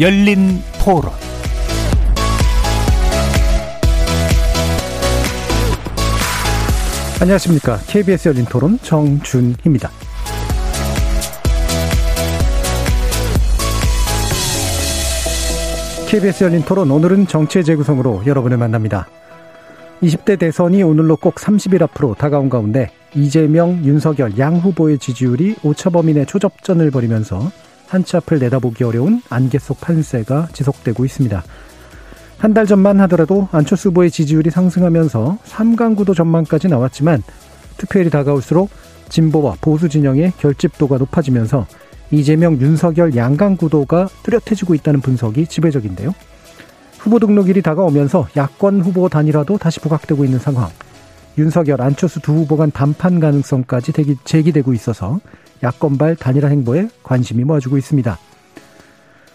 [0.00, 1.10] 열린 토론
[7.20, 7.78] 안녕하십니까.
[7.88, 9.90] KBS 열린 토론 정준희입니다.
[16.08, 19.08] KBS 열린 토론 오늘은 정치의 재구성으로 여러분을 만납니다.
[20.04, 26.92] 20대 대선이 오늘로 꼭 30일 앞으로 다가온 가운데 이재명, 윤석열 양 후보의 지지율이 오차범위내 초접전을
[26.92, 27.50] 벌이면서
[27.88, 31.42] 한치 앞을 내다보기 어려운 안개 속 판세가 지속되고 있습니다.
[32.38, 37.22] 한 달 전만 하더라도 안철수 후보의 지지율이 상승하면서 3강 구도 전망까지 나왔지만
[37.78, 38.70] 투표일이 다가올수록
[39.08, 41.66] 진보와 보수 진영의 결집도가 높아지면서
[42.10, 46.14] 이재명, 윤석열 양강 구도가 뚜렷해지고 있다는 분석이 지배적인데요.
[46.98, 50.70] 후보 등록일이 다가오면서 야권 후보 단일화도 다시 부각되고 있는 상황.
[51.38, 53.92] 윤석열, 안철수 두 후보 간 단판 가능성까지
[54.24, 55.20] 제기되고 있어서
[55.62, 58.18] 야권발 단일화 행보에 관심이 모아지고 있습니다.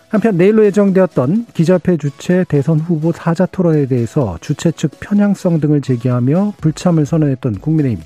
[0.10, 6.54] 한편 내일로 예정되었던 기자회 주최 대선 후보 사자 토론에 대해서 주최 측 편향성 등을 제기하며
[6.62, 8.04] 불참을 선언했던 국민의힘.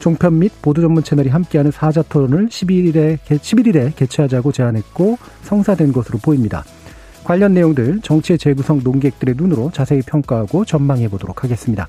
[0.00, 6.64] 종편 및 보도 전문 채널이 함께하는 사자 토론을 11일에, 11일에 개최하자고 제안했고 성사된 것으로 보입니다.
[7.24, 11.88] 관련 내용들 정치의 재구성 논객들의 눈으로 자세히 평가하고 전망해 보도록 하겠습니다.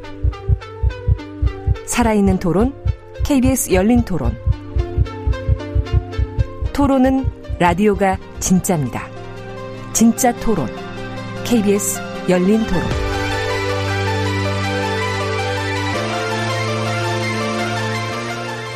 [1.91, 2.73] 살아있는 토론,
[3.25, 4.33] KBS 열린 토론.
[6.71, 7.25] 토론은
[7.59, 9.03] 라디오가 진짜입니다.
[9.91, 10.67] 진짜 토론,
[11.43, 12.81] KBS 열린 토론.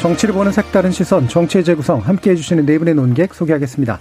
[0.02, 3.98] 정치를 보는 색다른 시선, 정치의 재구성 함께 해주시는 네 분의 논객 소개하겠습니다.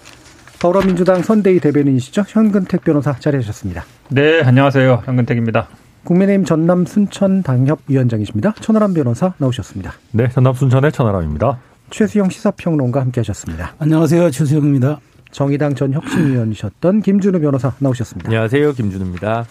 [0.59, 2.25] 더불어민주당 선대위 대변인이시죠.
[2.27, 3.85] 현근택 변호사 자리하셨습니다.
[4.09, 5.05] 네, 안녕하세요.
[5.07, 5.69] 현근택입니다.
[6.05, 8.55] 국민의힘 전남 순천 당협 위원장이십니다.
[8.61, 9.95] 천하람 변호사 나오셨습니다.
[10.13, 11.59] 네, 전남 순천의 천하람입니다.
[11.91, 13.75] 최수영 시사평론가 함께하셨습니다.
[13.79, 15.01] 안녕하세요, 최수영입니다.
[15.31, 18.29] 정의당 전 혁신위원이셨던 김준우 변호사 나오셨습니다.
[18.29, 19.47] 안녕하세요, 김준우입니다.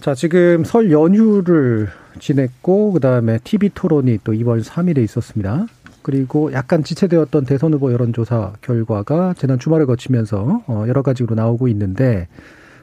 [0.00, 1.88] 자, 지금 설 연휴를
[2.20, 5.66] 지냈고 그다음에 TV 토론이 또 이번 3일에 있었습니다.
[6.02, 12.28] 그리고 약간 지체되었던 대선 후보 여론조사 결과가 지난 주말을 거치면서 어 여러 가지로 나오고 있는데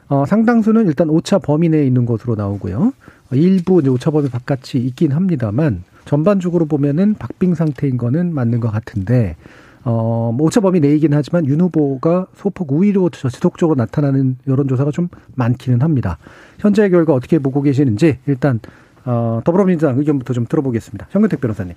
[0.08, 2.92] 어 상당수는 일단 오차 범위 내에 있는 것으로 나오고요.
[3.32, 9.36] 일부 이제 오차 범위 바깥이 있긴 합니다만 전반적으로 보면은 박빙 상태인 거는 맞는 것 같은데
[9.84, 15.82] 어, 뭐 오차 범위 내이긴 하지만 윤 후보가 소폭 우위로 지속적으로 나타나는 여론조사가 좀 많기는
[15.82, 16.18] 합니다.
[16.58, 18.60] 현재의 결과 어떻게 보고 계시는지 일단
[19.04, 21.08] 어, 더불어민주당 의견부터 좀 들어보겠습니다.
[21.10, 21.74] 현근택 변호사님.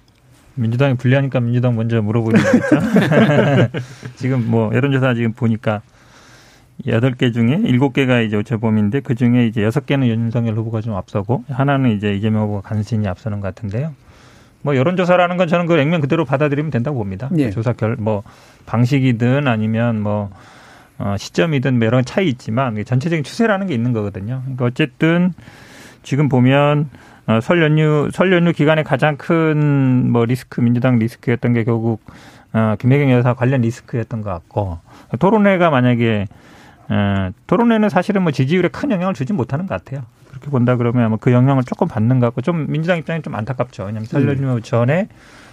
[0.55, 2.39] 민주당이 불리하니까 민주당 먼저 거겠죠.
[4.15, 5.81] 지금 뭐 여론조사 지금 보니까
[6.85, 10.93] 여덟 개 중에 일곱 개가 이제 오차범위인데 그 중에 이제 여섯 개는 윤석열 후보가 좀
[10.95, 13.93] 앞서고 하나는 이제 이재명 후보가 간신히 앞서는 것 같은데요.
[14.61, 17.29] 뭐 여론조사라는 건 저는 그 액면 그대로 받아들이면 된다고 봅니다.
[17.38, 17.49] 예.
[17.51, 18.23] 조사 결 뭐
[18.65, 20.29] 방식이든 아니면 뭐
[20.99, 24.41] 어, 시점이든 뭐 여러 차이 있지만 전체적인 추세라는 게 있는 거거든요.
[24.44, 25.33] 그러니까 어쨌든
[26.03, 26.89] 지금 보면
[27.27, 32.01] 어, 설 연휴 설 연휴 기간에 가장 큰 뭐 리스크 민주당 리스크였던 게 결국
[32.53, 34.79] 어, 김혜경 여사 관련 리스크였던 것 같고
[35.19, 36.27] 토론회가 만약에
[36.89, 40.05] 어, 토론회는 사실은 뭐 지지율에 큰 영향을 주지 못하는 것 같아요.
[40.29, 43.83] 그렇게 본다 그러면 아마 그 영향을 조금 받는 것 같고 좀 민주당 입장에 좀 안타깝죠.
[43.83, 44.61] 왜냐하면 설 연휴 음.
[44.61, 45.07] 전에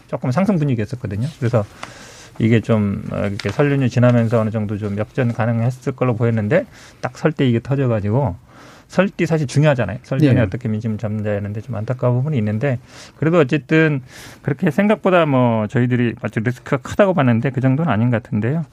[0.09, 1.27] 조금 상승 분위기였었거든요.
[1.39, 1.65] 그래서
[2.39, 6.67] 이게 좀 어, 이렇게 설 연휴 지나면서 어느 정도 좀 역전 가능했을 걸로 보였는데
[7.01, 8.37] 딱 설 때 이게 터져가지고
[8.87, 9.99] 설때 사실 중요하잖아요.
[10.03, 10.41] 설전에 네.
[10.43, 12.79] 어떻게 민심 잡는다 하는데 좀 안타까운 부분이 있는데
[13.17, 14.03] 그래도 어쨌든
[14.43, 18.65] 그렇게 생각보다 뭐 저희들이 아주 리스크가 크다고 봤는데 그 정도는 아닌 것 같은데요.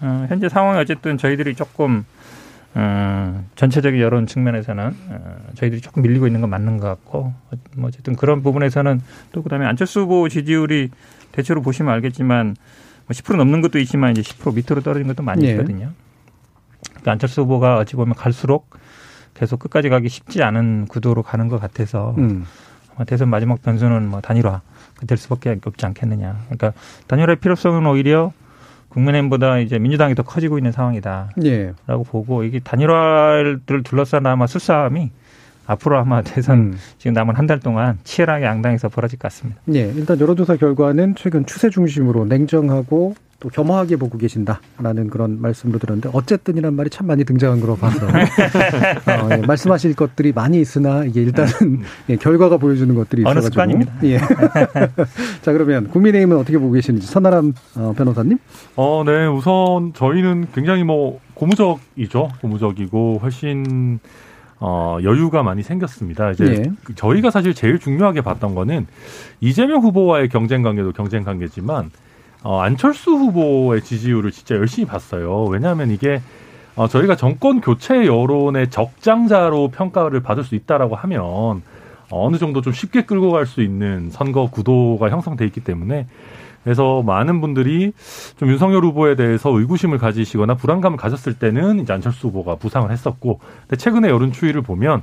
[0.00, 2.04] 어, 현재 상황이 어쨌든 저희들이 조금
[2.74, 7.32] 어, 전체적인 여론 측면에서는 어, 저희들이 조금 밀리고 있는 건 맞는 것 같고
[7.76, 9.00] 뭐 어쨌든 그런 부분에서는
[9.32, 10.90] 또 그다음에 안철수 후보 지지율이
[11.32, 12.56] 대체로 보시면 알겠지만
[13.06, 15.52] 뭐 10% 넘는 것도 있지만 이제 10% 밑으로 떨어진 것도 많이 네.
[15.52, 15.92] 있거든요.
[16.90, 18.68] 그러니까 안철수 후보가 어찌 보면 갈수록
[19.34, 22.44] 계속 끝까지 가기 쉽지 않은 구도로 가는 것 같아서 음.
[23.06, 24.62] 대선 마지막 변수는 뭐 단일화
[25.06, 26.44] 될 수밖에 없지 않겠느냐.
[26.46, 26.72] 그러니까
[27.06, 28.32] 단일화의 필요성은 오히려
[28.96, 31.74] 국민의힘보다 이제 민주당이 더 커지고 있는 상황이다라고 예.
[31.86, 35.10] 보고 이게 단일화를 둘러싼 아마 수싸움이
[35.66, 36.78] 앞으로 아마 대선 음.
[36.98, 39.60] 지금 남은 한 달 동안 치열하게 양당에서 벌어질 것 같습니다.
[39.66, 46.08] 네, 일단 여론조사 결과는 최근 추세 중심으로 냉정하고 또 겸허하게 보고 계신다라는 그런 말씀도 들었는데
[46.12, 51.82] 어쨌든이란 말이 참 많이 등장한 거로 봐서 어, 예, 말씀하실 것들이 많이 있으나 이게 일단은
[52.08, 53.92] 예, 결과가 보여주는 것들이 있어가지고 어느 습관입니다.
[54.04, 54.18] 예.
[55.42, 58.38] 자 그러면 국민의힘은 어떻게 보고 계시는지 선나람 어, 변호사님?
[58.76, 63.98] 어, 네 우선 저희는 굉장히 뭐 고무적이죠 고무적이고 훨씬
[64.58, 66.30] 어, 여유가 많이 생겼습니다.
[66.30, 66.94] 이제 예.
[66.94, 68.86] 저희가 사실 제일 중요하게 봤던 거는
[69.40, 71.90] 이재명 후보와의 경쟁 관계도 경쟁 관계지만
[72.42, 75.44] 어, 안철수 후보의 지지율을 진짜 열심히 봤어요.
[75.44, 76.22] 왜냐하면 이게
[76.74, 81.60] 어, 저희가 정권 교체 여론의 적장자로 평가를 받을 수 있다라고 하면 어,
[82.10, 86.06] 어느 정도 좀 쉽게 끌고 갈 수 있는 선거 구도가 형성돼 있기 때문에
[86.66, 87.92] 그래서 많은 분들이
[88.38, 93.76] 좀 윤석열 후보에 대해서 의구심을 가지시거나 불안감을 가졌을 때는 이제 안철수 후보가 부상을 했었고, 근데
[93.76, 95.02] 최근에 여론 추이를 보면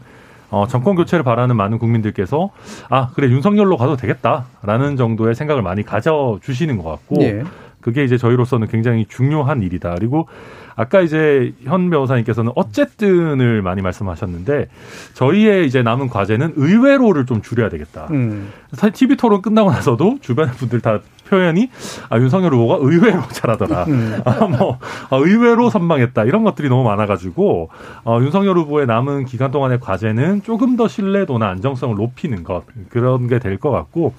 [0.50, 2.50] 어, 정권 교체를 바라는 많은 국민들께서
[2.90, 7.44] 아 그래 윤석열로 가도 되겠다라는 정도의 생각을 많이 가져 주시는 것 같고 네.
[7.80, 9.96] 그게 이제 저희로서는 굉장히 중요한 일이다.
[9.96, 10.28] 그리고
[10.76, 14.68] 아까 이제 현 변호사님께서는 어쨌든을 많이 말씀하셨는데
[15.14, 18.08] 저희의 이제 남은 과제는 의외로를 좀 줄여야 되겠다.
[18.12, 18.52] 음.
[18.94, 21.00] TV 토론 끝나고 나서도 주변 분들 다
[21.34, 21.70] 표현이
[22.10, 23.86] 아, 윤석열 후보가 의외로 잘하더라.
[23.86, 24.22] 음.
[24.24, 24.78] 아, 뭐
[25.10, 27.70] 아, 의외로 선방했다 이런 것들이 너무 많아가지고
[28.06, 33.40] 어, 윤석열 후보의 남은 기간 동안의 과제는 조금 더 신뢰도나 안정성을 높이는 것 그런 게
[33.40, 34.14] 될 것 같고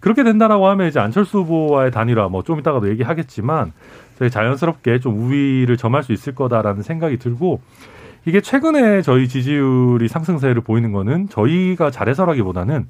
[0.00, 3.72] 그렇게 된다라고 하면 이제 안철수 후보와의 단일화 뭐 좀 이따가도 얘기하겠지만
[4.18, 7.60] 저희 자연스럽게 좀 우위를 점할 수 있을 거다라는 생각이 들고
[8.24, 12.88] 이게 최근에 저희 지지율이 상승세를 보이는 거는 저희가 잘해서라기보다는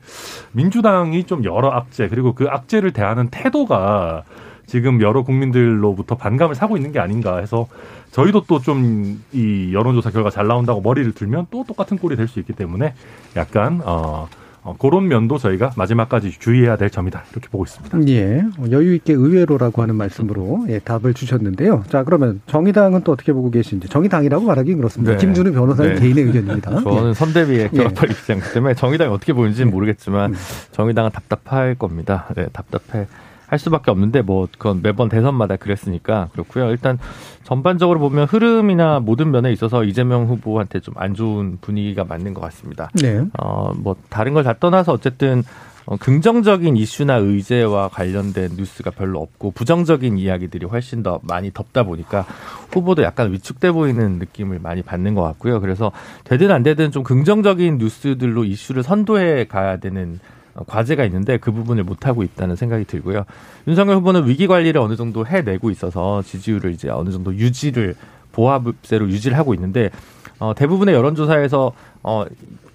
[0.53, 4.25] 민주당이 좀 여러 악재 그리고 그 악재를 대하는 태도가
[4.67, 7.67] 지금 여러 국민들로부터 반감을 사고 있는 게 아닌가 해서
[8.13, 12.39] 저희도 또 좀 이 여론조사 결과 잘 나온다고 머리를 들면 또 똑같은 꼴이 될 수
[12.39, 12.93] 있기 때문에
[13.37, 14.29] 약간 어
[14.65, 18.07] 어, 그런 면도 저희가 마지막까지 주의해야 될 점이다 이렇게 보고 있습니다.
[18.09, 21.85] 예, 여유 있게 의외로라고 하는 말씀으로 예, 답을 주셨는데요.
[21.89, 25.13] 자, 그러면 정의당은 또 어떻게 보고 계신지 정의당이라고 말하기 그렇습니다.
[25.13, 25.19] 네.
[25.19, 26.01] 김준우 변호사님 네.
[26.01, 26.71] 개인의 의견입니다.
[26.83, 27.15] 저는 예.
[27.15, 28.13] 선대위의 결합할 예.
[28.13, 29.73] 입장 때문에 정의당이 어떻게 보는지는 예.
[29.73, 30.37] 모르겠지만 음.
[30.71, 32.29] 정의당은 답답할 겁니다.
[32.37, 33.07] 네, 답답해.
[33.53, 36.71] 할 수밖에 없는데 뭐 그건 매번 대선마다 그랬으니까 그렇고요.
[36.71, 36.99] 일단
[37.45, 42.89] 전반적으로 보면 흐름이나 모든 면에 있어서 이재명 후보한테 좀 안 좋은 분위기가 맞는 것 같습니다.
[42.95, 43.23] 네.
[43.39, 45.43] 어뭐 다른 걸 다 떠나서 어쨌든
[45.85, 52.25] 어, 긍정적인 이슈나 의제와 관련된 뉴스가 별로 없고 부정적인 이야기들이 훨씬 더 많이 덮다 보니까
[52.71, 55.61] 후보도 약간 위축돼 보이는 느낌을 많이 받는 것 같고요.
[55.61, 55.91] 그래서
[56.25, 60.21] 되든 안 되든 좀 긍정적인 뉴스들로 이슈를 선도해 가야 되는
[60.67, 63.25] 과제가 있는데 그 부분을 못 하고 있다는 생각이 들고요.
[63.67, 67.95] 윤석열 후보는 위기 관리를 어느 정도 해내고 있어서 지지율을 이제 어느 정도 유지를
[68.33, 69.91] 보합세로 유지를 하고 있는데
[70.39, 71.73] 어, 대부분의 여론조사에서
[72.03, 72.25] 어,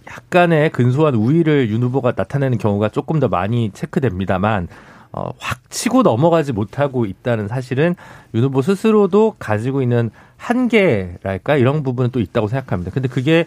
[0.09, 4.68] 약간의 근소한 우위를 윤 후보가 나타내는 경우가 조금 더 많이 체크됩니다만
[5.12, 7.95] 어, 확 치고 넘어가지 못하고 있다는 사실은
[8.33, 12.91] 윤 후보 스스로도 가지고 있는 한계랄까 이런 부분은 또 있다고 생각합니다.
[12.91, 13.45] 근데 그게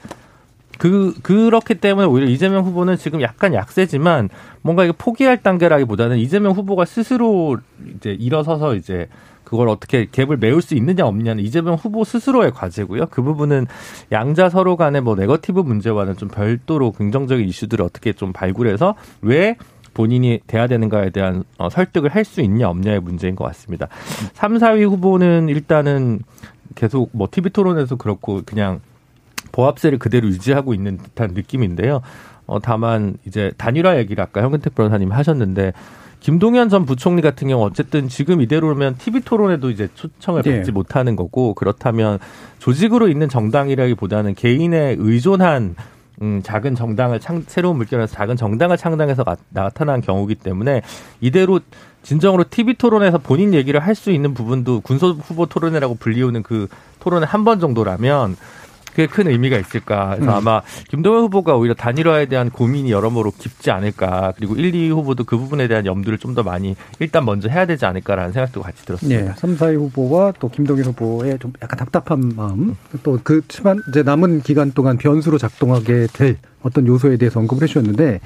[0.80, 4.30] 그 그렇기 때문에 오히려 이재명 후보는 지금 약간 약세지만
[4.62, 7.58] 뭔가 이게 포기할 단계라기보다는 이재명 후보가 스스로
[7.96, 9.06] 이제 일어서서 이제
[9.44, 13.08] 그걸 어떻게 갭을 메울 수 있느냐 없느냐는 이재명 후보 스스로의 과제고요.
[13.10, 13.66] 그 부분은
[14.10, 19.56] 양자 서로 간의 뭐 네거티브 문제와는 좀 별도로 긍정적인 이슈들을 어떻게 좀 발굴해서 왜
[19.92, 23.88] 본인이 돼야 되는가에 대한 어, 설득을 할 수 있냐 없냐의 문제인 것 같습니다.
[24.32, 26.20] 3, 4위 후보는 일단은
[26.74, 28.80] 계속 뭐 TV 토론에서 그렇고 그냥
[29.52, 32.00] 보합세를 그대로 유지하고 있는 듯한 느낌인데요.
[32.46, 35.72] 어, 다만 이제 단일화 얘기를 아까 현근택 변호사님 하셨는데
[36.20, 40.70] 김동연 전 부총리 같은 경우 어쨌든 지금 이대로면 TV 토론에도 이제 초청을 받지 네.
[40.72, 42.18] 못하는 거고 그렇다면
[42.58, 45.76] 조직으로 있는 정당이라기보다는 개인의 의존한
[46.22, 50.82] 음, 작은 정당을 창, 새로운 물결에서 작은 정당을 창당해서 나, 나타난 경우기 때문에
[51.22, 51.60] 이대로
[52.02, 57.24] 진정으로 TV 토론에서 본인 얘기를 할 수 있는 부분도 군소 후보 토론회라고 불리우는 그 토론회
[57.26, 58.36] 한 번 정도라면
[58.90, 60.14] 그게 큰 의미가 있을까.
[60.16, 60.36] 그래서 음.
[60.36, 64.32] 아마 김동연 후보가 오히려 단일화에 대한 고민이 여러모로 깊지 않을까.
[64.36, 67.86] 그리고 1, 2 후보도 그 부분에 대한 염두를 좀 더 많이 일단 먼저 해야 되지
[67.86, 69.20] 않을까라는 생각도 같이 들었습니다.
[69.20, 69.32] 네.
[69.36, 72.76] 3, 4위 후보와 또 김동연 후보의 좀 약간 답답한 마음.
[73.02, 78.20] 또 그렇지만 이제 남은 기간 동안 변수로 작동하게 될 어떤 요소에 대해서 언급을 해주셨는데,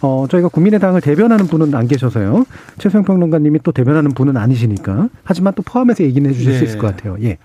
[0.00, 2.46] 어, 저희가 국민의당을 대변하는 분은 안 계셔서요.
[2.78, 5.08] 최수영 평론가님이 또 대변하는 분은 아니시니까.
[5.24, 6.58] 하지만 또 포함해서 얘기는 해주실 네.
[6.58, 7.16] 수 있을 것 같아요.
[7.22, 7.36] 예.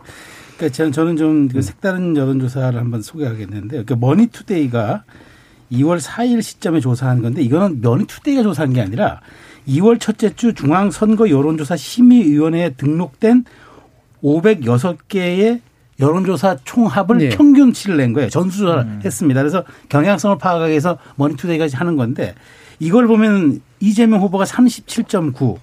[0.58, 5.04] 그러니까 저는, 저는 좀 그 색다른 여론조사를 한번 소개하겠는데, 그러니까 머니투데이가
[5.72, 9.22] 2월 4일 시점에 조사한 건데, 이거는 머니투데이가 조사한 게 아니라
[9.68, 13.46] 2월 첫째 주 중앙선거 여론조사 심의위원회에 등록된
[14.24, 15.62] 506개의
[16.00, 17.30] 여론조사 총합을 예.
[17.30, 18.30] 평균치를 낸 거예요.
[18.30, 19.02] 전수조사를 음.
[19.04, 19.40] 했습니다.
[19.42, 22.36] 그래서 경향성을 파악하기 위해서 머니투데이가 하는 건데
[22.80, 25.58] 이걸 보면 이재명 후보가 37.9,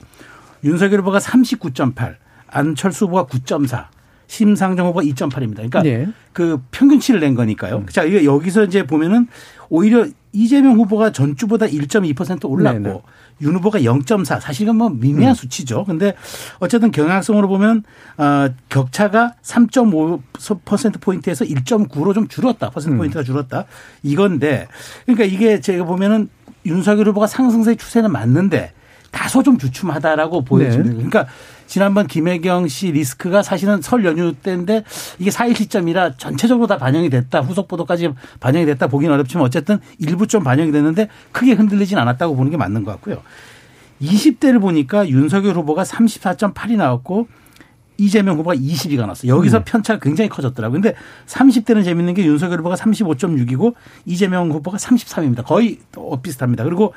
[0.65, 2.17] 윤석열 후보가 39.8,
[2.49, 3.87] 안철수 후보가 9.4,
[4.33, 5.57] 심상정 후보가 2.8입니다.
[5.57, 6.09] 그러니까 예.
[6.33, 7.77] 그 평균치를 낸 거니까요.
[7.77, 7.87] 음.
[7.91, 9.27] 자, 이게 여기서 이제 보면은
[9.69, 13.01] 오히려 이재명 후보가 전주보다 1.2% 올랐고 네네.
[13.43, 15.85] 윤 후보가 0.4 사실은 뭐 미미한 수치죠.
[15.85, 16.15] 근데
[16.61, 17.83] 어쨌든 경향성으로 보면
[18.17, 22.71] 어 격차가 3.5% 포인트에서 1.9로 좀 줄었다.
[22.71, 23.67] 퍼센트 포인트가 줄었다.
[24.03, 24.67] 이건데
[25.05, 26.31] 그러니까 이게 제가 보면은
[26.65, 28.73] 윤석열 후보가 상승세 추세는 맞는데
[29.11, 30.95] 다소 좀 주춤하다라고 보여집니다.
[30.95, 31.27] 그러니까
[31.73, 34.85] 지난번 김혜경 씨 리스크가 사실은 설 연휴 때인데
[35.19, 37.41] 이게 4일 시점이라 전체적으로 다 반영이 됐다.
[37.41, 38.11] 후속 보도까지
[38.41, 42.85] 반영이 됐다 보기는 어렵지만 어쨌든 일부 좀 반영이 됐는데 크게 흔들리진 않았다고 보는 게 맞는
[42.85, 43.23] 것 같고요.
[44.03, 47.27] 20대를 보니까 윤석열 후보가 34.8이 나왔고
[47.97, 49.35] 이재명 후보가 20이 나왔어요.
[49.35, 50.79] 여기서 편차가 굉장히 커졌더라고요.
[50.79, 50.95] 근데
[51.27, 53.73] 30대는 재밌는 게 윤석열 후보가 35.6이고
[54.05, 55.43] 이재명 후보가 33입니다.
[55.43, 56.65] 거의 또 비슷합니다.
[56.65, 56.93] 그리고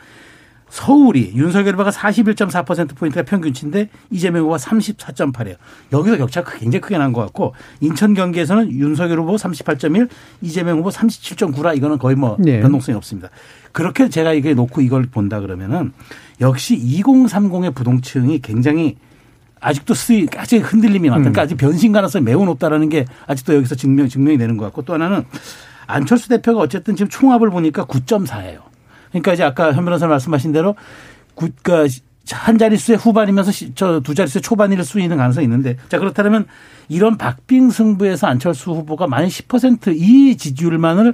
[0.69, 5.55] 서울이 윤석열 후보가 41.4%포인트가 평균치인데 이재명 후보가 34.8이에요.
[5.93, 10.10] 여기서 격차가 굉장히 크게 난 것 같고 인천 경기에서는 윤석열 후보 38.1,
[10.41, 12.60] 이재명 후보 37.9라 이거는 거의 뭐 네.
[12.62, 13.29] 변동성이 없습니다.
[13.72, 15.93] 그렇게 제가 이게 놓고 이걸 본다 그러면은
[16.41, 18.98] 역시 2030의 부동층이 굉장히
[19.62, 21.22] 아직도 수위 아직 흔들림이 많다.
[21.22, 24.93] 그러니까 아직 변신 가능성이 매우 높다라는 게 아직도 여기서 증명 증명이 되는 것 같고 또
[24.93, 25.24] 하나는
[25.88, 28.60] 안철수 대표가 어쨌든 지금 총합을 보니까 9.4예요.
[29.22, 30.75] 그러니까 이제 아까 현 변호사 말씀하신 대로
[31.36, 31.93] 구, 그러니까
[32.31, 36.45] 한 자릿수의 후반이면서 저 두 자릿수의 초반일 수 있는 가능성이 있는데 자 그렇다면
[36.89, 41.13] 이런 박빙 승부에서 안철수 후보가 만약 10%이 지지율만을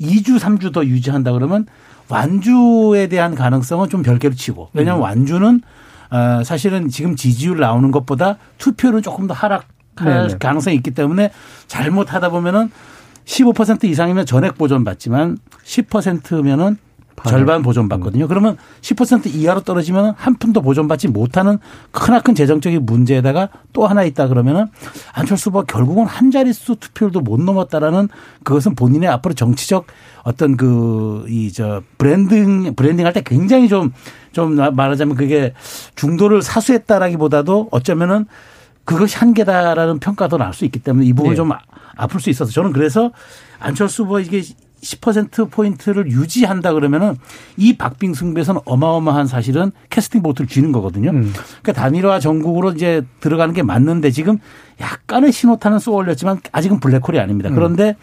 [0.00, 1.66] 2주 3주 더 유지한다 그러면
[2.08, 5.62] 완주에 대한 가능성은 좀 별개로 치고 왜냐하면 완주는
[6.10, 9.64] 어, 사실은 지금 지지율 나오는 것보다 투표율은 조금 더 하락할
[10.04, 10.38] 네네.
[10.38, 11.32] 가능성이 있기 때문에
[11.66, 12.70] 잘못하다 보면은
[13.24, 16.78] 15% 이상이면 전액 보전 받지만 10%면은
[17.24, 18.28] 절반 보존받거든요.
[18.28, 21.58] 그러면 10% 이하로 떨어지면 한 푼도 보존받지 못하는
[21.90, 24.66] 크나큰 재정적인 문제에다가 또 하나 있다 그러면은
[25.12, 28.08] 안철수 후보가 결국은 한 자릿수 투표율도 못 넘었다라는
[28.44, 29.86] 그것은 본인의 앞으로 정치적
[30.24, 35.54] 어떤 그 이 저 branding branding 할 때 굉장히 좀좀 말하자면 그게
[35.94, 38.26] 중도를 사수했다라기보다도 어쩌면은
[38.84, 41.36] 그것이 한계다라는 평가도 나올 수 있기 때문에 이 부분 네.
[41.36, 41.58] 좀 아-
[41.96, 43.10] 아플 수 있어서 저는 그래서
[43.58, 44.42] 안철수 후보 이게
[44.86, 47.16] 10% 포인트를 유지한다 그러면은
[47.56, 51.10] 이 박빙 승부에서는 어마어마한 사실은 캐스팅 보트를 쥐는 거거든요.
[51.10, 51.32] 음.
[51.62, 54.38] 그러니까 단일화 전국으로 이제 들어가는 게 맞는데 지금
[54.80, 57.50] 약간의 신호탄은 쏘아 올렸지만 아직은 블랙홀이 아닙니다.
[57.50, 57.96] 그런데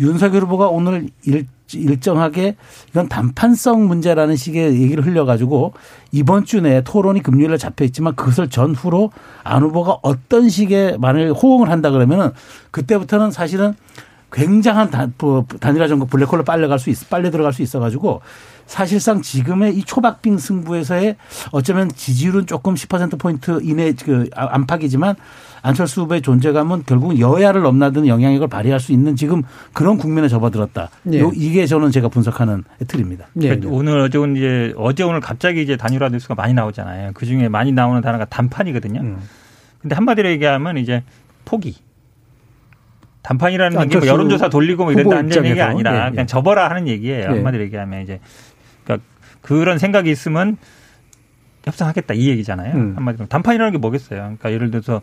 [0.00, 2.56] 윤석열 후보가 오늘 일, 일정하게
[2.90, 5.74] 이건 단판성 문제라는 식의 얘기를 흘려가지고
[6.12, 9.10] 이번 주 내에 토론이 금요일에 잡혀 있지만 그것을 전후로
[9.44, 12.30] 안 후보가 어떤 식의 만일 호응을 한다 그러면은
[12.70, 13.74] 그때부터는 사실은
[14.30, 18.20] 굉장한 단, 뭐, 단일화 전국 블랙홀로 빨려갈 수 있, 빨려 들어갈 수 있어가지고
[18.66, 21.16] 사실상 지금의 이 초박빙 승부에서의
[21.52, 25.14] 어쩌면 지지율은 조금 10%포인트 이내 그 안팎이지만
[25.62, 29.42] 안철수 후보의 존재감은 결국은 여야를 넘나드는 영향력을 발휘할 수 있는 지금
[29.72, 30.90] 그런 국면에 접어들었다.
[31.14, 31.20] 예.
[31.20, 33.26] 요- 이게 저는 제가 분석하는 틀입니다.
[33.40, 37.12] 예, 오늘 어제 오늘 이제 어제 오늘 갑자기 이제 단일화 뉴스가 많이 나오잖아요.
[37.14, 39.00] 그 중에 많이 나오는 단어가 단판이거든요.
[39.00, 39.18] 음.
[39.80, 41.02] 근데 한마디로 얘기하면 이제
[41.46, 41.76] 포기.
[43.22, 45.66] 단판이라는 게뭐 안철수 여론조사 돌리고 뭐 후보 이런다는 얘기가.
[45.66, 46.10] 아니라 예, 예.
[46.10, 47.22] 그냥 접어라 하는 얘기예요.
[47.22, 47.26] 예.
[47.26, 48.20] 한마디로 얘기하면 이제
[48.84, 49.06] 그러니까
[49.42, 50.56] 그런 생각이 있으면
[51.64, 52.74] 협상하겠다 이 얘기잖아요.
[52.74, 52.92] 음.
[52.96, 54.20] 한마디로 단판이라는 게 뭐겠어요.
[54.20, 55.02] 그러니까 예를 들어서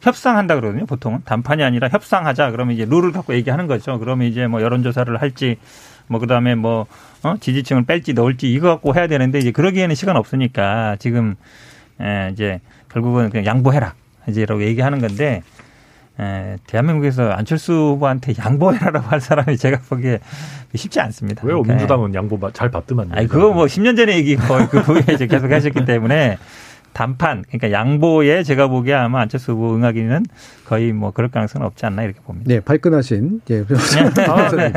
[0.00, 0.86] 협상한다 그러거든요.
[0.86, 2.50] 보통은 단판이 아니라 협상하자.
[2.50, 3.98] 그러면 이제 룰을 갖고 얘기하는 거죠.
[3.98, 5.58] 그러면 이제 뭐 여론조사를 할지
[6.06, 6.86] 뭐 그다음에 뭐
[7.22, 7.36] 어?
[7.38, 11.36] 지지층을 뺄지 넣을지 이거 갖고 해야 되는데 이제 그러기에는 시간 없으니까 지금
[12.00, 13.94] 에, 이제 결국은 그냥 양보해라
[14.28, 15.42] 이제라고 얘기하는 건데
[16.20, 20.18] 에, 대한민국에서 안철수 후보한테 양보해라라고 할 사람이 제가 보기에
[20.74, 21.42] 쉽지 않습니다.
[21.44, 21.62] 왜요?
[21.62, 23.08] 그러니까 민주당은 양보 마- 잘 받더만.
[23.12, 26.36] 아니 그거 뭐 10년 전에 얘기고 그 후에 이제 계속 하셨기 때문에
[26.92, 30.24] 단판 그러니까 양보에 제가 보기에 아마 안철수 후보 응하기는
[30.66, 32.48] 거의 뭐 그럴 가능성은 없지 않나 이렇게 봅니다.
[32.48, 33.64] 네, 발끈하신 예,
[34.28, 34.72] 아, 네.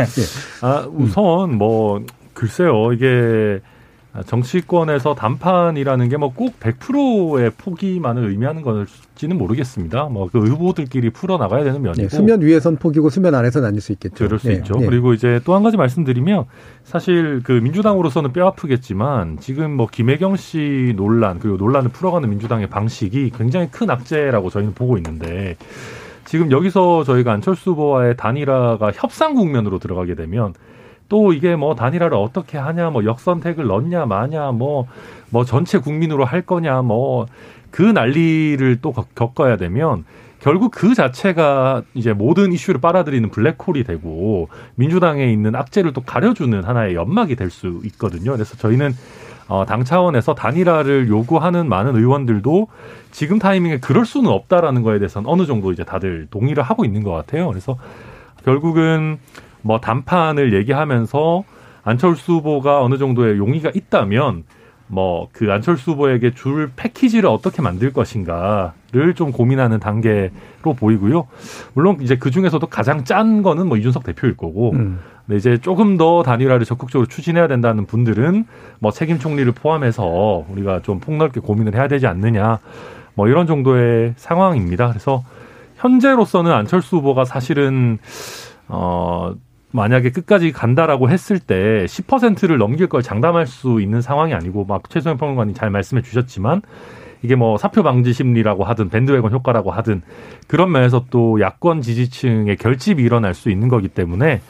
[0.62, 3.60] 아, 우선 뭐 글쎄요 이게
[4.22, 10.06] 정치권에서 단판이라는 게 뭐 꼭 100%의 포기만을 의미하는 건지는 모르겠습니다.
[10.06, 14.26] 뭐그 후보들끼리 풀어 나가야 되는 면이고 네, 수면 위에선 포기고 수면 아래서 나뉠 수 있겠죠.
[14.26, 14.76] 그럴 수 네, 있죠.
[14.76, 14.86] 네.
[14.86, 16.46] 그리고 이제 또 한 가지 말씀드리면
[16.84, 23.32] 사실 그 민주당으로서는 뼈 아프겠지만 지금 뭐 김혜경 씨 논란 그리고 논란을 풀어가는 민주당의 방식이
[23.36, 25.56] 굉장히 큰 악재라고 저희는 보고 있는데
[26.26, 30.54] 지금 여기서 저희가 안철수 후보와의 단일화가 협상 국면으로 들어가게 되면
[31.14, 34.88] 또 이게 뭐 단일화를 어떻게 하냐, 뭐 역선택을 넣냐, 마냐, 뭐,
[35.30, 37.28] 뭐 전체 국민으로 할 거냐, 뭐
[37.70, 40.06] 그 난리를 또 겪- 겪어야 되면
[40.40, 46.94] 결국 그 자체가 이제 모든 이슈를 빨아들이는 블랙홀이 되고 민주당에 있는 악재를 또 가려주는 하나의
[46.94, 48.32] 연막이 될 수 있거든요.
[48.34, 48.92] 그래서 저희는
[49.48, 52.68] 어, 당 차원에서 단일화를 요구하는 많은 의원들도
[53.12, 57.12] 지금 타이밍에 그럴 수는 없다라는 거에 대해서는 어느 정도 이제 다들 동의를 하고 있는 것
[57.12, 57.48] 같아요.
[57.50, 57.76] 그래서
[58.46, 59.18] 결국은
[59.64, 61.44] 뭐 단판을 얘기하면서
[61.84, 64.44] 안철수 후보가 어느 정도의 용의가 있다면
[64.88, 71.28] 뭐 그 안철수 후보에게 줄 패키지를 어떻게 만들 것인가를 좀 고민하는 단계로 보이고요.
[71.74, 75.00] 물론 이제 그 중에서도 가장 짠 거는 뭐 이준석 대표일 거고, 음.
[75.26, 78.46] 근데 이제 조금 더 단일화를 적극적으로 추진해야 된다는 분들은
[78.80, 82.60] 뭐 책임 총리를 포함해서 우리가 좀 폭넓게 고민을 해야 되지 않느냐,
[83.16, 84.90] 뭐 이런 정도의 상황입니다.
[84.90, 85.24] 그래서
[85.78, 87.98] 현재로서는 안철수 후보가 사실은
[88.68, 89.34] 어
[89.74, 95.18] 만약에 끝까지 간다라고 했을 때 10%를 넘길 걸 장담할 수 있는 상황이 아니고 막 최소영
[95.18, 96.62] 평론가님 잘 말씀해 주셨지만
[97.24, 100.04] 이게 뭐 사표 방지 심리라고 하든 밴드웨건 효과라고 하든
[100.48, 104.42] 그런 면에서 또 야권 지지층의 결집이 일어날 수 있는 거기 때문에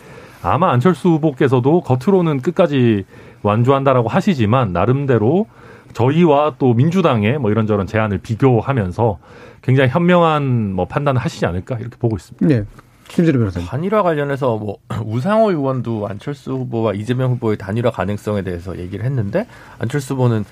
[0.41, 3.05] 아마 안철수 후보께서도 겉으로는 끝까지
[3.43, 5.47] 완주한다라고 하시지만 나름대로
[5.93, 9.19] 저희와 또 민주당의 뭐 이런저런 제안을 비교하면서
[9.61, 12.45] 굉장히 현명한 뭐 판단을 하시지 않을까 이렇게 보고 있습니다.
[12.45, 12.65] 네.
[13.07, 13.67] 김재료 변호사님.
[13.67, 19.47] 단일화 관련해서 뭐 우상호 의원도 안철수 후보와 이재명 후보의 단일화 가능성에 대해서 얘기를 했는데
[19.79, 20.45] 안철수 후보는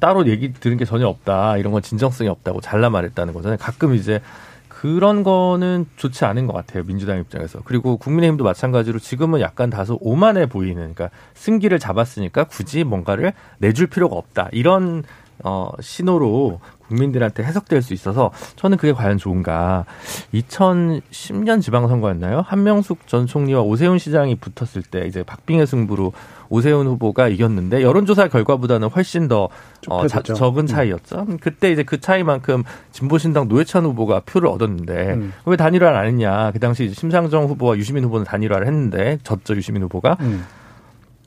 [0.00, 1.58] 따로 얘기 들은 게 전혀 없다.
[1.58, 3.58] 이런 건 진정성이 없다고 잘라 말했다는 거잖아요.
[3.58, 4.20] 가끔 이제
[4.68, 6.84] 그런 거는 좋지 않은 것 같아요.
[6.84, 7.60] 민주당 입장에서.
[7.64, 14.16] 그리고 국민의힘도 마찬가지로 지금은 약간 다소 오만해 보이는, 그러니까 승기를 잡았으니까 굳이 뭔가를 내줄 필요가
[14.16, 14.48] 없다.
[14.52, 15.02] 이런
[15.44, 19.84] 어, 신호로 국민들한테 해석될 수 있어서 저는 그게 과연 좋은가.
[20.34, 22.42] 2010년 지방선거였나요?
[22.46, 26.12] 한명숙 전 총리와 오세훈 시장이 붙었을 때 이제 박빙의 승부로
[26.48, 29.48] 오세훈 후보가 이겼는데 여론조사 결과보다는 훨씬 더
[29.88, 30.66] 어, 자, 적은 음.
[30.66, 31.26] 차이였죠.
[31.28, 31.38] 음.
[31.40, 32.62] 그때 이제 그 차이만큼
[32.92, 35.32] 진보신당 노회찬 후보가 표를 얻었는데 음.
[35.44, 36.52] 왜 단일화를 안 했냐.
[36.52, 40.16] 그 당시 심상정 후보와 유시민 후보는 단일화를 했는데 졌죠 유시민 후보가.
[40.20, 40.44] 음.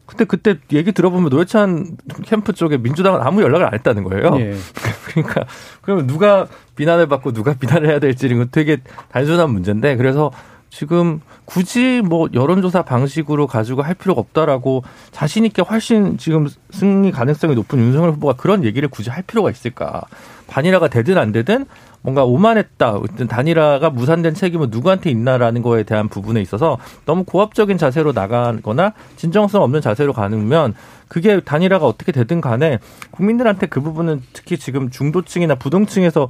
[0.09, 4.35] 근데 그때 얘기 들어보면 노회찬 캠프 쪽에 민주당은 아무 연락을 안 했다는 거예요.
[4.39, 4.55] 예.
[5.05, 5.45] 그러니까
[5.81, 8.77] 그러면 누가 비난을 받고 누가 비난을 해야 될지는 되게
[9.11, 10.31] 단순한 문제인데 그래서
[10.69, 17.55] 지금 굳이 뭐 여론조사 방식으로 가지고 할 필요가 없다라고 자신 있게 훨씬 지금 승리 가능성이
[17.55, 20.01] 높은 윤석열 후보가 그런 얘기를 굳이 할 필요가 있을까?
[20.47, 21.65] 반일화가 되든 안 되든
[22.01, 22.99] 뭔가 오만했다.
[23.27, 29.81] 단일화가 무산된 책임은 누구한테 있나라는 거에 대한 부분에 있어서 너무 고압적인 자세로 나가거나 진정성 없는
[29.81, 30.75] 자세로 가면
[31.09, 32.79] 그게 단일화가 어떻게 되든 간에
[33.11, 36.29] 국민들한테 그 부분은 특히 지금 중도층이나 부동층에서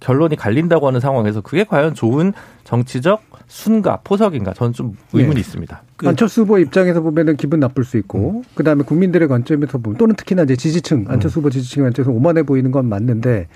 [0.00, 2.32] 결론이 갈린다고 하는 상황에서 그게 과연 좋은
[2.64, 5.40] 정치적 순가 포석인가 저는 좀 의문이 네.
[5.40, 5.82] 있습니다.
[5.98, 8.42] 그 안철수 후보 입장에서 보면은 기분 나쁠 수 있고 음.
[8.54, 12.88] 그다음에 국민들의 관점에서 보면 또는 특히나 이제 지지층 안철수 후보 지지층 관점에서 오만해 보이는 건
[12.88, 13.48] 맞는데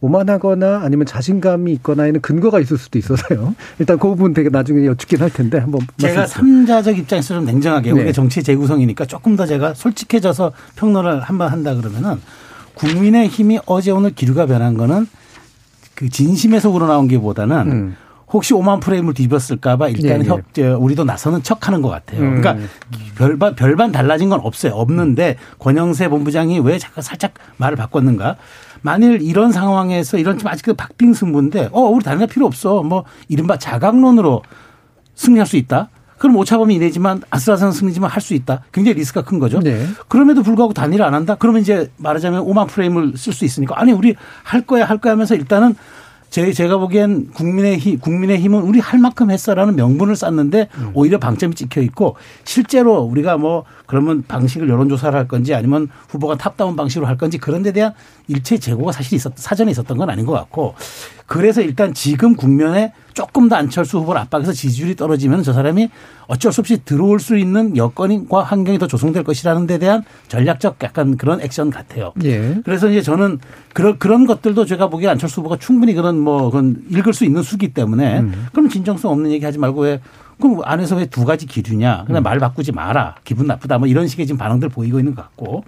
[0.00, 3.54] 오만하거나 아니면 자신감이 있거나에는 근거가 있을 수도 있어서요.
[3.78, 8.02] 일단 그 부분 되게 나중에 여쭙긴 할 텐데 한번 제가 삼자적 입장에서 좀 냉정하게 네.
[8.02, 12.16] 우리 정치 재구성이니까 조금 더 제가 솔직해져서 평론을 한번 한다 그러면은
[12.74, 15.06] 국민의 힘이 어제 오늘 기류가 변한 거는
[15.94, 17.96] 그 진심에서 우러나온 게 보다는 음.
[18.34, 20.66] 혹시 5만 프레임을 뒤집었을까봐 일단 네, 협, 네.
[20.66, 22.20] 우리도 나서는 척 하는 것 같아요.
[22.20, 22.40] 음.
[22.40, 22.66] 그러니까
[23.16, 24.72] 별반, 별반 달라진 건 없어요.
[24.74, 28.36] 없는데 권영세 본부장이 왜 잠깐 살짝 말을 바꿨는가.
[28.82, 32.82] 만일 이런 상황에서 이런 좀 아직 그 박빙 승부인데 어, 우리 거 필요 없어.
[32.82, 34.42] 뭐 이른바 자강론으로
[35.14, 35.88] 승리할 수 있다.
[36.18, 38.62] 그럼 오차범위 이내지만 아슬아슬한 승리지만 할 수 있다.
[38.72, 39.60] 굉장히 리스크가 큰 거죠.
[39.60, 39.86] 네.
[40.08, 41.36] 그럼에도 불구하고 단일을 안 한다.
[41.38, 45.34] 그러면 이제 말하자면 5만 프레임을 쓸 수 있으니까 아니 우리 할 거야 할 거야 하면서
[45.34, 45.76] 일단은
[46.34, 50.90] 제, 제가 보기엔 국민의 힘, 국민의 힘은 우리 할 만큼 했어라는 명분을 쌓는데 음.
[50.92, 56.74] 오히려 방점이 찍혀 있고 실제로 우리가 뭐 그러면 방식을 여론조사를 할 건지 아니면 후보가 top-down
[56.74, 57.92] 방식으로 할 건지 그런 데 대한
[58.26, 60.74] 일체 재고가 사실 있었, 사전에 있었던 건 아닌 것 같고
[61.34, 65.90] 그래서 일단 지금 국면에 조금 더 안철수 후보를 압박해서 지지율이 떨어지면 저 사람이
[66.28, 71.16] 어쩔 수 없이 들어올 수 있는 여건과 환경이 더 조성될 것이라는 데 대한 전략적 약간
[71.16, 72.12] 그런 액션 같아요.
[72.22, 72.60] 예.
[72.64, 73.40] 그래서 이제 저는
[73.72, 77.74] 그런 그런 것들도 제가 보기에 안철수 후보가 충분히 그런 뭐 그런 읽을 수 있는 수기
[77.74, 78.46] 때문에 음.
[78.52, 80.00] 그럼 진정성 없는 얘기 하지 말고 왜
[80.40, 82.04] 그럼 안에서 왜 두 가지 기류냐.
[82.06, 82.24] 그냥 음.
[82.24, 83.14] 말 바꾸지 마라.
[83.24, 83.78] 기분 나쁘다.
[83.78, 85.64] 뭐 이런 식의 지금 반응들 보이고 있는 것 같고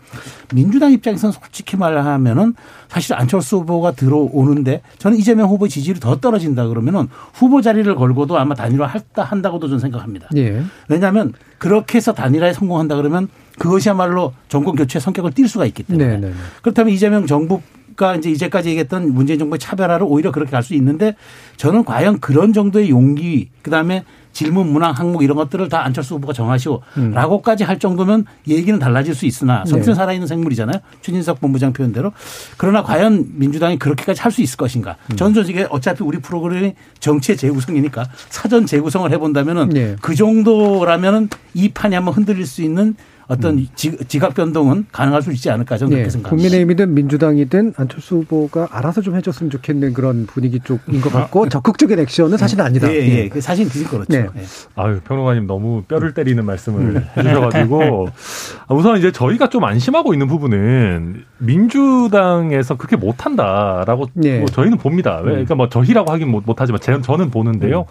[0.53, 2.55] 민주당 입장에서는 솔직히 말하면은
[2.89, 8.55] 사실 안철수 후보가 들어오는데 저는 이재명 후보 지지율이 더 떨어진다 그러면은 후보 자리를 걸고도 아마
[8.55, 10.29] 단일화 할다 한다고도 저는 생각합니다.
[10.37, 10.63] 예.
[10.89, 16.17] 왜냐하면 그렇게 해서 단일화에 성공한다 그러면 그것이야말로 정권 교체 성격을 띌 수가 있기 때문에 네,
[16.19, 16.35] 네, 네.
[16.63, 17.61] 그렇다면 이재명 정부
[17.97, 21.15] 아까 이제 이제까지 얘기했던 문재인 정부의 차별화를 오히려 그렇게 갈 수 있는데
[21.57, 26.81] 저는 과연 그런 정도의 용기 그다음에 질문 문항 항목 이런 것들을 다 안철수 후보가 정하시오
[26.99, 27.13] 음.
[27.13, 29.95] 라고까지 할 정도면 얘기는 달라질 수 있으나 성실은 네.
[29.95, 30.81] 살아있는 생물이잖아요.
[31.03, 32.13] 최진석 본부장 표현대로.
[32.59, 34.97] 그러나 과연 민주당이 그렇게까지 할 수 있을 것인가.
[35.13, 35.17] 음.
[35.17, 39.97] 저는 솔직히 어차피 우리 프로그램이 정치의 재구성이니까 사전 재구성을 해본다면은 네.
[40.03, 42.97] 그 정도라면은 이 판이 한번 흔들릴 수 있는
[43.29, 46.31] 어떤 지- 지각 변동은 가능할 수 있지 않을까 저는 예, 그렇게 생각합니다.
[46.49, 52.39] 국민의힘이든 민주당이든 안철수 후보가 알아서 좀 해줬으면 좋겠는 그런 분위기 쪽인 것 같고 적극적인 액션은
[52.39, 52.89] 사실은 아니다.
[52.93, 53.29] 예, 예.
[53.29, 54.07] 그 사실 그게 그렇죠.
[54.09, 54.27] 네.
[54.37, 54.43] 예.
[54.77, 57.05] 아유, 평론가님 너무 뼈를 때리는 말씀을 음.
[57.17, 58.09] 해주셔가지고
[58.69, 64.39] 아, 우선 이제 저희가 좀 안심하고 있는 부분은 민주당에서 그렇게 못한다라고 예.
[64.39, 65.17] 뭐 저희는 봅니다.
[65.23, 65.31] 왜?
[65.33, 67.87] 그러니까 뭐 저희라고 하긴 못, 못하지만 제- 저는 보는데요.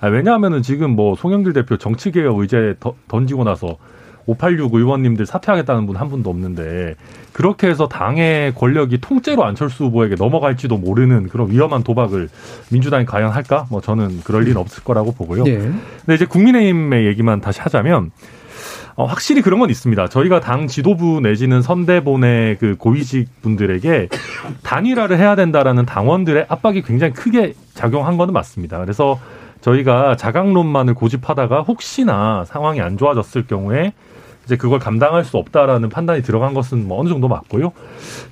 [0.00, 3.76] 아, 왜냐하면은 지금 뭐 송영길 대표 정치개혁 의제 더- 던지고 나서
[4.28, 6.94] 586 의원님들 사퇴하겠다는 분 한 분도 없는데
[7.32, 12.28] 그렇게 해서 당의 권력이 통째로 안철수 후보에게 넘어갈지도 모르는 그런 위험한 도박을
[12.70, 13.66] 민주당이 과연 할까?
[13.70, 15.44] 뭐 저는 그럴 일은 없을 거라고 보고요.
[15.46, 15.56] 예.
[15.56, 18.12] 근데 이제 국민의힘의 얘기만 다시 하자면
[18.94, 20.08] 어, 확실히 그런 건 있습니다.
[20.08, 24.08] 저희가 당 지도부 내지는 선대본의 그 고위직 분들에게
[24.62, 28.78] 단일화를 해야 된다라는 당원들의 압박이 굉장히 크게 작용한 거는 맞습니다.
[28.78, 29.18] 그래서
[29.60, 33.92] 저희가 자강론만을 고집하다가 혹시나 상황이 안 좋아졌을 경우에
[34.48, 37.72] 이제 그걸 감당할 수 없다라는 판단이 들어간 것은 뭐 어느 정도 맞고요.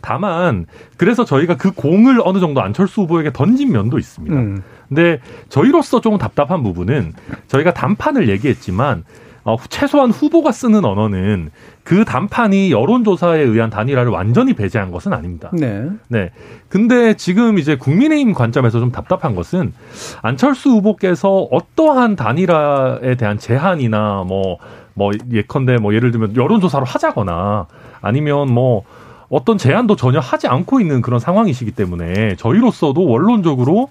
[0.00, 0.64] 다만
[0.96, 4.34] 그래서 저희가 그 공을 어느 정도 안철수 후보에게 던진 면도 있습니다.
[4.34, 4.62] 음.
[4.88, 7.12] 근데 저희로서 조금 답답한 부분은
[7.48, 9.04] 저희가 단판을 얘기했지만
[9.44, 11.50] 어, 최소한 후보가 쓰는 언어는
[11.84, 15.50] 그 단판이 여론조사에 의한 단일화를 완전히 배제한 것은 아닙니다.
[15.52, 15.86] 네.
[16.08, 16.30] 네.
[16.70, 19.74] 근데 지금 이제 국민의힘 관점에서 좀 답답한 것은
[20.22, 24.58] 안철수 후보께서 어떠한 단일화에 대한 제한이나 뭐,
[24.96, 27.66] 뭐, 예컨대 뭐 예를 들면 여론조사로 하자거나
[28.00, 28.82] 아니면 뭐
[29.28, 33.88] 어떤 제한도 전혀 하지 않고 있는 그런 상황이시기 때문에 저희로서도 원론적으로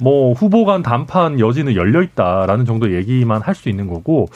[0.00, 4.26] 뭐 후보 간 단판 여지는 열려 있다라는 정도 얘기만 할 수 있는 거고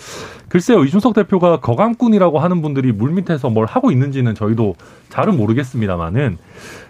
[0.49, 4.75] 글쎄요 이준석 대표가 거강꾼이라고 하는 분들이 물밑에서 뭘 하고 있는지는 저희도
[5.11, 6.39] 잘은 모르겠습니다만은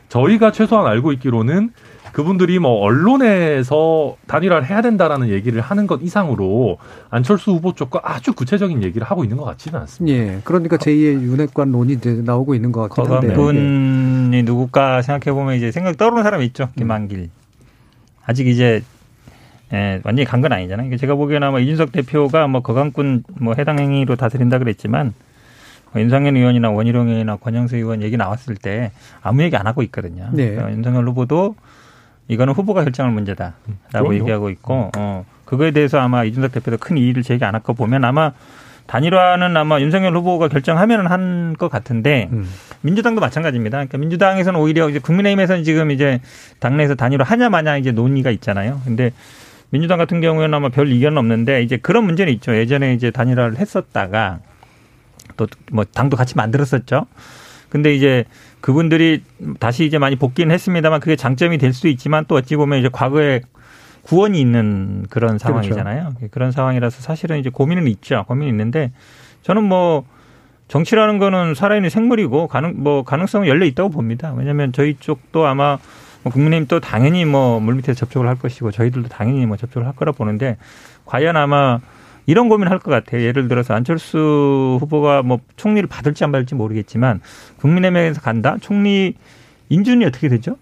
[0.08, 1.70] 저희가 최소한 알고 있기로는
[2.18, 6.78] 그분들이 뭐 언론에서 단일화를 해야 된다라는 얘기를 하는 것 이상으로
[7.10, 10.18] 안철수 후보 쪽과 아주 구체적인 얘기를 하고 있는 것 같지는 않습니다.
[10.18, 10.40] 예.
[10.42, 13.30] 그러니까 제2의 윤핵관론이 이제 나오고 있는 것 같긴 한데요.
[13.30, 13.36] 예.
[13.36, 16.70] 거간분이 누굴까 생각해 보면 이제 생각 떠오르는 사람이 있죠.
[16.76, 17.30] 김한길.
[18.26, 18.82] 아직 이제
[19.72, 20.86] 예, 완전히 간 건 아니잖아요.
[20.88, 25.14] 그러니까 제가 보기에는 아마 이준석 대표가 뭐 거강꾼 뭐 해당 행위로 다스린다 그랬지만
[25.92, 28.90] 뭐 윤상현 의원이나 원희룡 의원이나 권영수 의원 얘기 나왔을 때
[29.22, 30.30] 아무 얘기 안 하고 있거든요.
[30.32, 30.50] 네.
[30.50, 31.54] 그러니까 윤석열 후보도
[32.28, 33.54] 이거는 후보가 결정할 문제다라고
[33.90, 34.14] 그럼요.
[34.14, 38.32] 얘기하고 있고 어, 그거에 대해서 아마 이준석 대표도 큰 이의를 제기 안할거 보면 아마
[38.86, 42.48] 단일화는 아마 윤석열 후보가 결정하면 한 것 같은데 음.
[42.82, 43.78] 민주당도 마찬가지입니다.
[43.78, 46.20] 그러니까 민주당에서는 오히려 이제 국민의힘에서는 지금 이제
[46.60, 48.80] 당내에서 단일화 하냐 마냐 이제 논의가 있잖아요.
[48.84, 49.10] 근데
[49.70, 52.54] 민주당 같은 경우에는 아마 별 이견은 없는데 이제 그런 문제는 있죠.
[52.56, 54.38] 예전에 이제 단일화를 했었다가
[55.36, 57.06] 또 뭐 당도 같이 만들었었죠.
[57.68, 58.24] 근데 이제
[58.60, 59.22] 그분들이
[59.60, 63.42] 다시 이제 많이 복귀는 했습니다만 그게 장점이 될수 있지만 또 어찌 보면 이제 과거에
[64.02, 66.14] 구원이 있는 그런 상황이잖아요.
[66.30, 68.24] 그런 상황이라서 사실은 이제 고민은 있죠.
[68.26, 68.90] 고민이 있는데
[69.42, 70.04] 저는 뭐
[70.68, 74.32] 정치라는 거는 살아있는 생물이고 가능 뭐 가능성은 열려 있다고 봅니다.
[74.36, 75.78] 왜냐하면 저희 쪽도 아마
[76.22, 80.56] 뭐 국민의힘도 당연히 뭐 물밑에서 접촉을 할 것이고 저희들도 당연히 뭐 접촉을 할 거라 보는데
[81.04, 81.80] 과연 아마
[82.28, 83.22] 이런 고민을 할 것 같아요.
[83.22, 87.20] 예를 들어서 안철수 후보가 뭐 총리를 받을지 안 받을지 모르겠지만
[87.56, 88.56] 국민의힘에서 간다.
[88.60, 89.14] 총리
[89.70, 90.56] 인준이 어떻게 되죠?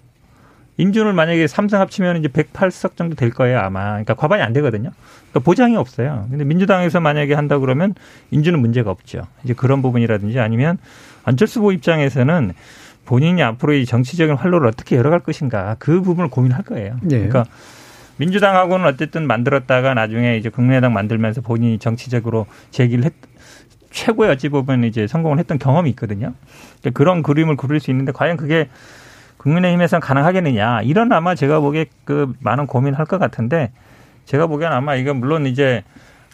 [0.78, 3.90] 인준을 만약에 삼성 합치면 이제 108석 정도 될 거예요, 아마.
[3.90, 4.90] 그러니까 과반이 안 되거든요.
[5.30, 6.26] 그러니까 보장이 없어요.
[6.30, 7.94] 근데 민주당에서 만약에 한다 그러면
[8.30, 9.26] 인준은 문제가 없죠.
[9.42, 10.78] 이제 그런 부분이라든지 아니면
[11.24, 12.52] 안철수 후보 입장에서는
[13.06, 16.96] 본인이 앞으로 이 정치적인 활로를 어떻게 열어갈 것인가 그 부분을 고민할 거예요.
[17.04, 17.08] 예.
[17.08, 17.44] 그러니까
[18.18, 23.12] 민주당하고는 어쨌든 만들었다가 나중에 이제 국민의당 만들면서 본인이 정치적으로 제기를 했,
[23.90, 26.34] 최고의 어찌 보면 이제 성공을 했던 경험이 있거든요.
[26.80, 28.68] 그러니까 그런 그림을 그릴 수 있는데 과연 그게
[29.38, 30.82] 국민의힘에서는 가능하겠느냐.
[30.82, 33.72] 이런 아마 제가 보기에 그 많은 고민을 할것 같은데
[34.24, 35.84] 제가 보기엔 아마 이건 물론 이제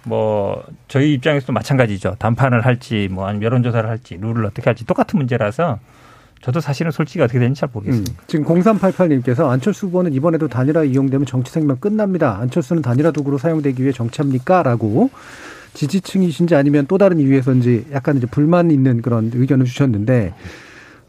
[0.05, 2.16] 뭐 저희 입장에서도 마찬가지죠.
[2.18, 5.79] 단판을 할지 뭐 아니면 여론조사를 할지 룰을 어떻게 할지 똑같은 문제라서
[6.42, 7.72] 저도 사실은 솔직히 어떻게 되는지 잘 음.
[7.72, 8.22] 모르겠습니다.
[8.26, 12.38] 지금 0388님께서 안철수 후보는 이번에도 단일화 이용되면 정치 생명 끝납니다.
[12.40, 14.62] 안철수는 단일화 도구로 사용되기 위해 정치합니까?
[14.62, 15.11] 라고
[15.74, 20.35] 지지층이신지 아니면 또 다른 이유에서인지 약간 이제 불만 있는 그런 의견을 주셨는데,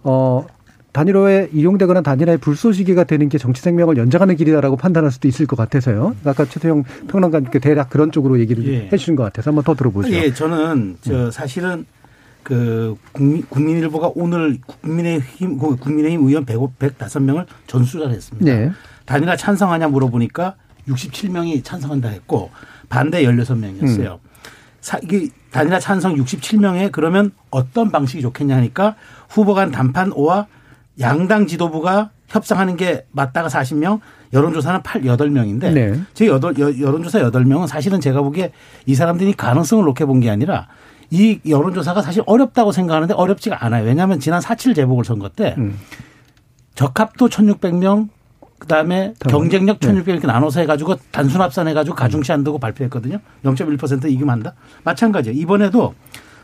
[0.03, 0.45] 어,
[0.93, 6.15] 단일화에 이용되거나 단일화의 불쏘시개가 되는 게 정치 생명을 연장하는 길이다라고 판단할 수도 있을 것 같아서요.
[6.23, 8.89] 아까 최태형 평론가님께 대략 그런 쪽으로 얘기를 예.
[8.91, 10.13] 해주신 것 같아서 한번 더 들어보죠.
[10.13, 11.85] 예, 저는 저 사실은
[12.43, 18.45] 그 국민, 국민일보가 오늘 국민의힘 국민의힘 의원 1 105명을 전수조사를 했습니다.
[18.53, 18.71] 네.
[19.05, 20.55] 단일화 찬성하냐 물어보니까
[20.87, 22.51] 67명이 찬성한다 했고
[22.89, 24.13] 반대 16명이었어요.
[24.13, 24.17] 음.
[24.81, 28.95] 사, 이게 단일화 찬성 67명에 그러면 어떤 방식이 좋겠냐 하니까
[29.29, 30.45] 후보 간 단판 5와
[30.99, 33.99] 양당 지도부가 협상하는 게 맞다가 40명,
[34.33, 36.01] 여론조사는 8, 8명인데 네.
[36.13, 38.51] 제 여덟, 여론조사 8명은 사실은 제가 보기에
[38.85, 40.67] 이 사람들이 가능성을 놓게 본 게 아니라
[41.13, 43.85] 이 여론조사가 사실 어렵다고 생각하는데 어렵지가 않아요.
[43.85, 45.79] 왜냐하면 지난 4.7 재보궐선거 때 음.
[46.73, 48.09] 적합도 1,600명
[48.57, 53.19] 그다음에 경쟁력 1,600 이렇게 나눠서 해가지고 단순 합산해가지고 가중치 안 두고 발표했거든요.
[53.43, 55.37] 0.1% 이기면 다 마찬가지예요.
[55.37, 55.93] 이번에도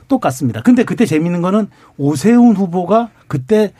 [0.07, 0.61] 똑같습니다.
[0.61, 3.73] 근데 그때 재밌는 거는 오세훈 후보가 그때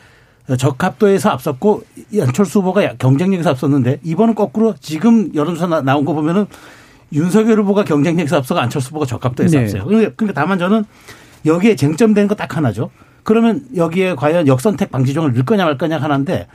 [0.58, 1.84] 적합도에서 앞섰고
[2.20, 6.46] 안철수 후보가 경쟁력에서 앞섰는데 이번은 거꾸로 지금 여론조사 나온 거 보면은
[7.12, 9.64] 윤석열 후보가 경쟁력에서 앞서고 안철수 후보가 적합도에서 네.
[9.64, 9.84] 앞서요.
[9.84, 10.84] 그러니까 다만 저는
[11.46, 12.90] 여기에 쟁점되는 거 딱 하나죠.
[13.22, 16.46] 그러면 여기에 과연 역선택 방지종을 넣을 거냐 말 거냐 하나인데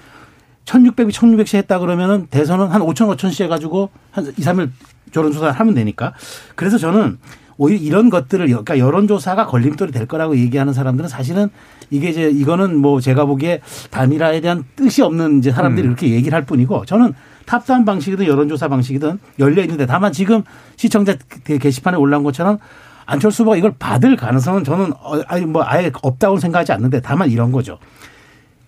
[0.66, 4.72] 1600이 1600시 했다 그러면은 대선은 한 5천 5천시 해가지고 한 2, 3일
[5.16, 6.14] 여론조사를 하면 되니까.
[6.56, 7.18] 그래서 저는
[7.58, 11.50] 오히려 이런 것들을 그러니까 여론조사가 걸림돌이 될 거라고 얘기하는 사람들은 사실은
[11.92, 15.92] 이게 이제 이거는 뭐 제가 보기에 단일화에 대한 뜻이 없는 이제 사람들이 음.
[15.92, 17.14] 이렇게 얘기를 할 뿐이고 저는
[17.46, 20.44] top-down 방식이든 여론조사 방식이든 열려 있는데 다만 지금
[20.76, 22.60] 시청자 게시판에 올라온 것처럼
[23.06, 27.52] 안철수 후보가 이걸 받을 가능성은 저는 어, 아니 뭐 아예 없다고 생각하지 않는데 다만 이런
[27.52, 27.78] 거죠.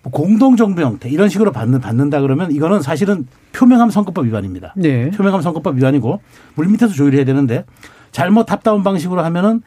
[0.02, 4.74] 뭐 공동정부 형태 이런 식으로 받는, 받는다 그러면 이거는 사실은 표명하면 선거법 위반입니다.
[4.76, 5.10] 네.
[5.10, 6.20] 표명하면 선거법 위반이고
[6.54, 7.64] 물밑에서 조율해야 되는데
[8.12, 9.62] 잘못 top-down 방식으로 하면은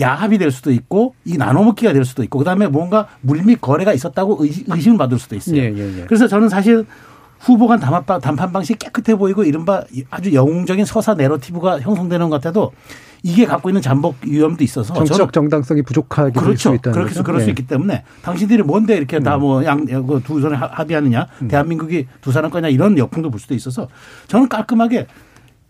[0.00, 4.98] 야합이 될 수도 있고 이 나눠먹기가 될 수도 있고 그다음에 뭔가 물밑 거래가 있었다고 의심을
[4.98, 5.56] 받을 수도 있어요.
[5.56, 6.04] 예, 예, 예.
[6.06, 6.84] 그래서 저는 사실
[7.44, 12.72] 후보 간 담판 방식이 깨끗해 보이고 이른바 아주 영웅적인 서사 내러티브가 형성되는 것 같아도
[13.22, 16.70] 이게 갖고 있는 잠복 위험도 있어서 정치적 정당성이 부족하게 그렇죠.
[16.70, 17.44] 될수 있다는 그렇게 그럴 네.
[17.44, 21.48] 수 있기 때문에 당신들이 뭔데 이렇게 다 뭐 양두 그 손에 합의하느냐 음.
[21.48, 23.88] 대한민국이 두 사람 거냐 이런 역풍도 불 수도 있어서
[24.28, 25.06] 저는 깔끔하게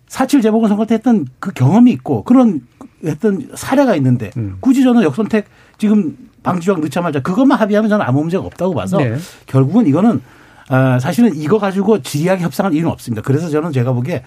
[0.07, 2.61] 사칠 재보궐선거 때 했던 그 경험이 있고 그런
[3.05, 4.57] 했던 사례가 있는데 음.
[4.61, 5.47] 굳이 저는 역선택
[5.79, 9.17] 지금 방지조항 넣자마자 그것만 합의하면 저는 아무 문제가 없다고 봐서 네.
[9.47, 10.21] 결국은 이거는
[10.69, 13.23] 아, 사실은 이거 가지고 지리하게 협상할 이유는 없습니다.
[13.23, 14.23] 그래서 저는 제가 보기에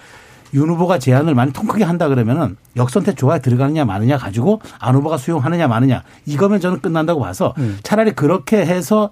[0.54, 5.17] 윤 후보가 제안을 많이 통 크게 한다 그러면은 역선택 조화에 들어가느냐 마느냐 가지고 안 후보가
[5.17, 7.78] 수용하느냐 마느냐 이거면 저는 끝난다고 봐서 음.
[7.84, 9.10] 차라리 그렇게 해서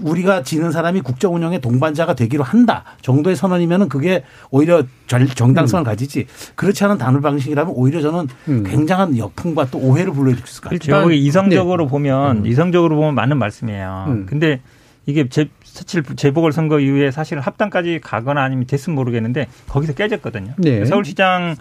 [0.00, 5.84] 우리가 지는 사람이 국정 운영의 동반자가 되기로 한다 정도의 선언이면은 그게 오히려 정당성을 음.
[5.84, 8.64] 가지지 그렇지 않은 단일 방식이라면 오히려 저는 음.
[8.66, 11.12] 굉장한 역풍과 또 오해를 불러일으킬 수 있을 것 같아요.
[11.12, 11.90] 이성적으로 네.
[11.90, 12.46] 보면 음.
[12.46, 14.06] 이성적으로 보면 맞는 말씀이에요.
[14.08, 14.26] 음.
[14.28, 14.60] 근데
[15.06, 20.54] 이게 제, 사실 재보궐 선거 이후에 사실 합당까지 가거나 아니면 됐으면 모르겠는데 거기서 깨졌거든요.
[20.56, 20.84] 네.
[20.84, 21.56] 서울시장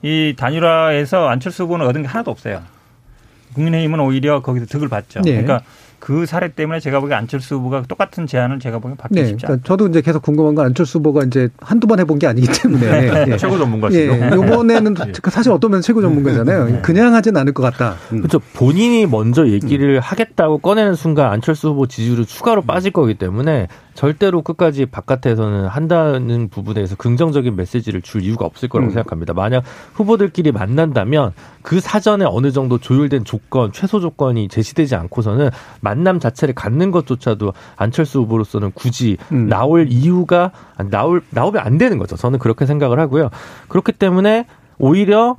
[0.00, 2.62] 이 단일화에서 안철수 후보는 얻은 게 하나도 없어요.
[3.52, 5.20] 국민의힘은 오히려 거기서 득을 봤죠.
[5.20, 5.32] 네.
[5.32, 5.60] 그러니까
[5.98, 9.66] 그 사례 때문에 제가 보기에 안철수 후보가 똑같은 제안을 제가 보기엔 받기 네, 쉽지 그러니까
[9.66, 13.36] 저도 이제 계속 궁금한 건 안철수 후보가 이제 한두 번 해본 게 아니기 때문에 네.
[13.36, 14.12] 최고 전문가시죠.
[14.12, 15.12] 예, 이번에는 예.
[15.30, 16.64] 사실 어떤 면 최고 전문가잖아요.
[16.66, 16.80] 네.
[16.82, 17.96] 그냥 하진 않을 것 같다.
[18.12, 18.18] 음.
[18.18, 18.38] 그렇죠.
[18.54, 20.00] 본인이 먼저 얘기를 음.
[20.00, 26.94] 하겠다고 꺼내는 순간 안철수 후보 지지율이 추가로 빠질 거기 때문에 절대로 끝까지 바깥에서는 한다는 부분에서
[26.94, 28.94] 긍정적인 메시지를 줄 이유가 없을 거라고 음.
[28.94, 29.34] 생각합니다.
[29.34, 31.32] 만약 후보들끼리 만난다면
[31.62, 38.20] 그 사전에 어느 정도 조율된 조건, 최소 조건이 제시되지 않고서는 만남 자체를 갖는 것조차도 안철수
[38.20, 39.48] 후보로서는 굳이 음.
[39.48, 40.52] 나올 이유가
[40.90, 42.14] 나올 나오면 안 되는 거죠.
[42.14, 43.30] 저는 그렇게 생각을 하고요.
[43.66, 44.46] 그렇기 때문에
[44.78, 45.38] 오히려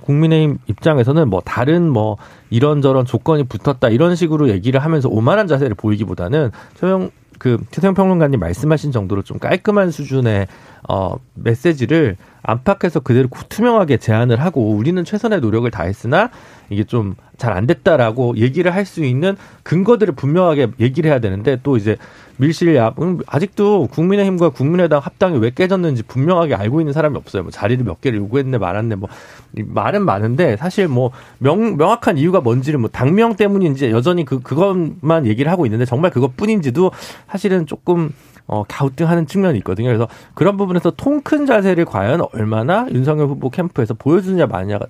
[0.00, 2.16] 국민의힘 입장에서는 뭐 다른 뭐
[2.48, 8.92] 이런저런 조건이 붙었다 이런 식으로 얘기를 하면서 오만한 자세를 보이기보다는 소영 그 최세영 평론가님 말씀하신
[8.92, 10.46] 정도로 좀 깔끔한 수준의
[10.88, 16.30] 어 메시지를 안팎에서 그대로 투명하게 제안을 하고 우리는 최선의 노력을 다했으나
[16.70, 21.76] 이게 좀 잘 안 됐다라고 얘기를 할 수 있는 근거들을 분명하게 얘기를 해야 되는데 또
[21.76, 21.96] 이제
[22.38, 27.42] 밀실야 음, 아직도 국민의힘과 국민의당 합당이 왜 깨졌는지 분명하게 알고 있는 사람이 없어요.
[27.42, 29.08] 뭐 자리를 몇 개를 요구했네 말았네 뭐
[29.54, 35.50] 말은 많은데 사실 뭐 명, 명확한 이유가 뭔지를 뭐 당명 때문인지 여전히 그 그것만 얘기를
[35.52, 36.90] 하고 있는데 정말 그것뿐인지도
[37.28, 38.12] 사실은 조금
[38.52, 39.86] 어, 갸우뚱하는 측면이 있거든요.
[39.86, 44.86] 그래서 그런 부분에서 통 큰 자세를 과연 얼마나 윤석열 후보 캠프에서 보여주느냐 마느냐가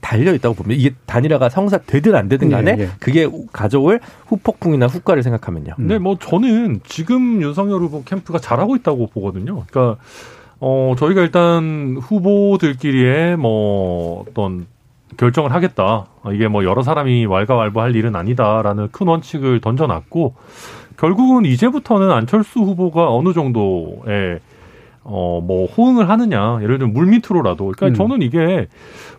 [0.00, 0.80] 달려 있다고 봅니다.
[0.80, 2.88] 이게 단일화가 성사되든 안 되든 간에 예, 예.
[2.98, 5.74] 그게 가져올 후폭풍이나 후과를 생각하면요.
[5.78, 5.86] 음.
[5.86, 9.64] 네, 뭐 저는 지금 윤석열 후보 캠프가 잘하고 있다고 보거든요.
[9.70, 10.02] 그러니까
[10.58, 14.66] 어 저희가 일단 후보들끼리의 뭐 어떤
[15.16, 16.06] 결정을 하겠다.
[16.32, 20.34] 이게 뭐 여러 사람이 왈가왈부할 일은 아니다라는 큰 원칙을 던져놨고
[20.98, 24.40] 결국은 이제부터는 안철수 후보가 어느 정도의
[25.10, 26.58] 어, 뭐, 호응을 하느냐.
[26.60, 27.72] 예를 들면 물 밑으로라도.
[27.74, 27.94] 그러니까 음.
[27.94, 28.66] 저는 이게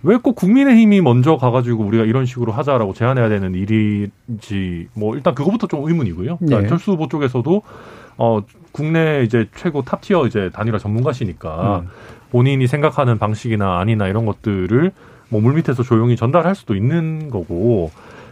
[0.03, 5.65] 왜 꼭 국민의힘이 먼저 가가지고 우리가 이런 식으로 하자라고 제안해야 되는 일인지, 뭐, 일단 그거부터
[5.65, 6.37] 좀 의문이고요.
[6.37, 6.55] 그러니까 네.
[6.57, 7.63] 안철수 후보 쪽에서도,
[8.17, 8.39] 어,
[8.71, 11.87] 국내 이제 최고 탑티어 이제 단일화 전문가시니까 음.
[12.29, 14.91] 본인이 생각하는 방식이나 아니나 이런 것들을
[15.29, 17.89] 뭐 물 밑에서 조용히 전달할 수도 있는 거고.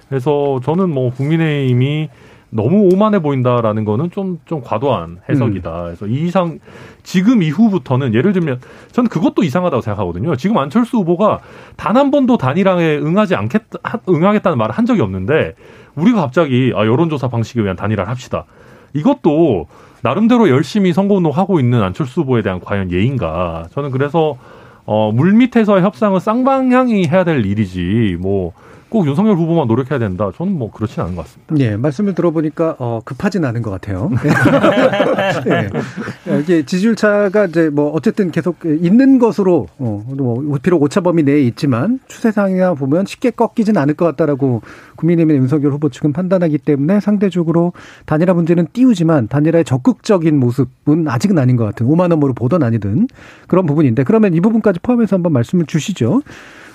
[0.09, 2.09] 그래서 저는 뭐 국민의힘이
[2.49, 5.83] 너무 오만해 보인다라는 거는 좀, 좀 과도한 해석이다.
[5.83, 6.59] 그래서 이 이상,
[7.03, 8.59] 지금 이후부터는 예를 들면,
[8.93, 10.35] 저는 그것도 이상하다고 생각하거든요.
[10.37, 11.39] 지금 안철수 후보가
[11.75, 15.55] 단 한 번도 단일화에 응하지 않겠다, 하- 응하겠다는 말을 한 적이 없는데,
[15.95, 18.45] 우리가 갑자기, 아, 여론조사 방식에 의한 단일화를 합시다.
[18.93, 19.67] 이것도
[20.03, 23.65] 나름대로 열심히 선거운동하고 있는 안철수 후보에 대한 과연 예인가.
[23.71, 24.37] 저는 그래서,
[24.85, 28.53] 어, 물밑에서의 협상은 쌍방향이 해야 될 일이지, 뭐,
[28.89, 30.31] 꼭 윤석열 후보만 노력해야 된다.
[30.35, 31.55] 저는 뭐 그렇진 않은 것 같습니다.
[31.59, 34.09] 예, 말씀을 들어보니까 어, 급하진 않은 것 같아요.
[35.47, 36.39] 예.
[36.39, 41.41] 이게 지지율 차가 이제 뭐 어쨌든 계속 있는 것으로 어, 뭐 비록 오차 범위 내에
[41.41, 44.61] 있지만 추세상이나 보면 쉽게 꺾이진 않을 것 같다라고
[44.95, 47.73] 국민의힘의 윤석열 후보 측은 판단하기 때문에 상대적으로
[48.05, 53.07] 단일화 문제는 띄우지만 단일화의 적극적인 모습은 아직은 아닌 것 같은 5만 원으로 보던 아니든
[53.47, 56.21] 그런 부분인데 그러면 이 부분까지 포함해서 한번 말씀을 주시죠.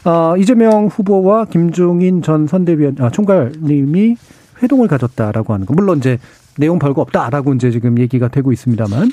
[0.04, 4.16] 아, 이재명 후보와 김종인 전 선대위원 아, 총괄님이
[4.62, 5.74] 회동을 가졌다라고 하는 거.
[5.74, 6.18] 물론 이제
[6.58, 9.10] 내용 별거 없다라고 이제 지금 얘기가 되고 있습니다만.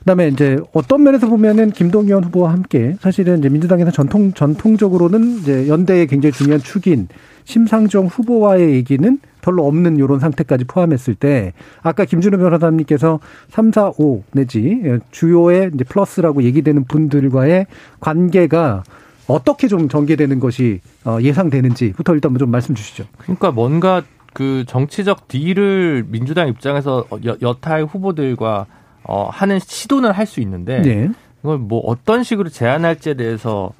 [0.00, 6.06] 그다음에 이제 어떤 면에서 보면은 김동연 후보와 함께 사실은 이제 민주당에서 전통 전통적으로는 이제 연대의
[6.06, 7.08] 굉장히 중요한 축인
[7.44, 14.22] 심상정 후보와의 얘기는 별로 없는 요런 상태까지 포함했을 때 아까 김준호 변호사님께서 3, 4, 5
[14.32, 17.66] 내지 주요의 이제 플러스라고 얘기되는 분들과의
[18.00, 18.84] 관계가
[19.32, 23.04] 어떻게 좀 전개되는 것이 어, 예상되는지부터 일단 좀 말씀 주시죠.
[23.18, 28.66] 그러니까 뭔가 그 정치적 딜을 민주당 입장에서 여, 여타의 후보들과
[29.04, 31.08] 어, 하는 시도는 할 수 있는데 네.
[31.40, 33.72] 이걸 뭐 어떤 식으로 제안할지에 대해서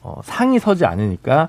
[0.00, 1.48] 어, 상이 서지 않으니까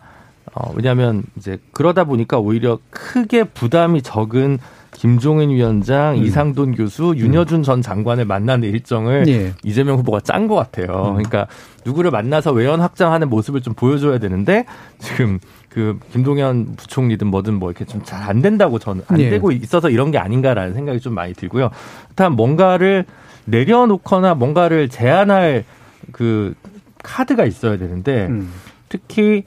[0.53, 4.59] 어, 왜냐하면 이제 그러다 보니까 오히려 크게 부담이 적은
[4.93, 6.23] 김종인 위원장, 음.
[6.23, 9.53] 이상돈 교수, 윤여준 전 장관을 만나는 일정을 예.
[9.63, 10.87] 이재명 후보가 짠 것 같아요.
[11.13, 11.47] 그러니까
[11.85, 14.65] 누구를 만나서 외연 확장하는 모습을 좀 보여줘야 되는데
[14.99, 19.29] 지금 그 김동연 부총리든 뭐든 뭐 이렇게 좀 잘 안 된다고 저는 안 예.
[19.29, 21.69] 되고 있어서 이런 게 아닌가라는 생각이 좀 많이 들고요.
[22.09, 23.05] 일단 뭔가를
[23.45, 25.65] 내려놓거나 뭔가를 제안할
[26.11, 26.53] 그
[27.03, 28.51] 카드가 있어야 되는데 음.
[28.87, 29.43] 특히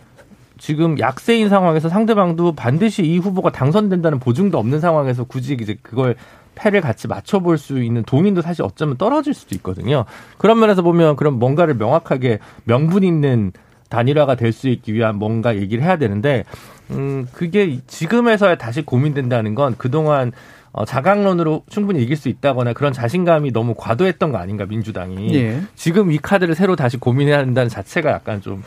[0.59, 6.17] 지금 약세인 상황에서 상대방도 반드시 이 후보가 당선된다는 보증도 없는 상황에서 굳이 이제 그걸
[6.55, 10.07] 패를 같이 맞춰볼 수 있는 동인도 사실 어쩌면 떨어질 수도 있거든요.
[10.39, 13.53] 그런 면에서 보면 그럼 뭔가를 명확하게 명분 있는
[13.91, 16.45] 단일화가 될 수 있기 위한 뭔가 얘기를 해야 되는데,
[16.91, 20.33] 음, 그게 지금에서야 다시 고민된다는 건 그동안
[20.73, 25.35] 어, 자강론으로 충분히 이길 수 있다거나 그런 자신감이 너무 과도했던 거 아닌가, 민주당이.
[25.37, 25.63] 예.
[25.75, 28.63] 지금 이 카드를 새로 다시 고민해야 한다는 자체가 약간 좀 음,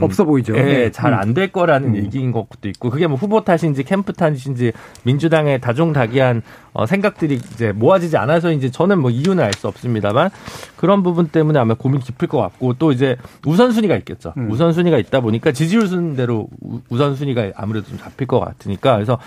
[0.00, 0.56] 없어 보이죠.
[0.56, 0.90] 예, 네.
[0.90, 1.96] 잘안 될 거라는 음.
[1.96, 4.72] 얘기인 것도 있고 그게 뭐 후보 탓인지 캠프 탓인지
[5.04, 10.30] 민주당의 다종다기한 어, 생각들이 이제 모아지지 않아서인지 저는 뭐 이유는 알 수 없습니다만
[10.76, 14.32] 그런 부분 때문에 아마 고민 깊을 것 같고 또 이제 우선순위가 있겠죠.
[14.38, 14.50] 음.
[14.50, 19.18] 우선순위가 있다 보니까 지지율 순대로 우- 우선순위가 아무래도 좀 잡힐 것 같으니까 그래서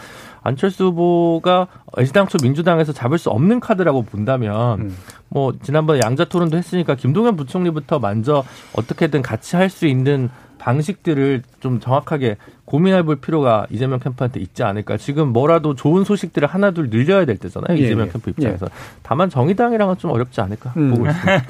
[0.46, 4.98] 안철수 후보가 애시당초 민주당에서 잡을 수 없는 카드라고 본다면 음.
[5.28, 10.30] 뭐 지난번에 양자 토론도 했으니까 김동연 부총리부터 먼저 어떻게든 같이 할 수 있는
[10.60, 14.98] 방식들을 좀 정확하게 고민해 볼 필요가 이재명 캠프한테 있지 않을까.
[14.98, 17.78] 지금 뭐라도 좋은 소식들을 하나둘 늘려야 될 때잖아요.
[17.78, 18.12] 예, 이재명 예.
[18.12, 18.68] 캠프 입장에서.
[19.04, 20.92] 다만 정의당이랑은 좀 어렵지 않을까 음.
[20.92, 21.44] 보고 있습니다.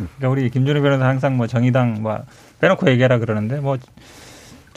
[0.00, 0.08] 음.
[0.18, 2.20] 그러니까 우리 김준호 변호사 항상 뭐 정의당 뭐
[2.60, 3.76] 빼놓고 얘기하라 그러는데 뭐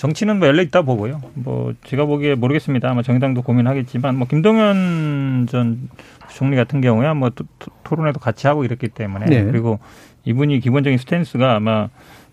[0.03, 1.21] 정치는 뭐 열려 있다 보고요.
[1.33, 2.89] 뭐 제가 보기에 모르겠습니다.
[2.91, 5.89] 아마 정의당도 고민하겠지만 뭐 김동연 전
[6.29, 9.43] 총리 같은 경우야 뭐 토, 토- 토론회도 같이 하고 이랬기 때문에 네.
[9.45, 9.79] 그리고
[10.25, 11.87] 이분이 기본적인 스탠스가 아마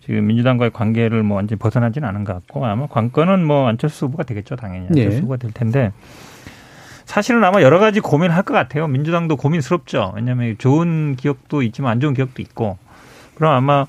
[0.05, 4.57] 지금 민주당과의 관계를 뭐 완전히 벗어나지는 않은 것 같고 아마 관건은 뭐 안철수 후보가 되겠죠
[4.57, 5.17] 당연히 안철수 네.
[5.19, 5.93] 후보가 될 텐데
[7.05, 8.89] 사실은 아마 여러 가지 고민을 할것 같아요.
[8.89, 10.13] 민주당도 고민스럽죠.
[10.17, 12.79] 왜냐하면 좋은 기억도 있지만 안 좋은 기억도 있고.
[13.37, 13.87] 그럼 아마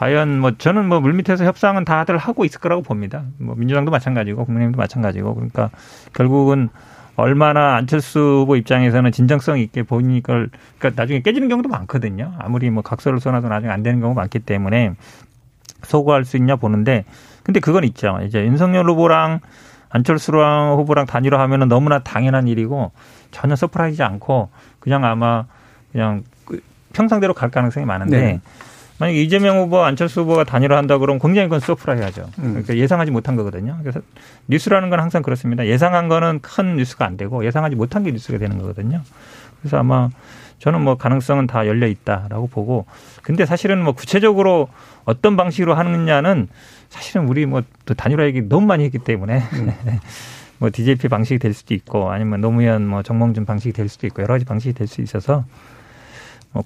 [0.00, 3.24] 과연 뭐 저는 뭐 물밑에서 협상은 다들 하고 있을 거라고 봅니다.
[3.36, 5.68] 뭐 민주당도 마찬가지고 국민의힘도 마찬가지고 그러니까
[6.14, 6.70] 결국은
[7.16, 12.32] 얼마나 안철수 후보 입장에서는 진정성 있게 본인 이걸 그러니까 나중에 깨지는 경우도 많거든요.
[12.38, 14.94] 아무리 뭐 각서를 써놔도 나중에 안 되는 경우가 많기 때문에
[15.82, 17.04] 소구할 수 있냐 보는데
[17.42, 18.20] 근데 그건 있죠.
[18.24, 19.40] 이제 윤석열 후보랑
[19.90, 22.90] 안철수랑 후보랑 단일화하면은 너무나 당연한 일이고
[23.32, 25.44] 전혀 surprise 않고 그냥 아마
[25.92, 26.62] 그냥 그
[26.94, 28.40] 평상대로 갈 가능성이 많은데 네.
[29.00, 32.28] 만약에 이재명 후보, 안철수 후보가 단일화한다 그러면 굉장히 그건 surprise하죠.
[32.40, 32.50] 음.
[32.50, 33.78] 그러니까 예상하지 못한 거거든요.
[33.80, 34.00] 그래서
[34.48, 35.66] 뉴스라는 건 항상 그렇습니다.
[35.66, 39.00] 예상한 거는 큰 뉴스가 안 되고 예상하지 못한 게 뉴스가 되는 거거든요.
[39.60, 40.10] 그래서 아마
[40.58, 42.84] 저는 뭐 가능성은 다 열려 있다라고 보고
[43.22, 44.68] 근데 사실은 뭐 구체적으로
[45.06, 46.48] 어떤 방식으로 하느냐는
[46.90, 49.72] 사실은 우리 뭐또 단일화 얘기 너무 많이 했기 때문에 음.
[50.58, 54.34] 뭐 DJP 방식이 될 수도 있고 아니면 노무현 뭐 정몽준 방식이 될 수도 있고 여러
[54.34, 55.44] 가지 방식이 될 수 있어서 뭐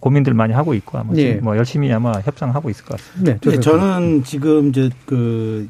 [0.01, 1.35] 고민들 많이 하고 있고 아마 예.
[1.35, 3.39] 뭐 열심히 아마 협상하고 있을 것 같습니다.
[3.39, 5.69] 네, 저는 지금 이제 그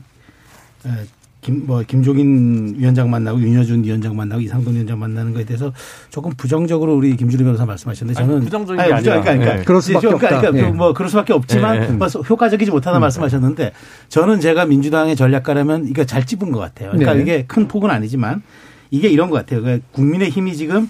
[1.44, 5.74] 김, 뭐, 김종인 위원장 만나고 윤여준 위원장 만나고 이상돈 위원장 만나는 거에 대해서
[6.08, 8.36] 조금 부정적으로 우리 김준희 변호사 말씀하셨는데 저는.
[8.36, 9.62] 아니, 부정적인 게 아니, 그러니까, 그러니까, 네.
[9.62, 10.40] 그럴 수밖에 그러니까, 없다.
[10.40, 10.72] 그러니까 네.
[10.72, 11.88] 뭐 그럴 수밖에 없지만 네.
[11.88, 13.00] 뭐 효과적이지 못하다 음.
[13.02, 13.72] 말씀하셨는데
[14.08, 16.92] 저는 제가 민주당의 전략가라면 이거 잘 찝은 것 같아요.
[16.92, 17.20] 그러니까 네.
[17.20, 18.42] 이게 큰 폭은 아니지만
[18.90, 19.60] 이게 이런 것 같아요.
[19.60, 20.88] 그러니까 국민의 힘이 지금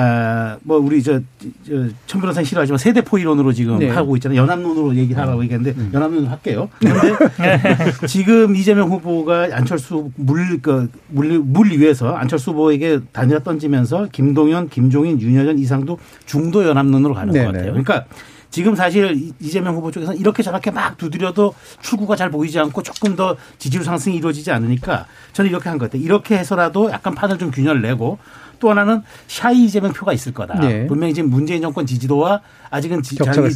[0.00, 1.18] 아, 뭐 우리 저,
[1.66, 3.88] 저 천변호사 싫어하지만 세대 포 이론으로 지금 네.
[3.90, 4.40] 하고 있잖아요.
[4.42, 5.90] 연합론으로 얘기를 하라고 얘기했는데 음.
[5.92, 6.68] 연합론으로 할게요.
[6.78, 7.16] 그런데
[8.06, 15.20] 지금 이재명 후보가 안철수 물, 그, 물, 물 위에서 안철수 후보에게 단일화 던지면서 김동연, 김종인,
[15.20, 17.46] 윤여전, 이상도 중도 연합론으로 가는 네네.
[17.46, 17.72] 것 같아요.
[17.72, 18.04] 그러니까
[18.50, 23.36] 지금 사실 이재명 후보 쪽에서는 이렇게 저렇게 막 두드려도 출구가 잘 보이지 않고 조금 더
[23.58, 26.02] 지지율 상승이 이루어지지 않으니까 저는 이렇게 한 것 같아요.
[26.02, 28.18] 이렇게 해서라도 약간 판을 좀 균열 내고
[28.58, 30.58] 또 하나는 shy 이재명 표가 있을 거다.
[30.60, 30.86] 네.
[30.86, 32.40] 분명히 지금 문재인 정권 지지도와
[32.70, 33.48] 아직은 격차가,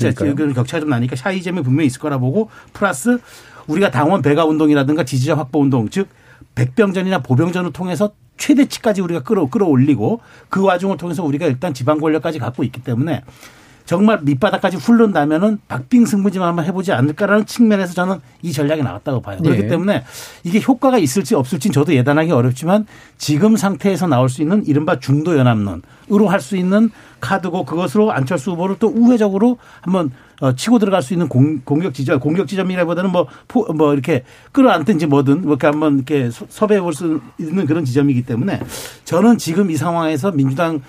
[0.54, 3.18] 격차가 좀 나니까 shy 이재명 분명히 있을 거라 보고 플러스
[3.66, 6.08] 우리가 당원 배가 운동이라든가 지지자 확보 운동 즉
[6.54, 12.64] 백병전이나 보병전을 통해서 최대치까지 우리가 끌어 끌어올리고 그 와중을 통해서 우리가 일단 지방 권력까지 갖고
[12.64, 13.22] 있기 때문에
[13.84, 19.38] 정말 밑바닥까지 훑는다면은 박빙 승부지만 한번 해보지 않을까라는 측면에서 저는 이 전략이 나왔다고 봐요.
[19.42, 19.68] 그렇기 네.
[19.68, 20.04] 때문에
[20.44, 22.86] 이게 효과가 있을지 없을지는 저도 예단하기 어렵지만
[23.18, 28.76] 지금 상태에서 나올 수 있는 이른바 중도 연합론으로 할 수 있는 카드고 그것으로 안철수 후보를
[28.80, 30.10] 또 우회적으로 한번
[30.40, 35.06] 어, 치고 들어갈 수 있는 공, 격 지점, 공격 지점이라기보다는 뭐, 포, 뭐 이렇게 끌어안든지
[35.06, 38.60] 뭐든 이렇게 한번 이렇게 섭외해 볼 수 있는 그런 지점이기 때문에
[39.04, 40.80] 저는 지금 이 상황에서 민주당 어,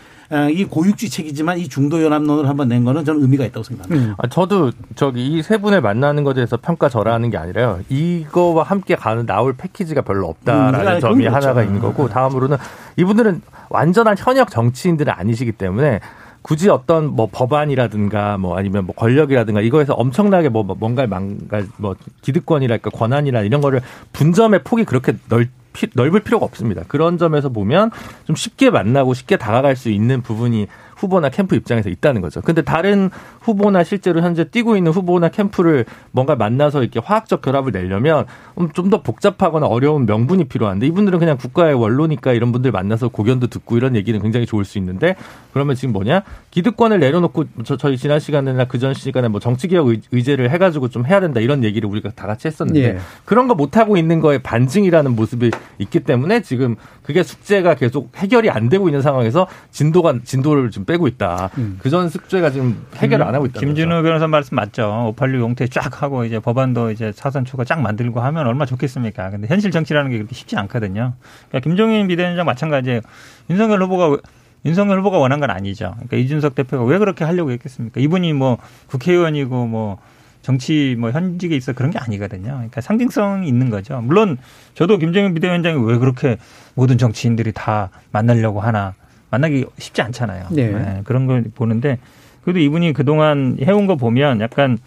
[0.52, 4.12] 이 고육지 책이지만 이 중도 연합론을 한번 낸 거는 저는 의미가 있다고 생각합니다.
[4.12, 4.16] 음.
[4.18, 7.80] 아, 저도 저기 이 세 분을 만나는 것에 대해서 평가 절하하는 게 아니라요.
[7.90, 11.36] 이거와 함께 가는 나올 패키지가 별로 없다라는 음, 점이 그렇죠.
[11.36, 12.58] 하나가 있는 거고 다음으로는
[12.98, 16.00] 이분들은 완전한 현역 정치인들은 아니시기 때문에
[16.42, 22.90] 굳이 어떤 뭐 법안이라든가 뭐 아니면 뭐 권력이라든가 이거에서 엄청나게 뭐 뭔가 망가 뭐 기득권이랄까
[22.90, 23.82] 권한이나 이런 거를
[24.14, 25.50] 분점의 폭이 그렇게 넓
[25.94, 26.84] 넓을 필요가 없습니다.
[26.88, 27.92] 그런 점에서 보면
[28.26, 30.68] 좀 쉽게 만나고 쉽게 다가갈 수 있는 부분이
[31.04, 32.42] 후보나 캠프 입장에서 있다는 거죠.
[32.42, 33.10] 근데 다른
[33.42, 38.26] 후보나 실제로 현재 뛰고 있는 후보나 캠프를 뭔가 만나서 이렇게 화학적 결합을 내려면
[38.74, 43.76] 좀 더 복잡하거나 어려운 명분이 필요한데 이분들은 그냥 국가의 원로니까 이런 분들 만나서 고견도 듣고
[43.78, 45.16] 이런 얘기는 굉장히 좋을 수 있는데
[45.52, 50.50] 그러면 지금 뭐냐 기득권을 내려놓고 저, 저희 지난 시간이나 그 전 시간에 뭐 정치개혁 의제를
[50.52, 52.98] 해가지고 좀 해야 된다 이런 얘기를 우리가 다 같이 했었는데 예.
[53.26, 58.68] 그런 거 못하고 있는 거에 반증이라는 모습이 있기 때문에 지금 그게 숙제가 계속 해결이 안
[58.70, 61.50] 되고 있는 상황에서 진도가 진도를 좀 빼고 있다.
[61.58, 61.78] 음.
[61.82, 63.60] 그전 숙제가 지금 해결을 안 하고 있다.
[63.60, 65.08] 김진우 변호사 말씀 맞죠.
[65.10, 69.32] 586 용태 쫙 하고 이제 법안도 이제 사선 추가 쫙 만들고 하면 얼마나 좋겠습니까?
[69.32, 71.14] 근데 현실 정치라는 게 그렇게 쉽지 않거든요.
[71.50, 73.02] 그러니까 김종인 비대위원장 마찬가지예요.
[73.50, 74.18] 윤석열 후보가
[74.66, 75.92] 윤석열 후보가 원한 건 아니죠.
[75.96, 78.00] 그러니까 이준석 대표가 왜 그렇게 하려고 했겠습니까?
[78.00, 79.98] 이분이 뭐 국회의원이고 뭐
[80.42, 82.52] 정치 뭐 현직에 있어 그런 게 아니거든요.
[82.52, 84.00] 그러니까 상징성이 있는 거죠.
[84.02, 84.38] 물론
[84.76, 86.38] 저도 김정인 비대위원장이 왜 그렇게
[86.76, 88.94] 모든 정치인들이 다 만나려고 하나
[89.34, 90.46] 만나기 쉽지 않잖아요.
[90.52, 90.68] 네.
[90.70, 91.98] 네, 그런 걸 보는데
[92.44, 94.78] 그래도 이분이 그동안 해온 거 보면 약간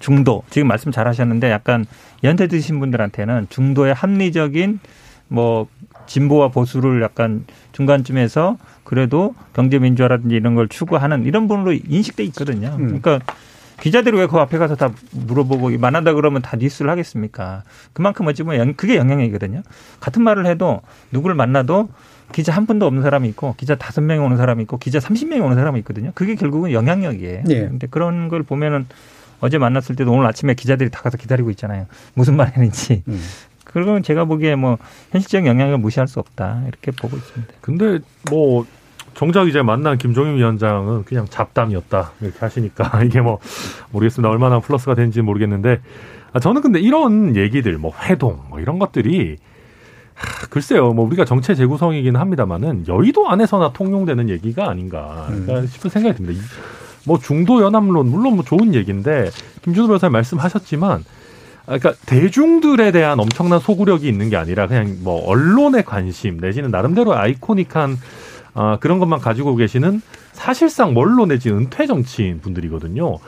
[0.00, 1.86] 중도 지금 말씀 잘 하셨는데 약간
[2.22, 4.80] 연태 드신 분들한테는 중도의 합리적인
[5.28, 5.66] 뭐
[6.04, 12.76] 진보와 보수를 약간 중간쯤에서 그래도 경제 민주화라든지 이런 걸 추구하는 이런 분으로 인식돼 있거든요.
[12.78, 13.00] 음.
[13.00, 13.20] 그러니까
[13.80, 17.62] 기자들이 왜 그 앞에 가서 다 물어보고 만난다 그러면 다 뉴스를 하겠습니까?
[17.94, 19.62] 그만큼 어찌 보면 그게 영향이거든요.
[20.00, 20.82] 같은 말을 해도
[21.12, 21.88] 누구를 만나도
[22.32, 25.40] 기자 한 분도 없는 사람이 있고 기자 다섯 명이 오는 사람이 있고 기자 삼십 명이
[25.42, 26.12] 오는 사람이 있거든요.
[26.14, 27.44] 그게 결국은 영향력이에요.
[27.44, 27.60] 네.
[27.68, 28.86] 근데 그런 걸 보면은
[29.40, 31.86] 어제 만났을 때도 오늘 아침에 기자들이 다 가서 기다리고 있잖아요.
[32.14, 33.02] 무슨 말 했는지.
[33.08, 33.20] 음.
[33.64, 34.78] 그건 제가 보기에 뭐
[35.10, 37.54] 현실적 영향을 무시할 수 없다 이렇게 보고 있습니다.
[37.60, 37.98] 근데
[38.30, 38.64] 뭐
[39.14, 43.38] 정작 이제 만난 김종인 위원장은 그냥 잡담이었다 이렇게 하시니까 이게 뭐
[43.90, 45.80] 모르겠습니다 얼마나 플러스가 되는지 모르겠는데
[46.32, 49.38] 아, 저는 근데 이런 얘기들 뭐 회동 뭐 이런 것들이
[50.16, 55.66] 하, 글쎄요, 뭐 우리가 정체 재구성이기는 합니다만은 여의도 안에서나 통용되는 얘기가 아닌가 음.
[55.66, 56.42] 싶은 생각이 듭니다.
[57.04, 59.30] 뭐 중도 연합론 물론 뭐 좋은 얘기인데
[59.62, 61.04] 김준호 변호사님 말씀하셨지만
[61.66, 67.16] 아, 그러니까 대중들에 대한 엄청난 소구력이 있는 게 아니라 그냥 뭐 언론의 관심 내지는 나름대로
[67.16, 67.96] 아이코닉한
[68.54, 70.00] 아, 그런 것만 가지고 계시는
[70.32, 73.18] 사실상 원로 내지 은퇴 정치인 분들이거든요.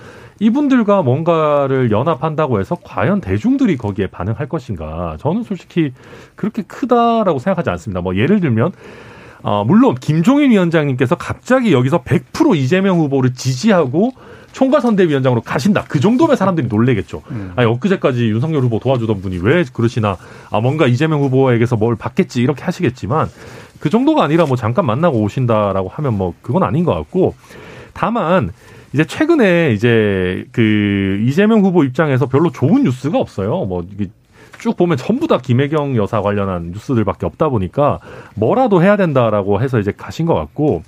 [0.40, 5.16] 이분들과 뭔가를 연합한다고 해서 과연 대중들이 거기에 반응할 것인가?
[5.18, 5.92] 저는 솔직히
[6.36, 8.00] 그렇게 크다라고 생각하지 않습니다.
[8.00, 8.72] 뭐 예를 들면
[9.42, 14.12] 어, 물론 김종인 위원장님께서 갑자기 여기서 100% 이재명 후보를 지지하고
[14.52, 15.84] 총괄선대위원장으로 가신다.
[15.88, 17.22] 그 정도면 사람들이 놀래겠죠.
[17.30, 17.52] 음.
[17.54, 20.16] 아니, 엊그제까지 윤석열 후보 도와주던 분이 왜 그러시나.
[20.50, 22.42] 아, 뭔가 이재명 후보에게서 뭘 받겠지.
[22.42, 23.28] 이렇게 하시겠지만
[23.78, 27.34] 그 정도가 아니라 뭐 잠깐 만나고 오신다라고 하면 뭐 그건 아닌 것 같고
[27.92, 28.50] 다만
[28.92, 33.64] 이제 최근에 이제 그 이재명 후보 입장에서 별로 좋은 뉴스가 없어요.
[33.64, 34.08] 뭐 이게
[34.58, 38.00] 쭉 보면 전부 다 김혜경 여사 관련한 뉴스들밖에 없다 보니까
[38.34, 40.82] 뭐라도 해야 된다라고 해서 이제 가신 것 같고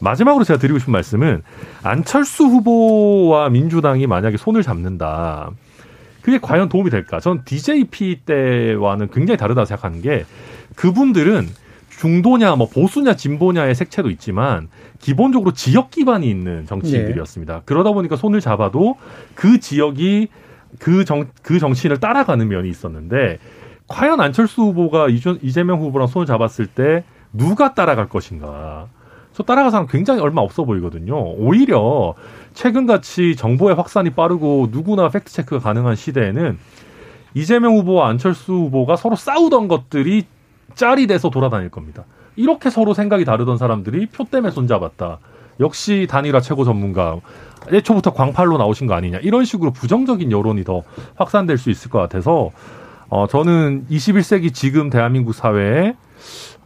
[0.00, 1.42] 마지막으로 제가 드리고 싶은 말씀은
[1.82, 5.50] 안철수 후보와 민주당이 만약에 손을 잡는다.
[6.22, 7.20] 그게 과연 도움이 될까?
[7.20, 10.24] 전 DJP 때와는 굉장히 다르다고 생각하는 게
[10.74, 11.46] 그분들은
[11.98, 14.68] 중도냐, 뭐 보수냐, 진보냐의 색채도 있지만
[15.00, 17.54] 기본적으로 지역 기반이 있는 정치인들이었습니다.
[17.54, 17.60] 네.
[17.64, 18.96] 그러다 보니까 손을 잡아도
[19.34, 20.28] 그 지역이
[20.78, 23.38] 그 정, 그 정치인을 따라가는 면이 있었는데
[23.86, 25.08] 과연 안철수 후보가
[25.42, 28.88] 이재명 후보랑 손을 잡았을 때 누가 따라갈 것인가?
[29.32, 31.32] 저 따라갈 사람 굉장히 얼마 없어 보이거든요.
[31.34, 32.14] 오히려
[32.54, 36.58] 최근같이 정보의 확산이 빠르고 누구나 팩트 체크가 가능한 시대에는
[37.34, 40.24] 이재명 후보와 안철수 후보가 서로 싸우던 것들이
[40.74, 42.04] 짤이 돼서 돌아다닐 겁니다.
[42.36, 45.18] 이렇게 서로 생각이 다르던 사람들이 표 때문에 손잡았다.
[45.60, 47.20] 역시 단일화 최고 전문가.
[47.72, 49.18] 애초부터 광팔로 나오신 거 아니냐.
[49.18, 50.82] 이런 식으로 부정적인 여론이 더
[51.16, 52.50] 확산될 수 있을 것 같아서
[53.08, 55.94] 어, 저는 21세기 지금 대한민국 사회에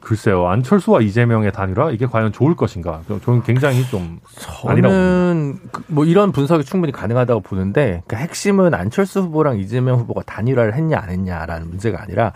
[0.00, 3.02] 글쎄요 안철수와 이재명의 단일화 이게 과연 좋을 것인가?
[3.24, 9.98] 저는 굉장히 좀 저는 그뭐 이런 분석이 충분히 가능하다고 보는데 그 핵심은 안철수 후보랑 이재명
[9.98, 12.32] 후보가 단일화를 했냐 안 했냐라는 문제가 아니라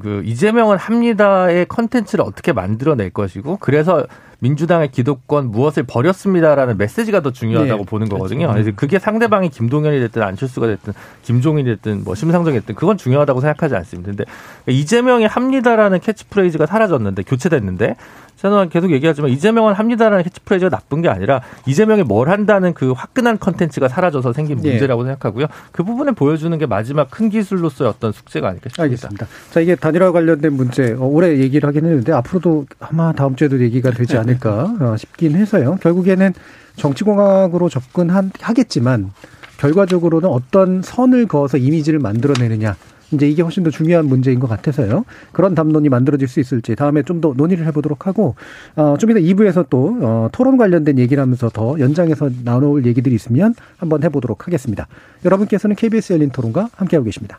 [0.00, 4.06] 그 이재명은 합니다의 컨텐츠를 어떻게 만들어낼 것이고 그래서
[4.44, 8.48] 민주당의 기득권 무엇을 버렸습니다라는 메시지가 더 중요하다고 네, 보는 거거든요.
[8.48, 8.52] 그렇죠.
[8.52, 10.92] 그래서 그게 상대방이 김동연이 됐든 안철수가 됐든
[11.22, 14.10] 김종인이 됐든 뭐 심상정이 됐든 그건 중요하다고 생각하지 않습니다.
[14.10, 14.24] 근데
[14.66, 17.96] 이재명이 합니다라는 캐치프레이즈가 사라졌는데 교체됐는데
[18.36, 23.88] 저는 계속 얘기하지만 이재명은 합니다라는 캐치프레이즈가 나쁜 게 아니라 이재명이 뭘 한다는 그 화끈한 컨텐츠가
[23.88, 24.70] 사라져서 생긴 네.
[24.70, 25.10] 문제라고 네.
[25.10, 25.46] 생각하고요.
[25.72, 28.82] 그 부분을 보여주는 게 마지막 큰 기술로서의 어떤 숙제가 아닐까 싶습니다.
[28.82, 29.26] 알겠습니다.
[29.50, 33.90] 자 이게 단일화 관련된 문제 어, 오늘 얘기를 하긴 했는데 앞으로도 아마 다음 주에도 얘기가
[33.92, 34.33] 되지 않을까
[34.80, 35.78] 어, 싶긴 해서요.
[35.80, 36.32] 결국에는
[36.76, 39.12] 정치공학으로 접근하겠지만
[39.58, 42.76] 결과적으로는 어떤 선을 그어서 이미지를 만들어내느냐
[43.12, 45.04] 이제 이게 훨씬 더 중요한 문제인 것 같아서요.
[45.32, 48.34] 그런 담론이 만들어질 수 있을지 다음에 좀 더 논의를 해보도록 하고
[48.76, 53.54] 어, 좀 이따 2부에서 또 어, 토론 관련된 얘기를 하면서 더 연장해서 나눠올 얘기들이 있으면
[53.76, 54.88] 한번 해보도록 하겠습니다.
[55.24, 57.38] 여러분께서는 KBS 열린 토론과 함께하고 계십니다.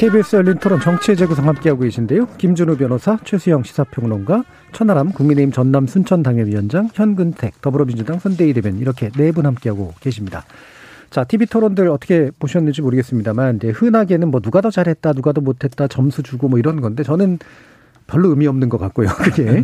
[0.00, 2.26] KBS 열린 토론 정치의 재구성 함께하고 계신데요.
[2.38, 9.30] 김준우 변호사, 최수영 시사평론가, 천하람 국민의힘 전남 순천 당협위원장, 현근택 더불어민주당 선대위 대변 이렇게 네
[9.30, 10.46] 분 함께하고 계십니다.
[11.10, 15.86] 자, TV 토론들 어떻게 보셨는지 모르겠습니다만, 이제 흔하게는 뭐 누가 더 잘했다, 누가 더 못했다,
[15.86, 17.38] 점수 주고 뭐 이런 건데, 저는
[18.10, 19.08] 별로 의미 없는 것 같고요.
[19.16, 19.62] 그게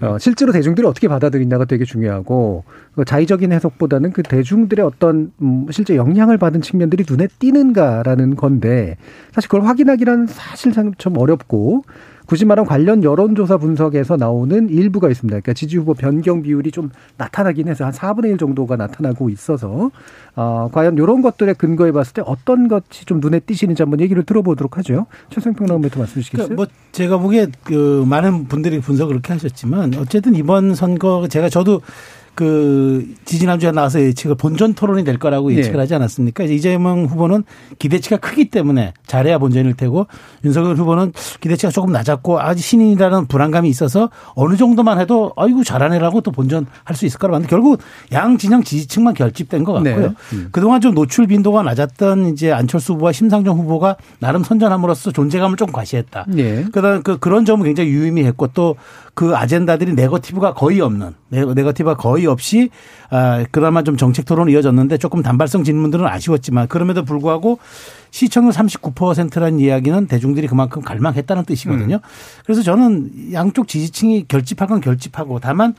[0.00, 2.64] 어, 실제로 대중들이 어떻게 받아들이냐가 되게 중요하고
[2.94, 8.96] 그 자의적인 해석보다는 그 대중들의 어떤 음, 실제 영향을 받은 측면들이 눈에 띄는가라는 건데
[9.32, 11.82] 사실 그걸 확인하기는 사실상 좀 어렵고
[12.30, 15.34] 굳이 말하면 관련 여론조사 분석에서 나오는 일부가 있습니다.
[15.34, 19.90] 그러니까 지지 후보 변경 비율이 좀 나타나긴 해서 한 4분의 1 정도가 나타나고 있어서
[20.36, 24.78] 어, 과연 이런 것들의 근거에 봤을 때 어떤 것이 좀 눈에 띄시는지 한번 얘기를 들어보도록
[24.78, 25.06] 하죠.
[25.30, 26.46] 최승평 나무부터 말씀 주시겠어요?
[26.50, 31.80] 그러니까 뭐 제가 보기에 그 많은 분들이 분석을 그렇게 하셨지만 어쨌든 이번 선거 제가 저도
[32.40, 35.56] 그 지지난주에 나와서 예측을 본전 토론이 될 거라고 네.
[35.56, 35.80] 예측을 네.
[35.80, 36.44] 하지 않았습니까?
[36.44, 37.44] 이제 이재명 후보는
[37.78, 40.06] 기대치가 크기 때문에 잘해야 본전일 테고
[40.42, 41.12] 윤석열 후보는
[41.42, 46.96] 기대치가 조금 낮았고 아직 신인이라는 불안감이 있어서 어느 정도만 해도 아이고 잘하네라고 또 본전 할
[47.00, 47.78] 수 있을 거라 봤는데 결국
[48.12, 50.08] 양 진영 지지층만 결집된 것 같고요.
[50.08, 50.14] 네.
[50.32, 50.48] 음.
[50.50, 56.24] 그동안 좀 노출 빈도가 낮았던 이제 안철수 후보와 심상정 후보가 나름 선전함으로써 존재감을 좀 과시했다.
[56.28, 56.64] 네.
[56.72, 58.76] 그다음 그 그런 점은 굉장히 유의미했고 또
[59.14, 62.70] 그 아젠다들이 네거티브가 거의 없는 네거티브가 거의 없이
[63.10, 67.58] 아 그나마 좀 정책 토론이 이어졌는데 조금 단발성 질문들은 아쉬웠지만 그럼에도 불구하고
[68.10, 71.96] 시청률 39%라는 이야기는 대중들이 그만큼 갈망했다는 뜻이거든요.
[71.96, 72.00] 음.
[72.44, 75.74] 그래서 저는 양쪽 지지층이 결집할 건 결집하고 다만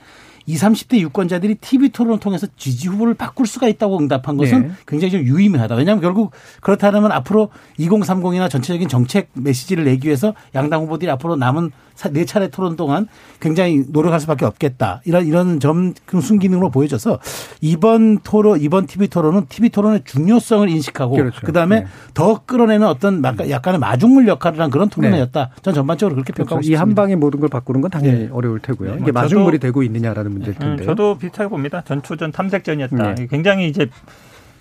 [0.47, 4.71] 20, 30대 유권자들이 TV 토론을 통해서 지지 후보를 바꿀 수가 있다고 응답한 것은 네.
[4.87, 5.75] 굉장히 좀 유의미하다.
[5.75, 11.90] 왜냐하면 결국 그렇다면 앞으로 2030이나 전체적인 정책 메시지를 내기 위해서 양당 후보들이 앞으로 남은 사-
[12.09, 13.07] 네 차례 토론 동안
[13.39, 15.01] 굉장히 노력할 수밖에 없겠다.
[15.05, 17.19] 이런 이런 점 순기능으로 보여져서
[17.61, 21.41] 이번 토론 이번 TV 토론은 TV 토론의 중요성을 인식하고 그렇죠.
[21.45, 21.87] 그다음에 네.
[22.13, 25.51] 더 끌어내는 어떤 막- 약간의 마중물 역할을 한 그런 토론회였다.
[25.61, 26.61] 전 전반적으로 그렇게 평가하고 그렇죠.
[26.61, 26.81] 이 싶습니다.
[26.81, 28.29] 한 방에 모든 걸 바꾸는 건 당연히 네.
[28.31, 28.95] 어려울 테고요.
[29.01, 30.83] 이게 뭐 마중물이 되고 있느냐라는 문제일 음, 텐데.
[30.85, 31.81] 저도 비슷하게 봅니다.
[31.85, 33.15] 전초전 탐색전이었다.
[33.15, 33.27] 네.
[33.29, 33.89] 굉장히 이제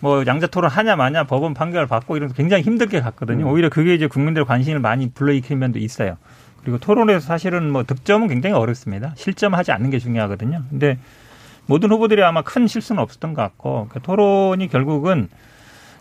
[0.02, 3.44] 뭐 양자 토론 하냐 마냐 법원 판결 받고 이런 거 굉장히 힘들게 갔거든요.
[3.46, 3.50] 음.
[3.52, 6.16] 오히려 그게 이제 국민들 관심을 많이 불러일으키는 면도 있어요.
[6.62, 9.12] 그리고 토론에서 사실은 뭐 득점은 굉장히 어렵습니다.
[9.16, 10.62] 실점하지 않는 게 중요하거든요.
[10.70, 10.98] 근데
[11.66, 15.28] 모든 후보들이 아마 큰 실수는 없었던 것 같고 그 토론이 결국은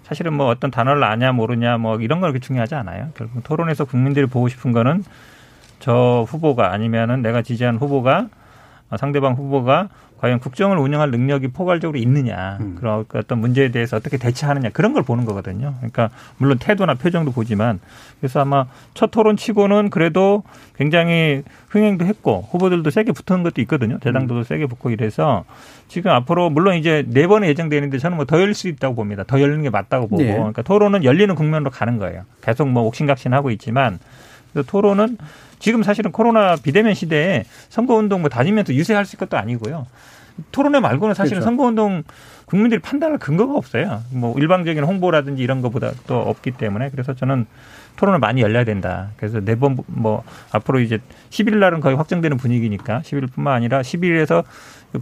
[0.03, 3.10] 사실은 뭐 어떤 단어를 아냐 모르냐 뭐 이런 건 그렇게 중요하지 않아요.
[3.16, 5.03] 결국 토론에서 국민들이 보고 싶은 거는
[5.80, 8.28] 저 후보가 아니면은 내가 지지하는 후보가 어,
[8.97, 12.75] 상대방 후보가 과연 국정을 운영할 능력이 포괄적으로 있느냐 음.
[12.77, 15.75] 그런 어떤 문제에 대해서 어떻게 대처하느냐 그런 걸 보는 거거든요.
[15.77, 17.79] 그러니까 물론 태도나 표정도 보지만
[18.19, 20.43] 그래서 아마 첫 토론 치고는 그래도
[20.75, 23.97] 굉장히 흥행도 했고 후보들도 세게 붙은 것도 있거든요.
[23.99, 25.45] 대당도도 세게 붙고 이래서
[25.87, 29.23] 지금 앞으로 물론 이제 네 번에 예정되는데 저는 뭐 더 열릴 수 있다고 봅니다.
[29.25, 30.33] 더 열리는 게 맞다고 보고 네.
[30.33, 32.23] 그러니까 토론은 열리는 국면으로 가는 거예요.
[32.41, 33.97] 계속 뭐 옥신각신하고 있지만
[34.53, 35.17] 그래서 토론은
[35.60, 39.86] 지금 사실은 코로나 비대면 시대에 선거운동 뭐 다니면서 유세할 수 있는 것도 아니고요.
[40.51, 41.45] 토론회 말고는 사실은 그렇죠.
[41.45, 42.03] 선거운동
[42.45, 44.01] 국민들이 판단할 근거가 없어요.
[44.12, 47.45] 뭐 일방적인 홍보라든지 이런 것보다 또 없기 때문에 그래서 저는
[47.97, 49.10] 토론을 많이 열려야 된다.
[49.18, 50.99] 그래서 네번 뭐 앞으로 이제
[51.30, 54.45] 11일 날은 거의 확정되는 분위기니까 11일뿐만 아니라 11일에서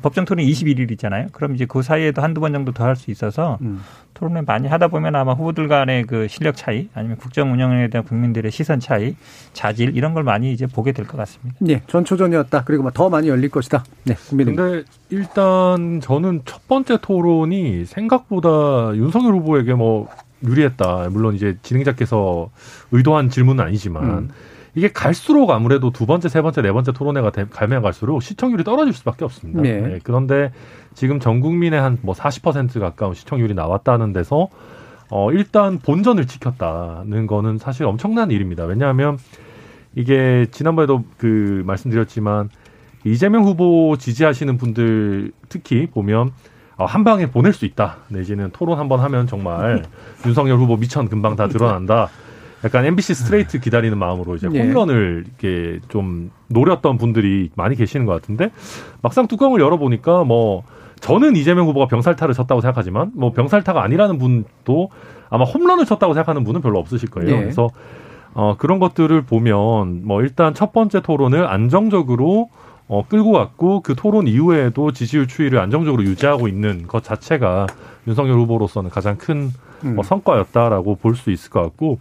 [0.02, 1.32] 법정 토론이 21일이잖아요.
[1.32, 3.82] 그럼 이제 그 사이에도 한두 번 정도 더 할 수 있어서 음.
[4.14, 8.52] 토론을 많이 하다 보면 아마 후보들 간의 그 실력 차이 아니면 국정 운영에 대한 국민들의
[8.52, 9.16] 시선 차이,
[9.54, 11.56] 자질 이런 걸 많이 이제 보게 될 것 같습니다.
[11.60, 12.64] 네, 전초전이었다.
[12.66, 13.84] 그리고 뭐더 많이 열릴 것이다.
[14.06, 20.08] 네, 국민의 근데 일단 저는 첫 번째 토론이 생각보다 윤석열 후보에게 뭐
[20.44, 21.10] 유리했다.
[21.12, 22.50] 물론 이제 진행자께서
[22.92, 24.30] 의도한 질문은 아니지만 음.
[24.78, 28.94] 이게 갈수록 아무래도 두 번째, 세 번째, 네 번째 토론회가 되- 가면 갈수록 시청률이 떨어질
[28.94, 29.60] 수밖에 없습니다.
[29.64, 29.82] 네.
[29.82, 30.52] 네, 그런데
[30.94, 34.50] 지금 전 국민의 한 뭐 40% 가까운 시청률이 나왔다는 데서
[35.10, 38.66] 어 일단 본전을 지켰다는 거는 사실 엄청난 일입니다.
[38.66, 39.18] 왜냐하면
[39.96, 42.50] 이게 지난번에도 그 말씀드렸지만
[43.04, 46.30] 이재명 후보 지지하시는 분들 특히 보면
[46.76, 47.98] 어, 한 방에 보낼 수 있다.
[48.10, 49.84] 내지는 토론 한 번 하면 정말
[50.28, 52.10] 윤석열 후보 미천 금방 다 드러난다.
[52.64, 54.60] 약간 MBC 스트레이트 기다리는 마음으로 이제 예.
[54.60, 58.52] 홈런을 이렇게 좀 노렸던 분들이 많이 계시는 것 같은데
[59.02, 60.64] 막상 뚜껑을 열어보니까 뭐
[61.00, 64.90] 저는 이재명 후보가 병살타를 쳤다고 생각하지만 뭐 병살타가 아니라는 분도
[65.30, 67.36] 아마 홈런을 쳤다고 생각하는 분은 별로 없으실 거예요.
[67.36, 67.40] 예.
[67.42, 67.70] 그래서
[68.34, 72.50] 어, 그런 것들을 보면 뭐 일단 첫 번째 토론을 안정적으로
[72.88, 77.68] 어, 끌고 갔고 그 토론 이후에도 지지율 추이를 안정적으로 유지하고 있는 것 자체가
[78.08, 79.52] 윤석열 후보로서는 가장 큰
[79.84, 79.96] 음.
[79.96, 82.00] 뭐 성과였다라고 볼 수 있을 것 같고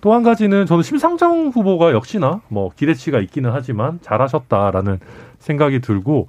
[0.00, 5.00] 또 한 가지는 저는 심상정 후보가 역시나 뭐 기대치가 있기는 하지만 잘하셨다라는
[5.40, 6.28] 생각이 들고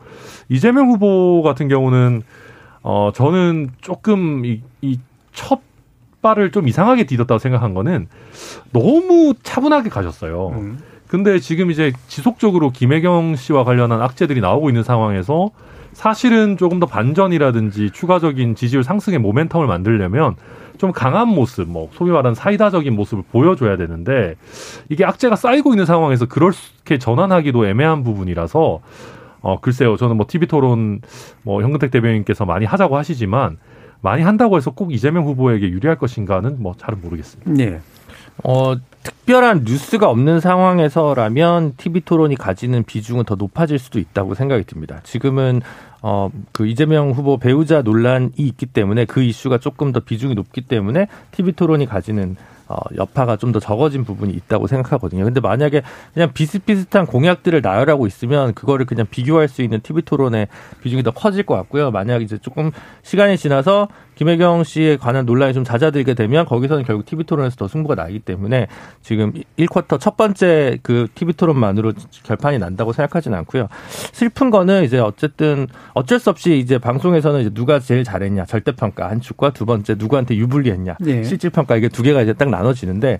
[0.50, 2.24] 이재명 후보 같은 경우는
[2.82, 4.44] 어 저는 조금
[4.82, 5.60] 이첫
[6.22, 8.08] 발을 좀 이상하게 디뎠다고 생각한 거는
[8.72, 10.50] 너무 차분하게 가셨어요.
[10.56, 10.80] 음.
[11.14, 15.52] 근데 지금 이제 지속적으로 김혜경 씨와 관련한 악재들이 나오고 있는 상황에서
[15.92, 20.36] 사실은 조금 더 반전이라든지 추가적인 지지율 상승의 모멘텀을 만들려면
[20.80, 24.34] 좀 강한 모습, 뭐 소위 말하는 사이다적인 모습을 보여줘야 되는데
[24.90, 28.80] 이게 악재가 쌓이고 있는 상황에서 그렇게 전환하기도 애매한 부분이라서
[29.42, 31.02] 어 글쎄요, 저는 뭐 TV 토론
[31.44, 33.60] 뭐 현근택 대변인께서 많이 하자고 하시지만
[34.02, 37.52] 많이 한다고 해서 꼭 이재명 후보에게 유리할 것인가는 뭐 잘은 모르겠습니다.
[37.52, 37.80] 네.
[38.44, 45.02] 어, 특별한 뉴스가 없는 상황에서라면 TV 토론이 가지는 비중은 더 높아질 수도 있다고 생각이 듭니다.
[45.04, 45.62] 지금은
[46.02, 51.08] 어, 그 이재명 후보 배우자 논란이 있기 때문에 그 이슈가 조금 더 비중이 높기 때문에
[51.32, 52.36] TV 토론이 가지는
[52.74, 55.24] 어, 여파가 좀 더 적어진 부분이 있다고 생각하거든요.
[55.26, 55.84] 근데 만약에
[56.16, 60.48] 그냥 비슷비슷한 공약들을 나열하고 있으면 그거를 그냥 비교할 수 있는 TV 토론의
[60.82, 61.92] 비중이 더 커질 것 같고요.
[61.92, 62.72] 만약 이제 조금
[63.04, 67.94] 시간이 지나서 김혜경 씨에 관한 논란이 좀 잦아들게 되면 거기서는 결국 TV 토론에서 더 승부가
[67.96, 68.68] 나기 때문에
[69.02, 71.94] 지금 1쿼터 첫 번째 그 TV 토론만으로
[72.24, 73.68] 결판이 난다고 생각하지는 않고요.
[74.14, 79.20] 슬픈 거는 이제 어쨌든 어쩔 수 없이 이제 방송에서는 이제 누가 제일 잘했냐 절대평가 한
[79.22, 81.24] 축과 두 번째 누구한테 유불리했냐 네.
[81.24, 83.20] 실질평가 이게 두 개가 이제 딱 나 눠지는데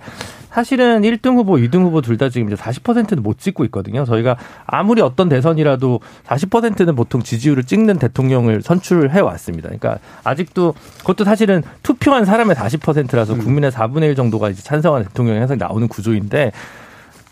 [0.50, 4.06] 사실은 1등 후보, 2등 후보 둘 다 지금 이제 40%는 못 찍고 있거든요.
[4.06, 4.38] 저희가
[4.68, 9.70] 아무리 어떤 대선이라도 40%는 보통 지지율을 찍는 대통령을 선출해 왔습니다.
[9.70, 15.58] 그러니까 아직도 그것도 사실은 투표한 사람의 40%라서 국민의 4분의 1 정도가 이제 찬성하는 대통령이 항상
[15.58, 16.52] 나오는 구조인데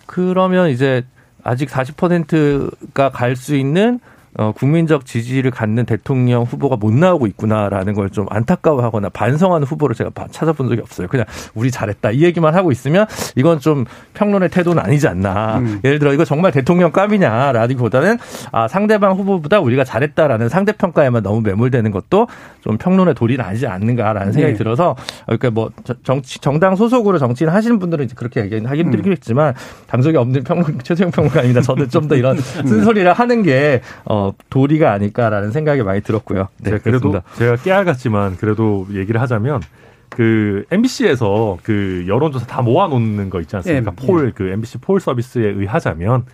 [0.07, 1.03] 그러면 이제
[1.43, 3.99] 아직 40%가 갈 수 있는
[4.37, 10.11] 어, 국민적 지지를 갖는 대통령 후보가 못 나오고 있구나라는 걸 좀 안타까워하거나 반성하는 후보를 제가
[10.31, 11.07] 찾아본 적이 없어요.
[11.07, 11.25] 그냥
[11.55, 13.05] 우리 잘했다 이 얘기만 하고 있으면
[13.37, 15.59] 이건 좀 평론의 태도는 아니지 않나.
[15.59, 15.79] 음.
[15.85, 18.17] 예를 들어 이거 정말 대통령 감이냐라기보다는
[18.51, 22.27] 아 상대방 후보보다 우리가 잘했다라는 상대 평가에만 너무 매몰되는 것도
[22.61, 24.57] 좀 평론의 도리는 아니지 않는가라는 생각이 네.
[24.57, 25.71] 들어서 그러니까 뭐
[26.03, 29.85] 정치 정당 소속으로 정치를 하시는 분들은 이제 그렇게 힘들겠지만 음.
[29.87, 31.61] 당적이 없는 평론 최소형 평론가입니다.
[31.61, 32.35] 저는 좀 더 이런
[32.67, 36.47] 쓴소리를 하는 게 어, 도리가 아닐까라는 생각이 많이 들었고요.
[36.57, 37.21] 네, 그래도 그렇습니다.
[37.37, 39.61] 제가 깨알 같지만 그래도 얘기를 하자면
[40.09, 43.91] 그 MBC에서 그 여론조사 다 모아놓는 거 있지 않습니까?
[43.91, 44.31] 네, 폴, 네.
[44.35, 46.25] 그 MBC 폴 서비스에 의하자면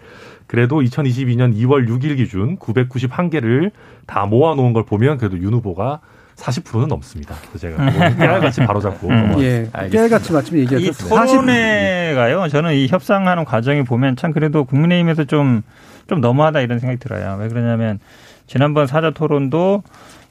[0.48, 3.72] 그래도 2022년 2월 6일 기준 991개를
[4.06, 6.00] 다 모아놓은 걸 보면 그래도 윤 후보가
[6.38, 7.36] 40%는 넘습니다.
[7.50, 7.78] 그래서 제가
[8.16, 9.36] 깨알같이 바로잡고 음.
[9.40, 11.24] 예, 깨알같이 마침 얘기하셨어요.
[11.24, 12.48] 이 토론회가요.
[12.48, 15.64] 저는 이 협상하는 과정이 보면 참 그래도 국민의힘에서 좀
[16.08, 17.38] 좀 너무하다 이런 생각이 들어요.
[17.40, 18.00] 왜 그러냐면
[18.48, 19.84] 지난번 사자 토론도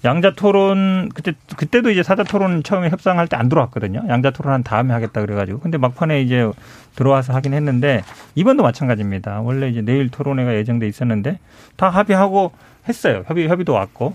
[0.04, 4.04] 양자 토론 그때 그때도 이제 사자 토론 처음에 협상할 때 안 들어왔거든요.
[4.08, 6.48] 양자 토론한 다음에 하겠다 그래가지고 근데 막판에 이제
[6.94, 8.02] 들어와서 하긴 했는데
[8.34, 9.40] 이번도 마찬가지입니다.
[9.40, 11.38] 원래 이제 내일 토론회가 예정돼 있었는데
[11.76, 12.52] 다 합의하고
[12.88, 13.24] 했어요.
[13.26, 14.14] 협의 협의도 왔고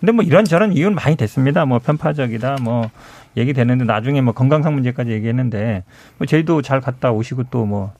[0.00, 1.64] 근데 뭐 이런저런 이유는 많이 됐습니다.
[1.64, 2.90] 뭐 편파적이다, 뭐
[3.36, 5.84] 얘기되는데 나중에 뭐 건강상 문제까지 얘기했는데
[6.18, 7.92] 뭐 저희도 잘 갔다 오시고 또 뭐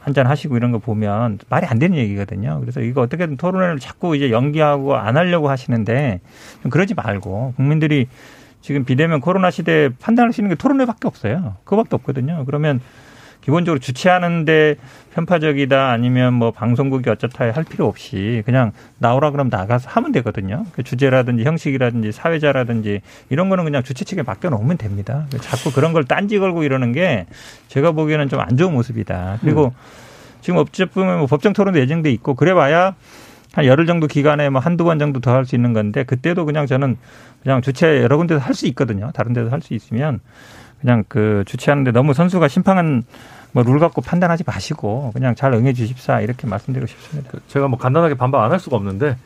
[0.00, 2.58] 한잔 하시고 이런 거 보면 말이 안 되는 얘기거든요.
[2.60, 6.20] 그래서 이거 어떻게든 토론회를 자꾸 이제 연기하고 안 하려고 하시는데
[6.62, 8.08] 좀 그러지 말고 국민들이
[8.60, 9.90] 지금 비대면 코로나 시대에
[10.42, 11.56] 있는 게 토론회밖에 없어요.
[11.64, 12.44] 그거밖에 없거든요.
[12.46, 12.80] 그러면
[13.40, 14.76] 기본적으로 주최하는데
[15.14, 20.66] 편파적이다 아니면 뭐 방송국이 어쩌다 할 필요 없이 그냥 나오라 그러면 나가서 하면 되거든요.
[20.72, 25.26] 그 주제라든지 형식이라든지 사회자라든지 이런 거는 그냥 주최 측에 맡겨놓으면 됩니다.
[25.40, 27.26] 자꾸 그런 걸 딴지 걸고 이러는 게
[27.68, 29.38] 제가 보기에는 좀 안 좋은 모습이다.
[29.40, 29.70] 그리고 음.
[30.40, 32.94] 지금 어쨌든 뭐 법정 토론도 예정돼 있고 그래봐야
[33.52, 36.66] 한 열흘 정도 기간에 뭐 한두 번 정도 더 할 수 있는 건데 그때도 그냥
[36.66, 36.96] 저는
[37.42, 39.10] 그냥 주최 여러 군데서 할 수 있거든요.
[39.12, 40.20] 다른 데서 할 수 있으면
[40.80, 43.04] 그냥 그 주최하는데 너무 선수가 심판은
[43.52, 47.30] 뭐 룰 갖고 판단하지 마시고 그냥 잘 응해 주십사 이렇게 말씀드리고 싶습니다.
[47.32, 49.16] 그 제가 뭐 간단하게 반박 안 할 수가 없는데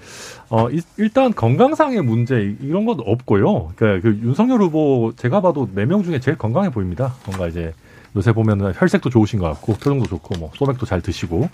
[0.48, 3.72] 어 일단 건강상의 문제 이런 건 없고요.
[3.76, 7.12] 그러니까 그 윤석열 후보 제가 봐도 네 명 중에 제일 건강해 보입니다.
[7.26, 7.74] 뭔가 이제
[8.16, 11.50] 요새 보면 혈색도 좋으신 것 같고 표정도 좋고 뭐 소맥도 잘 드시고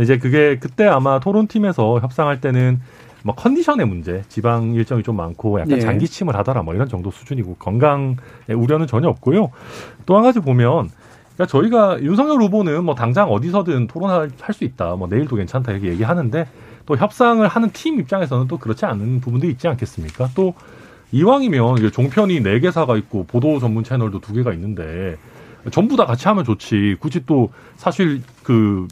[0.00, 2.80] 이제 그게 그때 아마 토론팀에서 협상할 때는
[3.22, 5.80] 뭐 컨디션의 문제, 지방 일정이 좀 많고 약간 예.
[5.80, 8.16] 장기침을 하더라 뭐 이런 정도 수준이고 건강에
[8.54, 9.50] 우려는 전혀 없고요.
[10.06, 10.90] 또 한 가지 보면
[11.34, 14.96] 그러니까 저희가 윤석열 후보는 뭐 당장 어디서든 토론할 수 있다.
[14.96, 16.46] 뭐 내일도 괜찮다 이렇게 얘기하는데
[16.86, 20.30] 또 협상을 하는 팀 입장에서는 또 그렇지 않은 부분도 있지 않겠습니까?
[20.34, 20.54] 또
[21.12, 25.16] 이왕이면 종편이 네 개사가 있고 보도 전문 채널도 두 개가 있는데
[25.70, 26.96] 전부 다 같이 하면 좋지.
[26.98, 28.88] 굳이 또 사실 그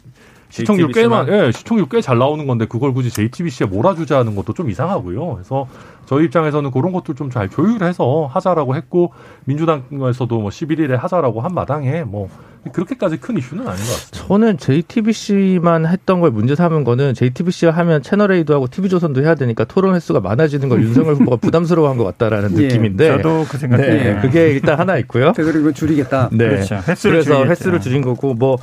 [0.49, 5.33] 시청률 꽤만, 예, 시청률 꽤 잘 나오는 건데 그걸 굳이 JTBC에 몰아주자는 것도 좀 이상하고요.
[5.35, 5.67] 그래서
[6.05, 9.11] 저희 입장에서는 그런 것들 좀 잘 조율해서 하자라고 했고
[9.45, 12.29] 민주당에서도 뭐 11일에 하자라고 한 마당에 뭐
[12.71, 14.27] 그렇게까지 큰 이슈는 아닌 것 같습니다.
[14.27, 19.95] 저는 JTBC만 했던 걸 문제 삼은 거는 JTBC가 하면 채널A도 하고 TV조선도 해야 되니까 토론
[19.95, 23.17] 횟수가 많아지는 걸 윤석열 후보가 부담스러워한 것 같다라는 예, 느낌인데.
[23.17, 24.15] 저도 그 생각이에요.
[24.15, 25.33] 네, 그게 일단 하나 있고요.
[25.35, 26.29] 그리고 줄이겠다.
[26.31, 26.47] 네.
[26.49, 26.75] 그렇죠.
[26.87, 27.51] 횟수를 그래서 줄이겠죠.
[27.51, 28.57] 횟수를 줄인 거고 뭐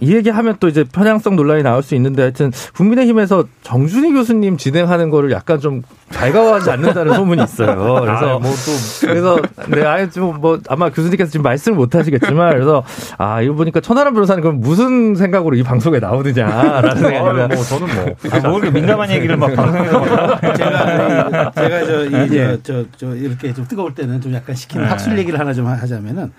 [0.00, 5.30] 이 얘기하면 또 이제 편향성 논란이 나올 수 있는데 하여튼 국민의힘에서 정준희 교수님 진행하는 거를
[5.30, 5.82] 약간 좀
[6.12, 7.96] 발가워하지 않는다는 소문이 있어요.
[7.96, 8.56] 아, 그래서 아, 뭐또
[9.02, 9.38] 그래서
[9.68, 12.82] 네 아예 좀 뭐 아마 교수님께서 지금 말씀을 못 하시겠지만 그래서
[13.18, 17.94] 아 이거 보니까 천하람 변호사는 그럼 무슨 생각으로 이 방송에 나오느냐라는 생각이 아, 뭐 저는
[17.94, 23.66] 뭐 아, 뭐 이렇게 민감한 얘기를 막 방송에서 제가 제가 저이저저 저, 저 이렇게 좀
[23.66, 24.90] 뜨거울 때는 좀 약간 시키는 네.
[24.90, 26.32] 학술 얘기를 하나 좀 하자면은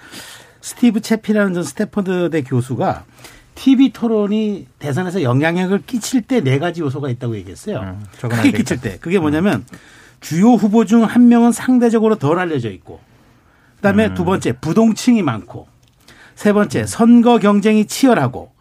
[0.62, 3.04] 스티브 채피라는 전 스탠퍼드 대 교수가
[3.56, 7.80] TV 토론이 대선에서 영향력을 끼칠 때 네 가지 요소가 있다고 얘기했어요.
[7.80, 8.04] 음,
[8.42, 8.98] 크게 끼칠 때.
[9.00, 9.78] 그게 뭐냐면 음.
[10.20, 13.00] 주요 후보 중 한 명은 상대적으로 덜 알려져 있고
[13.78, 14.14] 그다음에 음.
[14.14, 15.68] 두 번째 부동층이 많고
[16.36, 18.52] 세 번째 선거 경쟁이 치열하고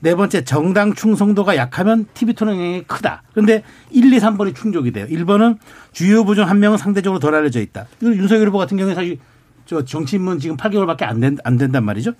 [0.00, 3.22] 네 번째 정당 충성도가 약하면 TV 토론 영향이 크다.
[3.32, 5.06] 그런데 1, 2, 3번이 충족이 돼요.
[5.08, 5.58] 1번은
[5.92, 7.86] 주요 후보 중 한 명은 상대적으로 덜 알려져 있다.
[8.02, 9.18] 윤석열 후보 같은 경우에 사실
[9.66, 12.12] 저 정치인문 지금 8개월밖에 안, 된, 안 된단 말이죠.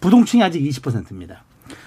[0.00, 1.42] 부동층이 아직 20%입니다.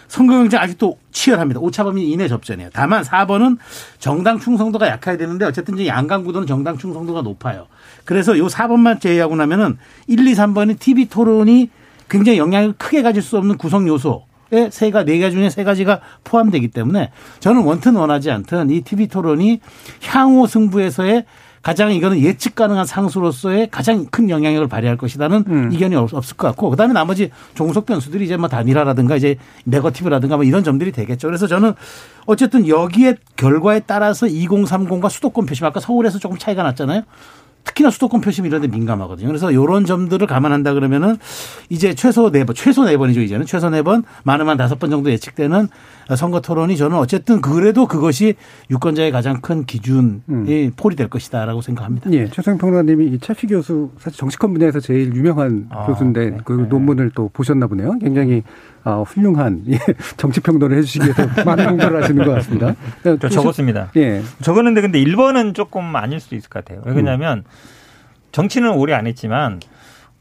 [0.08, 1.60] 선거 경쟁 아직도 치열합니다.
[1.60, 2.70] 오차범위 이내 접전이에요.
[2.74, 3.58] 다만 4번은
[3.99, 7.68] 정당 충성도가 약해야 되는데 어쨌든 양강 구도는 정당 충성도가 높아요.
[8.05, 9.78] 그래서 요 4번만 제외하고 나면은
[10.08, 11.70] 1, 2, 3번이 TV 토론이
[12.10, 14.24] 굉장히 영향을 크게 가질 수 없는 구성 요소.
[14.72, 19.08] 세 가, 네 가지 중에 세 가지가 포함되기 때문에 저는 원튼 원하지 않든 이 TV
[19.08, 19.60] 토론이
[20.05, 21.26] 향후 승부에서의
[21.68, 25.70] 가장 이거는 예측 가능한 상수로서의 가장 큰 영향력을 발휘할 것이라는 음.
[25.74, 30.45] 이견이 없, 을 것 같고 그다음에 나머지 종속 변수들이 이제 뭐 단일화라든가 이제 네거티브라든가 뭐
[30.45, 31.28] 이런 점들이 되겠죠.
[31.28, 31.74] 그래서 저는
[32.26, 37.01] 어쨌든 여기에 결과에 따라서 2030과 수도권 표심 아까 서울에서 조금 차이가 났잖아요.
[37.68, 39.28] 특히나 수도권 표심 이런 데 민감하거든요.
[39.28, 41.18] 그래서 이런 점들을 감안한다 그러면은
[41.70, 43.45] 이제 최소 네 번, 최소 네 번이죠, 이제는.
[43.45, 45.68] 최소 네 번, 많으면 다섯 번 정도 예측되는
[46.15, 48.36] 선거 토론이 저는 어쨌든 그래도 그것이
[48.72, 50.72] 유권자의 가장 큰 기준이 음.
[50.76, 52.11] 폴이 될 것이다라고 생각합니다.
[52.13, 56.38] 예, 최성 평론가님이 이 차피 교수 사실 정치권 분야에서 제일 유명한 아, 교수인데 네.
[56.45, 56.63] 그 네.
[56.70, 57.97] 논문을 또 보셨나 보네요.
[57.99, 58.43] 굉장히
[58.88, 59.77] 아, 훌륭한 예,
[60.15, 62.73] 정치 평론을 해주시기 위해서 많은 공부를 하시는 것 같습니다.
[63.03, 63.91] 저 적었습니다.
[63.97, 66.83] 예, 적었는데 근데 1번은 조금 아닐 수도 있을 것 같아요.
[66.88, 66.95] 음.
[66.95, 67.43] 왜냐하면
[68.31, 69.59] 정치는 오래 안 했지만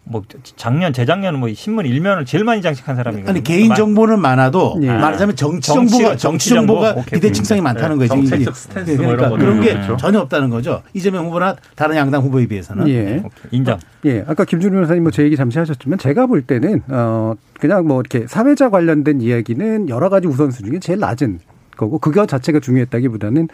[0.08, 0.22] 뭐
[0.54, 3.28] 작년 재작년은 뭐 신문 일면을 제일 많이 장식한 사람이거든요.
[3.28, 4.86] 아니 개인 정보는 많아도 예.
[4.86, 6.74] 말하자면 정치 정보가 정치 정치 정보?
[6.80, 8.08] 정보가 비대칭성이 많다는 거예요.
[8.08, 8.54] 정책적.
[8.54, 9.96] 스탠스 네, 뭐 그러니까 이런 그런 게 그렇죠.
[9.96, 10.82] 전혀 없다는 거죠.
[10.94, 12.88] 이재명 후보나 다른 양당 후보에 비해서는.
[12.88, 13.20] 예.
[13.50, 13.78] 인정.
[14.04, 18.00] 예, 아까 김준우 변호사님 뭐 제 얘기 잠시 하셨지만 제가 볼 때는 어 그냥 뭐
[18.00, 21.40] 이렇게 사회자 관련된 이야기는 여러 가지 우선순위 중에 제일 낮은
[21.76, 23.48] 거고 그거 자체가 중요했다기보다는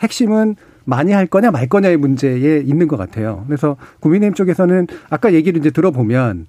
[0.00, 0.56] 핵심은
[0.88, 3.44] 많이 할 거냐 말 거냐의 문제에 있는 것 같아요.
[3.46, 6.46] 그래서 국민의힘 쪽에서는 아까 얘기를 이제 들어보면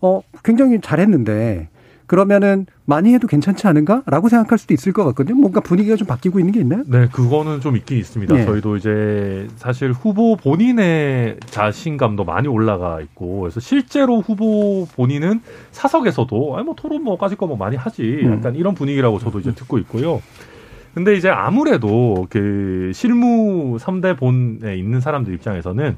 [0.00, 1.68] 어 굉장히 잘했는데
[2.06, 5.36] 그러면은 많이 해도 괜찮지 않은가라고 생각할 수도 있을 것 같거든요.
[5.36, 6.82] 뭔가 분위기가 좀 바뀌고 있는 게 있나요?
[6.86, 8.38] 네, 그거는 좀 있긴 있습니다.
[8.38, 8.44] 예.
[8.44, 15.40] 저희도 이제 사실 후보 본인의 자신감도 많이 올라가 있고, 그래서 실제로 후보 본인은
[15.72, 18.20] 사석에서도, 아니, 뭐 토론 뭐 까짓 거뭐 많이 하지.
[18.22, 18.34] 음.
[18.34, 20.22] 약간 이런 분위기라고 저도 이제 듣고 있고요.
[20.96, 25.94] 근데 이제 아무래도 그 실무 3대 본에 있는 사람들 입장에서는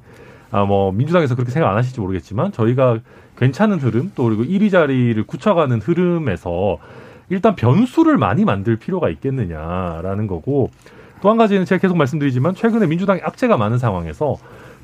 [0.51, 2.99] 아, 뭐 민주당에서 그렇게 생각 안 하실지 모르겠지만 저희가
[3.39, 6.79] 괜찮은 흐름 또 그리고 1위 자리를 굳혀가는 흐름에서
[7.29, 10.71] 일단 변수를 많이 만들 필요가 있겠느냐라는 거고
[11.21, 14.37] 또 한 가지는 제가 계속 말씀드리지만 최근에 민주당이 악재가 많은 상황에서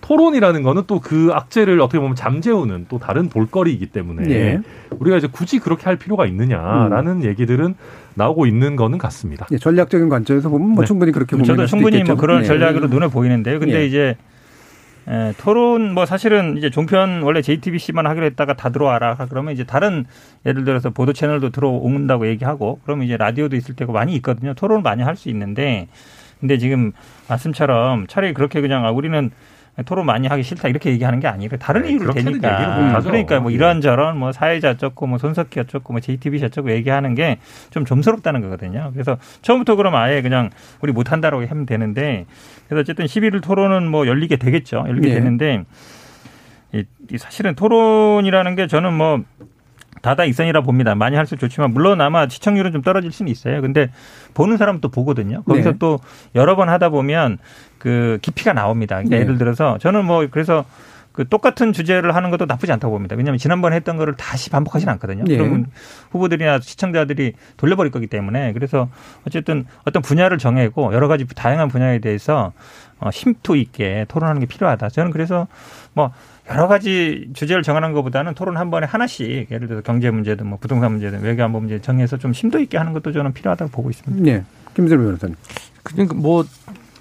[0.05, 4.61] 토론이라는 거는 또 그 악재를 어떻게 보면 잠재우는 또 다른 볼거리이기 때문에 예.
[4.99, 7.75] 우리가 이제 굳이 그렇게 할 필요가 있느냐라는 얘기들은
[8.15, 9.47] 나오고 있는 거는 같습니다.
[9.53, 10.87] 예, 전략적인 관점에서 보면 뭐 네.
[10.87, 12.47] 충분히 그렇게 보면 저도 충분히 뭐 그런 네.
[12.47, 13.59] 전략으로 눈에 보이는데요.
[13.59, 13.87] 근데 예.
[13.87, 14.17] 이제
[15.09, 20.07] 에, 토론 뭐 사실은 이제 종편 원래 JTBC만 하기로 했다가 다 들어와라 그러면 이제 다른
[20.47, 24.55] 예를 들어서 보도 채널도 들어온다고 얘기하고 그러면 이제 라디오도 있을 테고 많이 있거든요.
[24.55, 25.89] 토론을 많이 할 수 있는데
[26.41, 26.93] 근데 지금
[27.29, 29.31] 말씀처럼 차라리 그렇게 그냥 아, 우리는
[29.83, 33.01] 토론 많이 하기 싫다 이렇게 얘기하는 게 아니라 다른 네, 이유로 되니까.
[33.03, 33.57] 그러니까 뭐 예.
[33.57, 38.91] 이런저런 뭐 사회자 어쩌고 뭐 손석희 어쩌고 뭐 JTBC 어쩌고 얘기하는 게좀 좀스럽다는 거거든요.
[38.93, 40.51] 그래서 처음부터 그럼 아예 그냥
[40.81, 42.27] 우리 못 한다라고 하면 되는데
[42.69, 44.85] 그래서 어쨌든 11일 토론은 뭐 열리게 되겠죠.
[44.87, 45.15] 열리게 예.
[45.15, 45.65] 되는데
[46.73, 49.23] 이, 이 사실은 토론이라는 게 저는 뭐
[50.05, 50.95] 다다 익선이라 봅니다.
[50.95, 53.63] 많이 할수록 좋지만 물론 아마 시청률은 좀 떨어질 수는 있어요.
[53.63, 53.91] 근데
[54.35, 55.43] 보는 사람 또 보거든요.
[55.45, 55.79] 거기서 네.
[55.79, 55.99] 또
[56.35, 57.39] 여러 번 하다 보면
[57.79, 58.97] 그 깊이가 나옵니다.
[58.97, 59.23] 그러니까 네.
[59.23, 60.67] 예를 들어서 저는 뭐 그래서
[61.13, 63.17] 그 똑같은 주제를 하는 것도 나쁘지 않다고 봅니다.
[63.17, 65.25] 왜냐하면 지난번에 했던 거를 다시 반복하지는 않거든요.
[65.25, 65.39] 네.
[65.39, 65.67] 그러면
[66.11, 68.91] 후보들이나 시청자들이 돌려버릴 거기 때문에 그래서
[69.27, 72.53] 어쨌든 어떤 분야를 정해고 여러 가지 다양한 분야에 대해서
[72.99, 74.91] 어, 심도 있게 토론하는 게 필요하다.
[74.91, 75.47] 저는 그래서
[75.95, 76.13] 뭐
[76.51, 80.93] 여러 가지 주제를 정하는 것보다는 토론 한 번에 하나씩 예를 들어서 경제 문제든 뭐 부동산
[80.93, 84.31] 문제든 외교안보 문제 정해서 좀 심도 있게 하는 것도 저는 필요하다고 보고 있습니다.
[84.31, 84.45] 예.
[84.75, 85.37] 김슬 변호사님.
[85.83, 86.45] 그러니까 뭐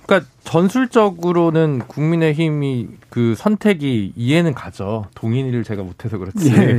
[0.06, 5.06] 그러니까 전술적으로는 국민의힘이 그 선택이 이해는 가죠.
[5.16, 6.54] 동의를 제가 못해서 그렇지.
[6.54, 6.78] 예.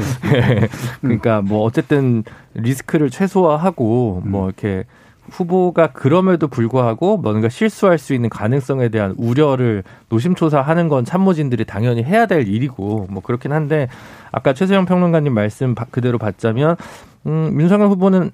[1.00, 4.84] 그러니까 뭐 어쨌든 리스크를 최소화하고 뭐 이렇게
[5.30, 12.26] 후보가 그럼에도 불구하고 뭔가 실수할 수 있는 가능성에 대한 우려를 노심초사하는 건 참모진들이 당연히 해야
[12.26, 13.88] 될 일이고 뭐 그렇긴 한데
[14.32, 16.76] 아까 최세영 평론가님 말씀 바- 그대로 받자면
[17.26, 18.30] 음 윤석열 후보는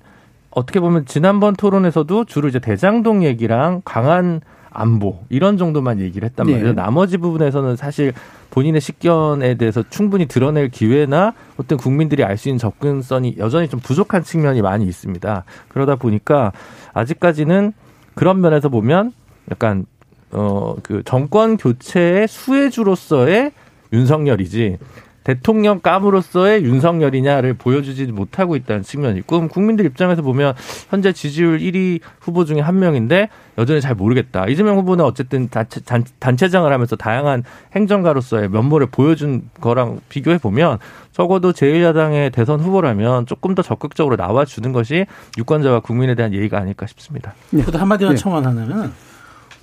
[0.51, 6.53] 어떻게 보면 지난번 토론에서도 주로 이제 대장동 얘기랑 강한 안보 이런 정도만 얘기를 했단 네.
[6.55, 6.75] 말이에요.
[6.75, 8.13] 나머지 부분에서는 사실
[8.51, 14.23] 본인의 식견에 대해서 충분히 드러낼 기회나 어떤 국민들이 알 수 있는 접근성이 여전히 좀 부족한
[14.25, 15.45] 측면이 많이 있습니다.
[15.69, 16.53] 그러다 보니까
[16.95, 17.73] 아직까지는
[18.15, 19.13] 그런 면에서 보면
[19.51, 19.87] 약간
[20.33, 23.51] 어 그 정권 교체의 수혜주로서의
[23.93, 24.79] 윤석열이지
[25.25, 30.55] 대통령 감으로서의 윤석열이냐를 보여주지 못하고 있다는 측면이 있고 국민들 입장에서 보면
[30.89, 34.47] 현재 지지율 1위 후보 중에 한 명인데 여전히 잘 모르겠다.
[34.47, 37.45] 이재명 후보는 어쨌든 단체, 단, 단체장을 하면서 다양한
[37.75, 40.79] 행정가로서의 면모를 보여준 거랑 비교해 보면
[41.13, 45.07] 적어도 제1야당의 대선 후보라면 조금 더 적극적으로 나와주는 것이
[45.37, 47.35] 유권자와 국민에 대한 예의가 아닐까 싶습니다.
[47.65, 48.17] 저도 한마디만 예.
[48.17, 48.93] 청원하냐면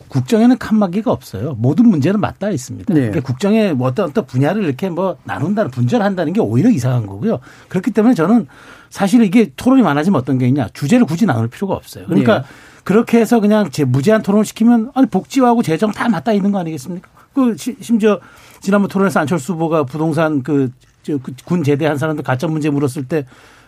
[0.09, 1.55] 국정에는 칸막이가 없어요.
[1.57, 2.93] 모든 문제는 맞닿아 있습니다.
[2.95, 2.99] 예.
[2.99, 7.39] 그러니까 국정에 뭐 어떤 어떤 분야를 이렇게 뭐 나눈다는 분절한다는 게 오히려 이상한 거고요.
[7.69, 8.47] 그렇기 때문에 저는
[8.89, 12.05] 사실 이게 토론이 많아지면 어떤 게 있냐 주제를 굳이 나눌 필요가 없어요.
[12.05, 12.41] 그러니까 예.
[12.83, 17.09] 그렇게 해서 그냥 제 무제한 토론을 시키면 아니 복지하고 재정 다 맞닿아 있는 거 아니겠습니까?
[17.33, 18.19] 그 시- 심지어
[18.61, 20.71] 지난번 토론에서 안철수 후보가 부동산 그,
[21.03, 23.25] 저, 그군 제대한 사람들 가짜 문제 물었을 때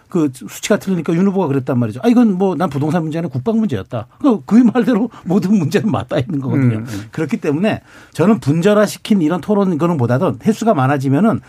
[0.10, 2.00] 그 수치가 틀리니까 윤 후보가 그랬단 말이죠.
[2.04, 4.08] 아 이건 뭐 난 부동산 문제는 국방 문제였다.
[4.22, 6.78] 그, 그 말대로 모든 문제는 맞닿아 있는 거거든요.
[6.80, 7.08] 음, 음.
[7.12, 7.82] 그렇기 때문에
[8.14, 11.40] 저는 분절화 시킨 이런 토론 거는 보다는 횟수가 많아지면은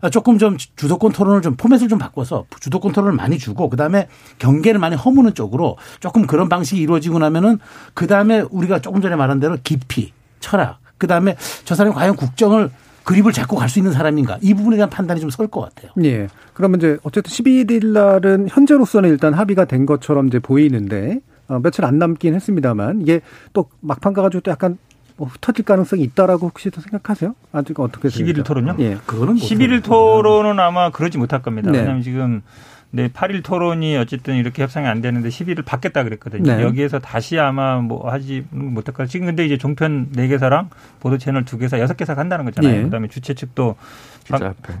[0.00, 4.08] 아, 조금 좀 주도권 토론을 좀 포맷을 좀 바꿔서 주도권 토론을 많이 주고 그다음에
[4.38, 7.58] 경계를 많이 허무는 쪽으로 조금 그런 방식이 이루어지고 나면은
[7.94, 12.70] 그다음에 우리가 조금 전에 말한 대로 깊이 철학 그다음에 저 사람이 과연 국정을
[13.08, 15.92] 그립을 잡고 갈 수 있는 사람인가 이 부분에 대한 판단이 좀 설 것 같아요.
[16.04, 16.28] 예.
[16.54, 21.98] 그러면 이제 어쨌든 11일 날은 현재로서는 일단 합의가 된 것처럼 이제 보이는데 어, 며칠 안
[21.98, 23.20] 남긴 했습니다만 이게
[23.52, 24.76] 또 막판 가가지고 또 약간
[25.16, 27.34] 뭐 흩어질 가능성이 있다라고 혹시 또 생각하세요?
[27.52, 28.76] 아직 어떻게 11일 토론요?
[28.78, 28.98] 예.
[29.06, 31.70] 그거는 못 11일 토론은 아마 그러지 못할 겁니다.
[31.70, 31.78] 네.
[31.78, 32.42] 왜냐하면 지금
[32.90, 36.56] 네, 8일 토론이 어쨌든 이렇게 협상이 안 되는데 11일 받겠다 그랬거든요.
[36.56, 36.62] 네.
[36.62, 39.04] 여기에서 다시 아마 뭐 하지 못할 거.
[39.04, 40.68] 지금 근데 이제 종편 4개사랑
[40.98, 42.78] 보도 채널 2개사, 6개사 간다는 거잖아요.
[42.78, 42.82] 예.
[42.82, 43.76] 그다음에 주최 측도.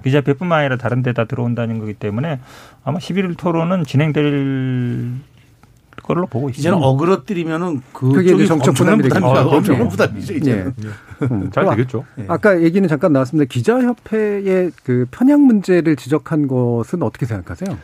[0.04, 2.38] 기자협회뿐만 아니라 다른 데다 들어온다는 거기 때문에
[2.84, 5.12] 아마 11일 토론은 진행될
[6.08, 6.68] 걸로 보고 있습니다.
[6.68, 9.50] 이제는 어그러뜨리면은 그게 이제 그쪽이 정적 엄청난 부담이 부담이죠.
[9.50, 9.56] 되겠죠.
[9.56, 9.88] 엄청난 예.
[9.90, 10.50] 부담이죠.
[10.50, 10.72] 예.
[11.30, 11.50] 음.
[11.52, 12.04] 잘 되겠죠.
[12.26, 13.48] 아까 얘기는 잠깐 나왔습니다.
[13.48, 17.76] 기자협회의 그 편향 문제를 지적한 것은 어떻게 생각하세요?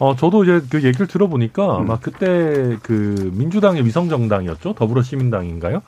[0.00, 1.82] 어, 저도 이제 그 얘기를 들어보니까 음.
[1.82, 4.74] 아마 그때 그 민주당의 위성정당이었죠.
[4.74, 5.82] 더불어시민당인가요?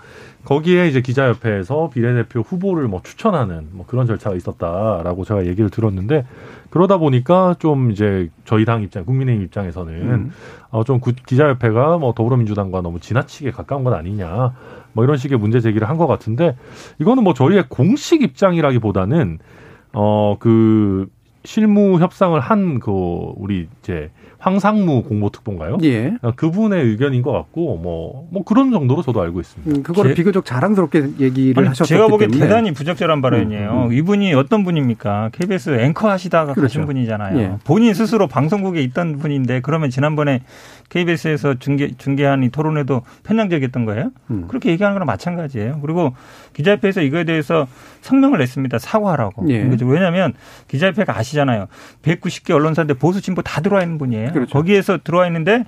[0.45, 6.25] 거기에 이제 기자협회에서 비례대표 후보를 뭐 추천하는 뭐 그런 절차가 있었다라고 제가 얘기를 들었는데
[6.71, 10.31] 그러다 보니까 좀 이제 저희 당 입장, 국민의힘 입장에서는 음.
[10.71, 14.55] 어, 좀 구- 기자협회가 뭐 더불어민주당과 너무 지나치게 가까운 건 아니냐.
[14.93, 16.57] 뭐 이런 식의 문제 제기를 한 것 같은데
[16.99, 19.39] 이거는 뭐 저희의 공식 입장이라기보다는
[19.93, 21.09] 어, 그
[21.45, 22.91] 실무 협상을 한 그
[23.37, 25.79] 우리 이제 황상무 공보특보인가요?
[25.83, 26.15] 예.
[26.23, 29.71] 어, 그분의 의견인 것 같고 뭐뭐 그런 정도로 저도 알고 있습니다.
[29.79, 33.71] 음, 그거를 제- 비교적 자랑스럽게 얘기를 하셨기 제가 보기엔 때문에 대단히 부적절한 발언이에요.
[33.71, 33.93] 음, 음.
[33.93, 35.29] 이분이 어떤 분입니까?
[35.33, 36.63] KBS 앵커 하시다가 그렇죠.
[36.63, 37.39] 가신 분이잖아요.
[37.39, 37.53] 예.
[37.65, 40.41] 본인 스스로 방송국에 있던 분인데 그러면 지난번에
[40.89, 44.11] KBS에서 중계 중계한 이 토론회도 편향적이었던 거예요?
[44.31, 44.47] 음.
[44.49, 45.81] 그렇게 얘기하는 거랑 마찬가지예요.
[45.83, 46.15] 그리고
[46.55, 47.67] 기자협회에서 이거에 대해서
[48.03, 48.79] 성명을 냈습니다.
[48.79, 49.51] 사과하라고.
[49.51, 49.69] 예.
[49.83, 50.35] 왜냐하면
[50.69, 51.67] 기자협회가 아시잖아요.
[52.03, 54.33] 190개 언론사인데 보수 진보 다 들어와 있는 분이에요.
[54.33, 54.53] 그렇죠.
[54.53, 55.65] 거기에서 들어와 있는데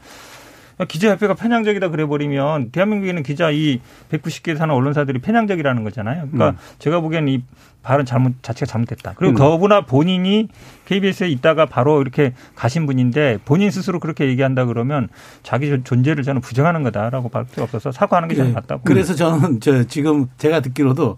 [0.85, 3.81] 기자협회가 편향적이다 그래버리면 대한민국에는 기자 이
[4.11, 6.29] 190개 사는 언론사들이 편향적이라는 거잖아요.
[6.31, 6.57] 그러니까 음.
[6.79, 7.43] 제가 보기에는 이
[7.83, 9.15] 발언 잘못 자체가 잘못됐다.
[9.17, 9.37] 그리고 음.
[9.37, 10.49] 더구나 본인이
[10.85, 15.09] KBS에 있다가 바로 이렇게 가신 분인데 본인 스스로 그렇게 얘기한다 그러면
[15.43, 18.55] 자기 존- 존재를 저는 부정하는 거다라고 볼 필요 없어서 사과하는 게 저는 예.
[18.55, 18.83] 맞다고.
[18.85, 21.17] 그래서 저는 저 지금 제가 듣기로도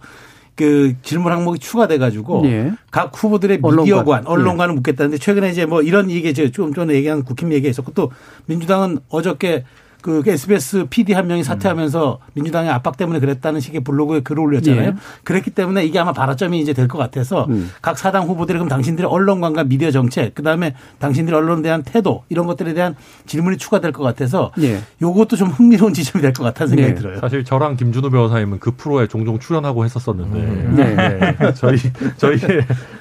[0.57, 2.73] 그 질문 항목이 추가돼 가지고 예.
[2.91, 3.59] 각 후보들의.
[3.59, 7.93] 미디어관, 언론관을 묻겠다는데 최근에 이제 뭐 이런 얘기 이제 좀 전에 얘기한 국힘 얘기가 있었고
[7.93, 8.11] 또
[8.47, 9.65] 민주당은 어저께
[10.05, 14.89] 그 SBS PD 한 명이 사퇴하면서 민주당의 압박 때문에 그랬다는 식의 블로그에 글을 올렸잖아요.
[14.89, 14.95] 예.
[15.25, 17.71] 그랬기 때문에 이게 아마 발화점이 이제 될 것 같아서 음.
[17.81, 22.75] 각 사당 후보들이 그럼 당신들의 언론관과 미디어 정책, 그다음에 당신들의 언론에 대한 태도 이런 것들에
[22.75, 22.95] 대한
[23.25, 24.81] 질문이 추가될 것 같아서 예.
[25.01, 27.01] 요것도 좀 흥미로운 지점이 될 것 같다는 생각이 네.
[27.01, 27.21] 들어요.
[27.21, 30.75] 사실 저랑 김준우 변호사님은 그 프로에 종종 출연하고 했었었는데 음.
[30.77, 30.95] 네.
[30.95, 31.55] 네.
[31.55, 31.79] 저희
[32.19, 32.37] 저희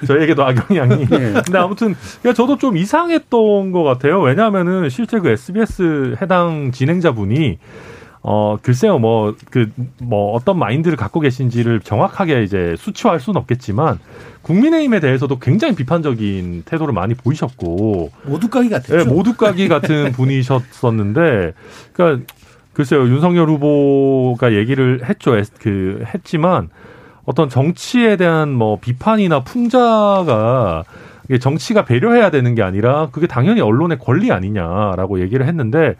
[0.06, 1.06] 저희에게도 악영향이.
[1.06, 1.32] 네.
[1.44, 4.20] 근데 아무튼 그러니까 저도 좀 이상했던 것 같아요.
[4.22, 7.58] 왜냐하면은 실제 그 SBS 해당 진행 자분이
[8.22, 9.70] 어 글쎄요 뭐 그
[10.00, 13.98] 뭐 어떤 마인드를 갖고 계신지를 정확하게 이제 수치화할 수는 없겠지만
[14.42, 18.96] 국민의힘에 대해서도 굉장히 비판적인 태도를 많이 보이셨고 모두까기 같았죠.
[18.96, 21.52] 네, 모두까기 같은 분이셨었는데,
[21.92, 22.26] 그러니까
[22.74, 26.68] 글쎄요 윤석열 후보가 얘기를 했죠, 그 했지만
[27.24, 30.84] 어떤 정치에 대한 뭐 비판이나 풍자가
[31.28, 35.94] 이게 정치가 배려해야 되는 게 아니라 그게 당연히 언론의 권리 아니냐라고 얘기를 했는데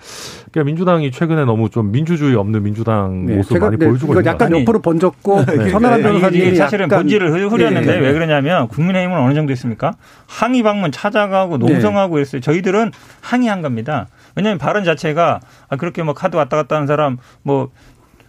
[0.53, 4.23] 그러니까 민주당이 최근에 너무 좀 민주주의 없는 민주당 네, 모습 제가 많이 네, 보여주고 있는
[4.23, 4.61] 것 약간 같아요.
[4.61, 5.73] 옆으로 번졌고 네.
[5.75, 8.01] 아니, 변호사님이 사실은 본질을 흐- 흐렸는데 예.
[8.01, 9.93] 왜 그러냐면 국민의힘은 어느 정도 있습니까?
[10.27, 11.67] 항의 방문 찾아가고 네.
[11.73, 12.41] 농성하고 했어요.
[12.43, 14.09] 저희들은 항의한 겁니다.
[14.37, 17.71] 왜냐하면 발언 자체가 아, 그렇게 뭐 카드 왔다 갔다 하는 사람 뭐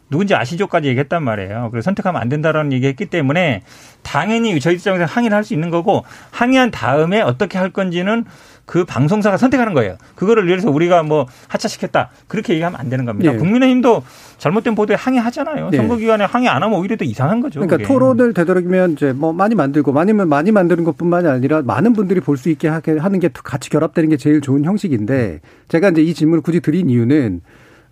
[0.09, 1.69] 누군지 아시죠까지 얘기했단 말이에요.
[1.71, 3.63] 그래서 선택하면 안 된다라는 얘기했기 때문에
[4.03, 8.23] 당연히 저희 입장에서 항의를 할 수 있는 거고 항의한 다음에 어떻게 할 건지는
[8.65, 9.95] 그 방송사가 선택하는 거예요.
[10.15, 13.31] 그거를 위해서 우리가 뭐 하차시켰다 그렇게 얘기하면 안 되는 겁니다.
[13.31, 13.37] 네.
[13.37, 14.03] 국민의힘도
[14.39, 15.69] 잘못된 보도에 항의하잖아요.
[15.69, 15.77] 네.
[15.77, 17.59] 선거기간에 항의 안 하면 오히려 더 이상한 거죠.
[17.59, 17.87] 그러니까 그게.
[17.87, 22.49] 토론을 되도록이면 이제 뭐 많이 만들고 많이면 많이 만드는 것뿐만이 아니라 많은 분들이 볼 수
[22.49, 26.89] 있게 하는 게 같이 결합되는 게 제일 좋은 형식인데 제가 이제 이 질문을 굳이 드린
[26.89, 27.41] 이유는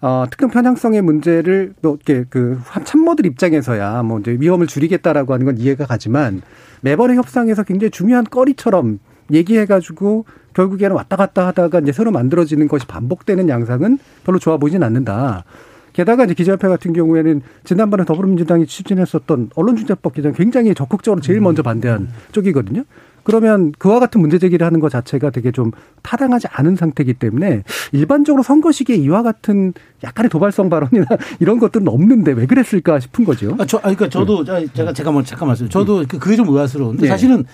[0.03, 5.57] 어, 특정 편향성의 문제를 뭐 이렇게 그 참모들 입장에서야 뭐 이제 위험을 줄이겠다라고 하는 건
[5.57, 6.41] 이해가 가지만
[6.81, 8.99] 매번의 협상에서 굉장히 중요한 거리처럼
[9.31, 10.25] 얘기해가지고
[10.55, 15.45] 결국에는 왔다 갔다 하다가 이제 새로 만들어지는 것이 반복되는 양상은 별로 좋아 보이진 않는다.
[15.93, 22.09] 게다가 이제 기자협회 같은 경우에는 지난번에 더불어민주당이 추진했었던 언론중재법 개정 굉장히 적극적으로 제일 먼저 반대한
[22.33, 22.83] 쪽이거든요.
[23.23, 25.71] 그러면 그와 같은 문제 제기를 하는 것 자체가 되게 좀
[26.01, 31.05] 타당하지 않은 상태이기 때문에 일반적으로 선거 시기에 이와 같은 약간의 도발성 발언이나
[31.39, 33.55] 이런 것들은 없는데 왜 그랬을까 싶은 거죠.
[33.59, 34.67] 아, 저, 아, 그러니까 저도 네.
[34.73, 35.69] 제가 제가 뭐 잠깐 말씀.
[35.69, 36.05] 저도 음.
[36.07, 37.07] 그게 좀 의아스러운데 네.
[37.07, 37.45] 사실은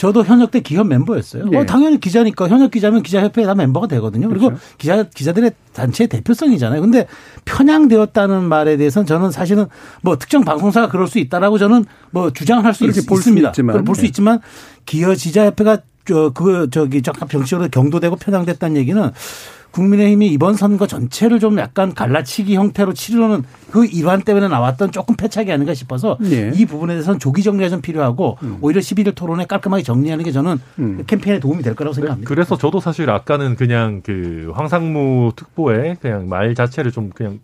[0.00, 1.44] 저도 현역 때 기업 멤버였어요.
[1.44, 1.58] 네.
[1.58, 4.30] 어, 당연히 기자니까 현역 기자면 기자협회에 다 멤버가 되거든요.
[4.30, 4.62] 그리고 그렇죠.
[4.78, 6.80] 기자 기자들의 단체의 대표성이잖아요.
[6.80, 7.06] 근데
[7.44, 9.66] 편향되었다는 말에 대해서는 저는 사실은
[10.00, 13.52] 뭐 특정 방송사가 그럴 수 있다라고 저는 뭐 주장할 수 있, 습니다
[13.84, 14.06] 볼수 네.
[14.06, 14.40] 있지만
[14.86, 19.10] 기여 지자협회가 저, 그, 저기, 병식으로 경도되고 편향됐다는 얘기는
[19.72, 25.50] 국민의힘이 이번 선거 전체를 좀 약간 갈라치기 형태로 치르는 그 일환 때문에 나왔던 조금 패착이
[25.52, 26.50] 아닌가 싶어서 네.
[26.54, 28.58] 이 부분에 대해서는 조기 정리가 좀 필요하고 음.
[28.60, 31.04] 오히려 11일 토론에 깔끔하게 정리하는 게 저는 음.
[31.06, 32.28] 캠페인에 도움이 될 거라고 생각합니다.
[32.28, 37.38] 그래서 저도 사실 아까는 그냥 그 황상무 특보의 그냥 말 자체를 좀 그냥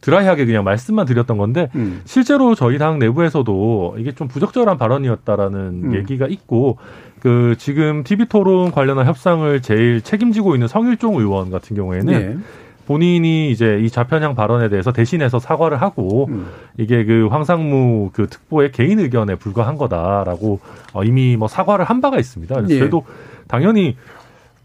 [0.00, 2.00] 드라이하게 그냥 말씀만 드렸던 건데 음.
[2.04, 5.94] 실제로 저희 당 내부에서도 이게 좀 부적절한 발언이었다라는 음.
[5.94, 6.78] 얘기가 있고
[7.20, 12.36] 그 지금 TV 토론 관련한 협상을 제일 책임지고 있는 성일종 의원 같은 경우에는 네.
[12.86, 16.46] 본인이 이제 이 좌편향 발언에 대해서 대신해서 사과를 하고 음.
[16.78, 20.60] 이게 그 황상무 그 특보의 개인 의견에 불과한 거다라고
[20.94, 22.54] 어 이미 뭐 사과를 한 바가 있습니다.
[22.54, 22.78] 그래서 네.
[22.78, 23.04] 그래도
[23.46, 23.96] 당연히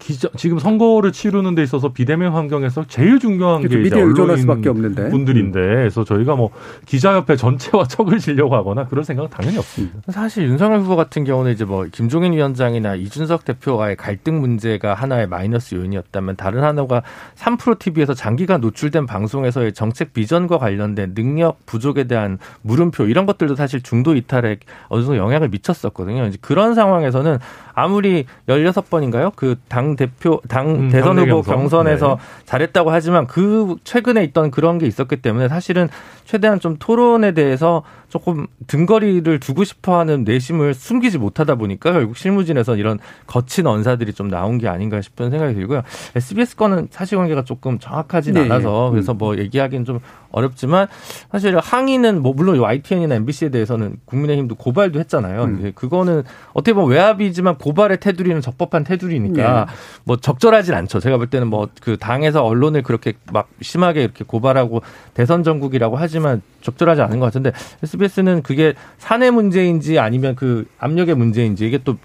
[0.03, 3.77] 기자, 지금 선거를 치르는 데 있어서 비대면 환경에서 제일 중요한 그렇죠.
[3.77, 5.09] 게 이제 언론인 수밖에 없는데.
[5.09, 6.49] 분들인데 그래서 저희가 뭐
[6.85, 9.99] 기자협회 전체와 척을 지려고 하거나 그런 생각은 당연히 없습니다.
[10.09, 15.75] 사실 윤석열 후보 같은 경우는 이제 뭐 김종인 위원장이나 이준석 대표와의 갈등 문제가 하나의 마이너스
[15.75, 17.01] 요인이었다면 다른 하나가
[17.35, 23.81] 3프로 TV에서 장기간 노출된 방송에서의 정책 비전과 관련된 능력 부족에 대한 물음표 이런 것들도 사실
[23.81, 24.57] 중도 이탈에
[24.89, 26.25] 어느 정도 영향을 미쳤었거든요.
[26.25, 27.39] 이제 그런 상황에서는
[27.73, 29.35] 아무리 16번인가요?
[29.35, 31.55] 그당 대표, 당 음, 대선 후보 경선.
[31.55, 32.45] 경선 에서 네.
[32.45, 35.89] 잘했다고 하지만 그 최근에 있던 그런 게 있었기 때문에 사실은
[36.25, 37.83] 최대한 좀 토론에 대해서
[38.13, 44.29] 조금 등거리를 두고 싶어 하는 내심을 숨기지 못하다 보니까 결국 실무진에서 이런 거친 언사들이 좀
[44.29, 45.81] 나온 게 아닌가 싶은 생각이 들고요.
[46.15, 48.41] SBS 거는 사실관계가 조금 정확하진 네.
[48.41, 49.99] 않아서 그래서 뭐 얘기하기는 좀
[50.31, 50.87] 어렵지만
[51.31, 55.43] 사실 항의는 뭐 물론 YTN이나 MBC에 대해서는 국민의힘도 고발도 했잖아요.
[55.43, 55.71] 음.
[55.75, 59.71] 그거는 어떻게 보면 외압이지만 고발의 테두리는 적법한 테두리니까 네.
[60.03, 60.99] 뭐 적절하진 않죠.
[60.99, 64.81] 제가 볼 때는 뭐 그 당에서 언론을 그렇게 막 심하게 이렇게 고발하고
[65.13, 67.51] 대선 전국이라고 하지만 적절하지 않은 것 같은데
[67.83, 71.97] SBS는 그게 사내 문제인지 아니면 그 압력의 문제인지 이게 또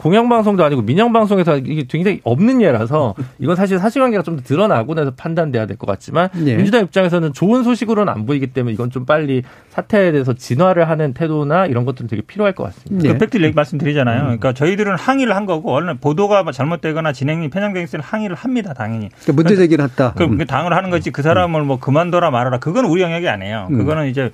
[0.00, 5.76] 공영방송도 아니고 민영방송에서 이게 굉장히 없는 예라서 이건 사실 사실관계가 좀더 드러나고 나서 판단돼야 될
[5.76, 6.56] 것 같지만 네.
[6.56, 11.66] 민주당 입장에서는 좋은 소식으로는 안 보이기 때문에 이건 좀 빨리 사태에 대해서 진화를 하는 태도나
[11.66, 13.08] 이런 것들은 되게 필요할 것 같습니다.
[13.08, 13.12] 네.
[13.12, 14.20] 그 팩트 얘기 말씀드리잖아요.
[14.20, 14.24] 음.
[14.24, 18.72] 그러니까 저희들은 항의를 한 거고 언론 보도가 잘못되거나 진행이 편향된 것을 항의를 합니다.
[18.74, 19.10] 당연히.
[19.22, 20.14] 그러니까 문제 제기를 했다.
[20.16, 20.38] 그 음.
[20.38, 23.68] 당을 하는 거지 그 사람을 뭐 그만둬라 말아라 그건 우리 영역이 아니에요.
[23.70, 23.78] 음.
[23.78, 24.30] 그거는 이제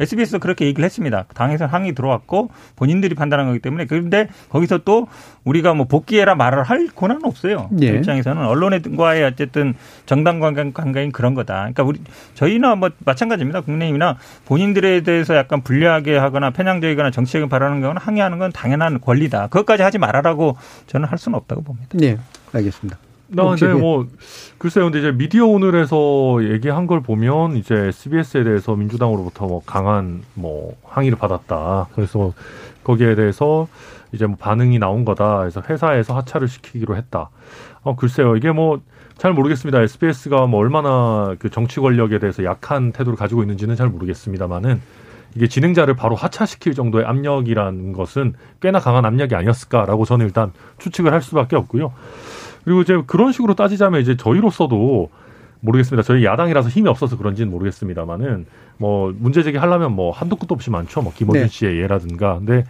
[0.00, 1.24] SBS도 그렇게 얘기를 했습니다.
[1.34, 5.08] 당에서 항의 들어왔고 본인들이 판단한 거기 때문에 그런데 거기서 또
[5.44, 7.68] 우리가 뭐 복귀해라 말을 할 권한은 없어요.
[7.80, 7.90] 예.
[7.90, 9.74] 그 입장에서는 언론과의 어쨌든
[10.06, 10.40] 정당
[10.72, 11.54] 관계인 그런 거다.
[11.54, 12.00] 그러니까 우리
[12.34, 13.62] 저희나 뭐 마찬가지입니다.
[13.62, 19.48] 국민의힘이나 본인들에 대해서 약간 불리하게 하거나 편향적이거나 정치적인 발언하는 경우는 항의하는 건 당연한 권리다.
[19.48, 20.56] 그것까지 하지 말아라고
[20.86, 21.88] 저는 할 수는 없다고 봅니다.
[21.94, 22.18] 네,
[22.52, 22.98] 알겠습니다.
[23.34, 24.06] 나 네, 뭐
[24.58, 30.76] 글쎄요, 근데 이제 미디어 오늘에서 얘기한 걸 보면 이제 SBS에 대해서 민주당으로부터 뭐 강한 뭐
[30.84, 31.88] 항의를 받았다.
[31.94, 32.34] 그래서
[32.84, 33.68] 거기에 대해서
[34.12, 35.38] 이제 뭐 반응이 나온 거다.
[35.38, 37.30] 그래서 회사에서 하차를 시키기로 했다.
[37.82, 38.80] 어 글쎄요, 이게 뭐
[39.22, 39.80] 잘 모르겠습니다.
[39.82, 44.80] SBS가 뭐 얼마나 그 정치 권력에 대해서 약한 태도를 가지고 있는지는 잘 모르겠습니다만은
[45.36, 51.22] 이게 진행자를 바로 하차시킬 정도의 압력이라는 것은 꽤나 강한 압력이 아니었을까라고 저는 일단 추측을 할
[51.22, 51.92] 수밖에 없고요.
[52.64, 55.10] 그리고 이제 그런 식으로 따지자면 이제 저희로서도
[55.60, 56.02] 모르겠습니다.
[56.02, 58.46] 저희 야당이라서 힘이 없어서 그런지는 모르겠습니다만은
[58.78, 61.00] 뭐 문제 제기하려면 뭐 한도 끝도 없이 많죠.
[61.02, 61.48] 뭐 김어준 네.
[61.48, 62.38] 씨의 예라든가.
[62.38, 62.64] 근데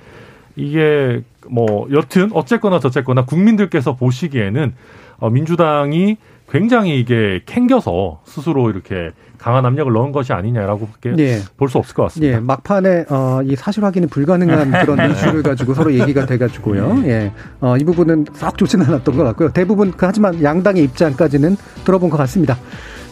[0.56, 4.74] 이게 뭐 여튼 어쨌거나 저쨌거나 국민들께서 보시기에는
[5.18, 6.16] 어 민주당이
[6.50, 11.40] 굉장히 이게 캥겨서 스스로 이렇게 강한 압력을 넣은 것이 아니냐라고밖에 네.
[11.56, 12.36] 볼수 없을 것 같습니다.
[12.36, 16.94] 예, 막판에 어, 이 사실 확인이 불가능한 그런 이슈를 가지고 서로 얘기가 돼가지고요.
[17.00, 17.08] 네.
[17.08, 19.50] 예, 어, 이 부분은 썩 좋지는 않았던 것 같고요.
[19.52, 22.56] 대부분 그 하지만 양당의 입장까지는 들어본 것 같습니다.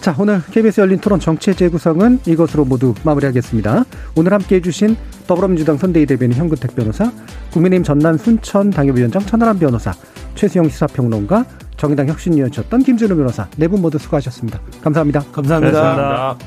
[0.01, 3.85] 자, 오늘 KBS 열린 토론 정치의 재구성은 이것으로 모두 마무리하겠습니다.
[4.17, 4.97] 오늘 함께 해주신
[5.27, 7.13] 더불어민주당 선대위 대변인 현근택 변호사,
[7.53, 9.93] 국민의힘 전남 순천 당협위원장 천하람 변호사,
[10.37, 11.45] 최수영 시사평론가,
[11.77, 14.59] 정의당 혁신위원이셨던 김준호 변호사 네 분 모두 수고하셨습니다.
[14.83, 15.21] 감사합니다.
[15.33, 15.83] 감사합니다.
[15.83, 16.47] 감사합니다.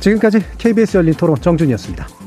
[0.00, 2.17] 지금까지 KBS 열린 토론 정준이었습니다.